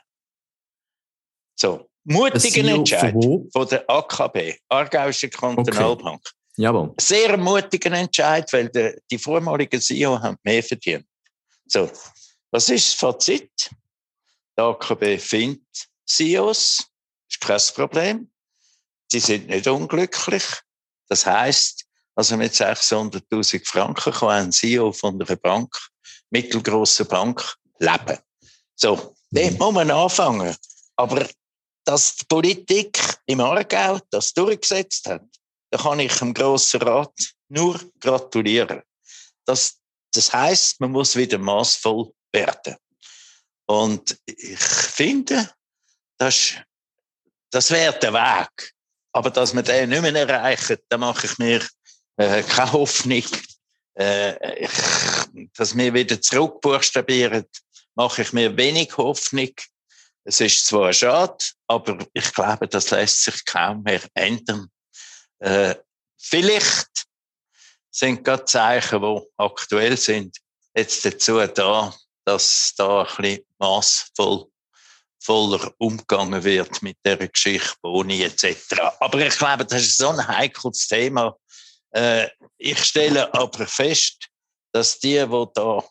So. 1.59 1.90
Mutigen 2.03 2.67
Entscheid 2.67 3.13
von, 3.13 3.49
von, 3.51 3.67
der 3.67 3.89
AKB, 3.89 4.55
Aargauische 4.69 5.29
Kantonalbank. 5.29 6.21
Okay. 6.21 6.35
Jawohl. 6.57 6.93
Sehr 6.99 7.37
mutigen 7.37 7.93
Entscheid, 7.93 8.51
weil 8.53 8.69
der, 8.69 8.97
die 9.09 9.17
vormaligen 9.17 9.79
CEO 9.79 10.19
haben 10.19 10.37
mehr 10.43 10.63
verdient. 10.63 11.05
So. 11.67 11.89
Was 12.51 12.69
ist 12.69 12.89
das 12.89 12.99
Fazit? 12.99 13.69
Die 14.57 14.61
AKB 14.61 15.17
findet 15.17 15.61
CEOs, 16.05 16.85
ist 17.29 17.39
kein 17.39 17.61
Problem. 17.75 18.31
Sie 19.09 19.19
sind 19.19 19.47
nicht 19.47 19.67
unglücklich. 19.67 20.43
Das 21.07 21.25
heißt, 21.25 21.85
also 22.15 22.35
mit 22.35 22.53
600.000 22.53 23.65
Franken 23.65 24.11
kann 24.11 24.29
ein 24.29 24.51
CEO 24.51 24.91
von 24.91 25.21
einer 25.21 25.35
Bank, 25.37 25.73
mittelgroßen 26.29 27.07
Bank, 27.07 27.55
leben. 27.79 28.17
So, 28.75 29.15
dort 29.31 29.59
muss 29.59 29.73
man 29.73 29.91
anfangen. 29.91 30.55
Aber 30.97 31.25
dass 31.83 32.15
die 32.15 32.25
Politik 32.25 32.99
im 33.25 33.39
Aargau 33.39 33.99
das 34.09 34.33
durchgesetzt 34.33 35.07
hat, 35.07 35.23
da 35.71 35.77
kann 35.77 35.99
ich 35.99 36.13
dem 36.15 36.33
Grossen 36.33 36.81
Rat 36.81 37.13
nur 37.49 37.79
gratulieren. 37.99 38.81
Das, 39.45 39.77
das 40.13 40.31
heißt, 40.31 40.79
man 40.79 40.91
muss 40.91 41.15
wieder 41.15 41.37
maßvoll 41.37 42.11
werden. 42.31 42.75
Und 43.65 44.17
ich 44.25 44.59
finde, 44.59 45.49
das, 46.17 46.55
das 47.51 47.71
wäre 47.71 47.97
der 47.99 48.13
Weg. 48.13 48.73
Aber 49.13 49.29
dass 49.29 49.53
wir 49.53 49.63
den 49.63 49.89
nicht 49.89 50.01
mehr 50.01 50.15
erreichen, 50.15 50.77
da 50.89 50.97
mache 50.97 51.27
ich 51.27 51.37
mir 51.37 51.65
äh, 52.17 52.43
keine 52.43 52.73
Hoffnung. 52.73 53.23
Äh, 53.97 54.63
ich, 54.65 55.49
dass 55.55 55.75
wir 55.75 55.93
wieder 55.93 56.21
zurückbuchstabieren, 56.21 57.45
mache 57.95 58.21
ich 58.21 58.33
mir 58.33 58.55
wenig 58.55 58.95
Hoffnung. 58.97 59.51
Es 60.23 60.39
ist 60.39 60.67
zwar 60.67 60.93
schade, 60.93 61.43
aber 61.67 61.97
ich 62.13 62.33
glaube, 62.33 62.67
das 62.67 62.91
lässt 62.91 63.23
sich 63.23 63.43
kaum 63.45 63.83
mehr 63.83 64.01
ändern. 64.13 64.69
Äh, 65.39 65.75
vielleicht 66.17 67.05
sind 67.89 68.23
gerade 68.23 68.45
Zeichen, 68.45 69.01
die 69.01 69.21
aktuell 69.37 69.97
sind, 69.97 70.37
jetzt 70.75 71.03
dazu 71.05 71.45
da, 71.47 71.93
dass 72.25 72.73
da 72.77 73.01
ein 73.01 73.15
bisschen 73.17 73.45
massvoll 73.57 74.47
voller 75.23 75.71
umgegangen 75.77 76.43
wird 76.43 76.81
mit 76.81 76.97
der 77.05 77.17
Geschichte, 77.27 77.75
Boni 77.81 78.23
etc. 78.23 78.55
Aber 78.99 79.19
ich 79.19 79.37
glaube, 79.37 79.65
das 79.65 79.83
ist 79.83 79.97
so 79.97 80.09
ein 80.09 80.27
heikles 80.27 80.87
Thema. 80.87 81.37
Äh, 81.91 82.27
ich 82.57 82.83
stelle 82.83 83.31
aber 83.33 83.67
fest, 83.67 84.27
dass 84.71 84.99
die, 84.99 85.19
die 85.19 85.45
da 85.53 85.83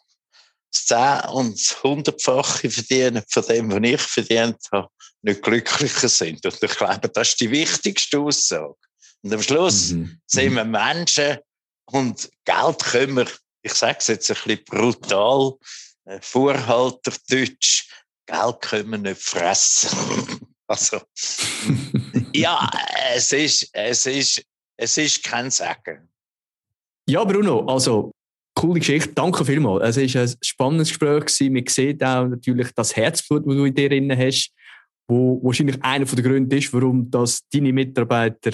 das 0.72 0.86
10 0.86 1.30
und 1.30 1.52
das 1.54 1.76
100-fache 1.76 2.70
verdienen 2.70 3.22
von 3.28 3.44
dem, 3.44 3.70
was 3.70 3.80
ich 3.82 4.00
verdient 4.00 4.58
habe, 4.72 4.88
nicht 5.22 5.42
glücklicher 5.42 6.08
sind. 6.08 6.44
Und 6.44 6.62
ich 6.62 6.76
glaube, 6.76 7.08
das 7.08 7.28
ist 7.28 7.40
die 7.40 7.50
wichtigste 7.50 8.18
Aussage. 8.18 8.74
Und 9.22 9.34
am 9.34 9.42
Schluss 9.42 9.90
mhm. 9.90 10.20
sind 10.26 10.54
wir 10.54 10.64
Menschen 10.64 11.38
und 11.86 12.30
Geld 12.44 12.78
können 12.78 13.16
wir, 13.16 13.26
ich 13.62 13.74
sage 13.74 13.98
es 13.98 14.06
jetzt 14.06 14.30
ein 14.30 14.36
bisschen 14.44 14.64
brutal, 14.64 15.54
äh, 16.06 16.18
Vorhalterdeutsch, 16.22 17.88
Geld 18.26 18.60
können 18.60 18.90
wir 18.90 18.98
nicht 18.98 19.20
fressen. 19.20 20.50
also, 20.66 21.00
ja, 22.32 22.70
es 23.14 23.32
ist, 23.32 23.68
es 23.72 24.06
ist, 24.06 24.42
es 24.76 24.96
ist 24.96 25.22
kein 25.22 25.50
Sagen. 25.50 26.08
Ja, 27.06 27.24
Bruno, 27.24 27.66
also 27.66 28.12
coole 28.54 28.80
Geschichte. 28.80 29.12
Danke 29.14 29.44
vielmals. 29.44 29.96
Es 29.96 30.14
war 30.14 30.22
ein 30.22 30.34
spannendes 30.42 30.88
Gespräch. 30.88 31.20
Gewesen. 31.26 31.52
Man 31.52 31.64
sieht 31.66 32.04
auch 32.04 32.26
natürlich 32.26 32.70
das 32.72 32.94
Herzblut, 32.96 33.46
das 33.46 33.54
du 33.54 33.64
in 33.64 33.74
dir 33.74 33.88
drin 33.88 34.16
hast, 34.16 34.52
wo 35.08 35.40
wahrscheinlich 35.42 35.82
einer 35.82 36.04
der 36.04 36.24
Gründe 36.24 36.56
ist, 36.56 36.72
warum 36.72 37.10
das 37.10 37.46
deine 37.48 37.72
Mitarbeiter 37.72 38.52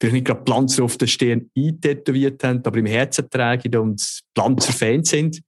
vielleicht 0.00 0.14
nicht 0.14 0.26
gerade 0.26 0.42
Pflanzer 0.42 0.84
auf 0.84 0.96
der 0.98 1.06
Stirn 1.06 1.50
eintätowiert 1.56 2.42
haben, 2.44 2.62
aber 2.64 2.78
im 2.78 2.86
Herzen 2.86 3.28
tragen 3.30 3.76
und 3.76 4.22
Pflanzer-Fans 4.34 5.08
sind. 5.08 5.40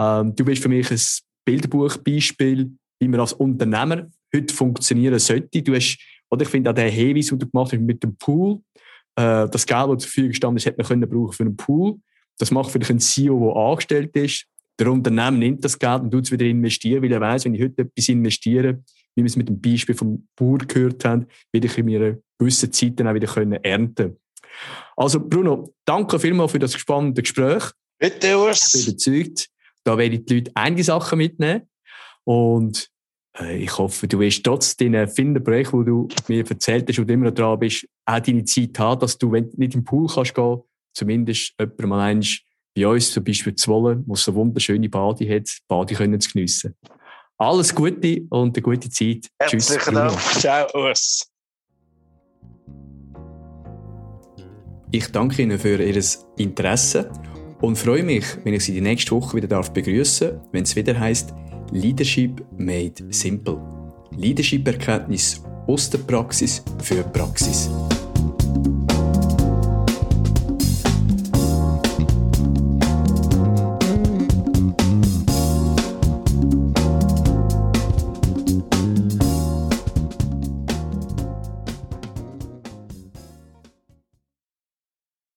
Ähm, 0.00 0.34
du 0.34 0.44
bist 0.44 0.62
für 0.62 0.68
mich 0.68 0.90
ein 0.90 1.00
Bilderbuchbeispiel, 1.44 2.70
wie 3.00 3.08
man 3.08 3.20
als 3.20 3.32
Unternehmer 3.32 4.08
heute 4.34 4.54
funktionieren 4.54 5.18
sollte. 5.18 5.62
Du 5.62 5.74
hast, 5.74 5.98
oder 6.30 6.42
ich 6.42 6.48
finde 6.48 6.70
auch 6.70 6.74
den 6.74 6.90
Hinweis, 6.90 7.26
den 7.26 7.38
du 7.38 7.48
gemacht 7.48 7.72
hast 7.72 7.80
mit 7.80 8.02
dem 8.02 8.16
Pool, 8.16 8.60
äh, 9.16 9.48
das 9.48 9.66
Geld, 9.66 9.88
das 9.90 9.98
zur 9.98 9.98
Verfügung 9.98 10.30
gestanden 10.30 10.56
ist, 10.56 10.66
hätte 10.66 10.78
man 10.78 10.86
können 10.86 11.08
brauchen 11.08 11.32
für 11.32 11.42
einen 11.42 11.56
Pool. 11.56 11.96
Das 12.38 12.50
macht 12.50 12.70
vielleicht 12.70 12.90
ein 12.90 13.00
CEO, 13.00 13.52
der 13.52 13.62
angestellt 13.62 14.16
ist. 14.16 14.46
Der 14.78 14.90
Unternehmer 14.90 15.30
nimmt 15.30 15.64
das 15.64 15.78
Geld 15.78 16.02
und 16.02 16.10
tut 16.10 16.24
es 16.24 16.32
wieder 16.32 16.46
investieren, 16.46 17.02
weil 17.02 17.12
er 17.12 17.20
weiß, 17.20 17.44
wenn 17.44 17.54
ich 17.54 17.62
heute 17.62 17.82
etwas 17.82 18.08
investiere, 18.08 18.82
wie 19.14 19.22
wir 19.22 19.26
es 19.26 19.36
mit 19.36 19.48
dem 19.48 19.60
Beispiel 19.60 19.94
vom 19.94 20.26
Bauer 20.34 20.58
gehört 20.58 21.04
haben, 21.04 21.26
werde 21.52 21.66
ich 21.66 21.78
in 21.78 21.94
einer 21.94 22.16
gewissen 22.38 22.72
Zeit 22.72 22.98
dann 22.98 23.08
auch 23.08 23.14
wieder 23.14 23.28
können 23.28 23.62
ernten 23.62 24.16
Also 24.96 25.20
Bruno, 25.20 25.72
danke 25.84 26.18
vielmals 26.18 26.52
für 26.52 26.58
das 26.58 26.74
spannende 26.74 27.22
Gespräch. 27.22 27.70
Bitte, 27.98 28.36
Urs. 28.36 28.74
Ich 28.74 28.84
bin 28.84 28.92
überzeugt, 28.92 29.48
da 29.84 29.96
werden 29.96 30.24
die 30.24 30.34
Leute 30.34 30.50
einige 30.54 30.82
Sachen 30.82 31.18
mitnehmen. 31.18 31.68
Und 32.24 32.90
äh, 33.38 33.56
ich 33.58 33.78
hoffe, 33.78 34.08
du 34.08 34.18
wirst 34.18 34.44
trotz 34.44 34.76
deinen 34.76 35.06
vielen 35.08 35.42
Projekten, 35.42 35.78
wo 35.78 35.82
du 35.82 36.08
mir 36.28 36.44
erzählt 36.48 36.88
hast 36.88 36.98
und 36.98 37.10
immer 37.10 37.26
noch 37.26 37.34
dran 37.34 37.58
bist, 37.58 37.86
auch 38.06 38.20
deine 38.20 38.44
Zeit 38.44 38.78
haben, 38.78 39.00
dass 39.00 39.18
du, 39.18 39.30
wenn 39.30 39.50
du 39.50 39.56
nicht 39.56 39.74
im 39.74 39.84
Pool 39.84 40.08
kannst 40.08 40.34
gehen, 40.34 40.62
zumindest 40.94 41.54
jemand 41.58 41.86
mal 41.86 42.00
eins 42.00 42.40
bei 42.74 42.86
uns, 42.86 43.12
zum 43.12 43.24
Beispiel 43.24 43.54
zu 43.54 43.70
wollen, 43.70 44.04
wo 44.06 44.14
so 44.14 44.34
wunderschöne 44.34 44.88
Bade 44.88 45.28
hat, 45.28 45.48
Bade 45.68 45.94
können 45.94 46.20
zu 46.20 46.30
geniessen. 46.30 46.74
Alles 47.36 47.74
Gute 47.74 48.22
und 48.30 48.56
eine 48.56 48.62
gute 48.62 48.88
Zeit. 48.88 49.28
Herzlichen 49.38 49.94
Dank. 49.94 50.18
Ciao, 50.38 50.66
Urs. 50.74 51.28
Ich 54.90 55.08
danke 55.08 55.42
Ihnen 55.42 55.58
für 55.58 55.82
Ihr 55.82 56.02
Interesse 56.36 57.10
und 57.60 57.76
freue 57.76 58.04
mich, 58.04 58.24
wenn 58.44 58.54
ich 58.54 58.64
Sie 58.64 58.72
die 58.72 58.80
nächste 58.80 59.10
Woche 59.12 59.36
wieder 59.36 59.60
begrüßen 59.60 60.30
darf, 60.30 60.40
wenn 60.52 60.62
es 60.62 60.76
wieder 60.76 60.98
heißt 60.98 61.34
Leadership 61.72 62.44
Made 62.56 63.02
Simple. 63.10 63.60
Leadership-Erkenntnis 64.16 65.42
aus 65.66 65.90
der 65.90 65.98
Praxis 65.98 66.62
für 66.82 67.02
Praxis. 67.02 67.68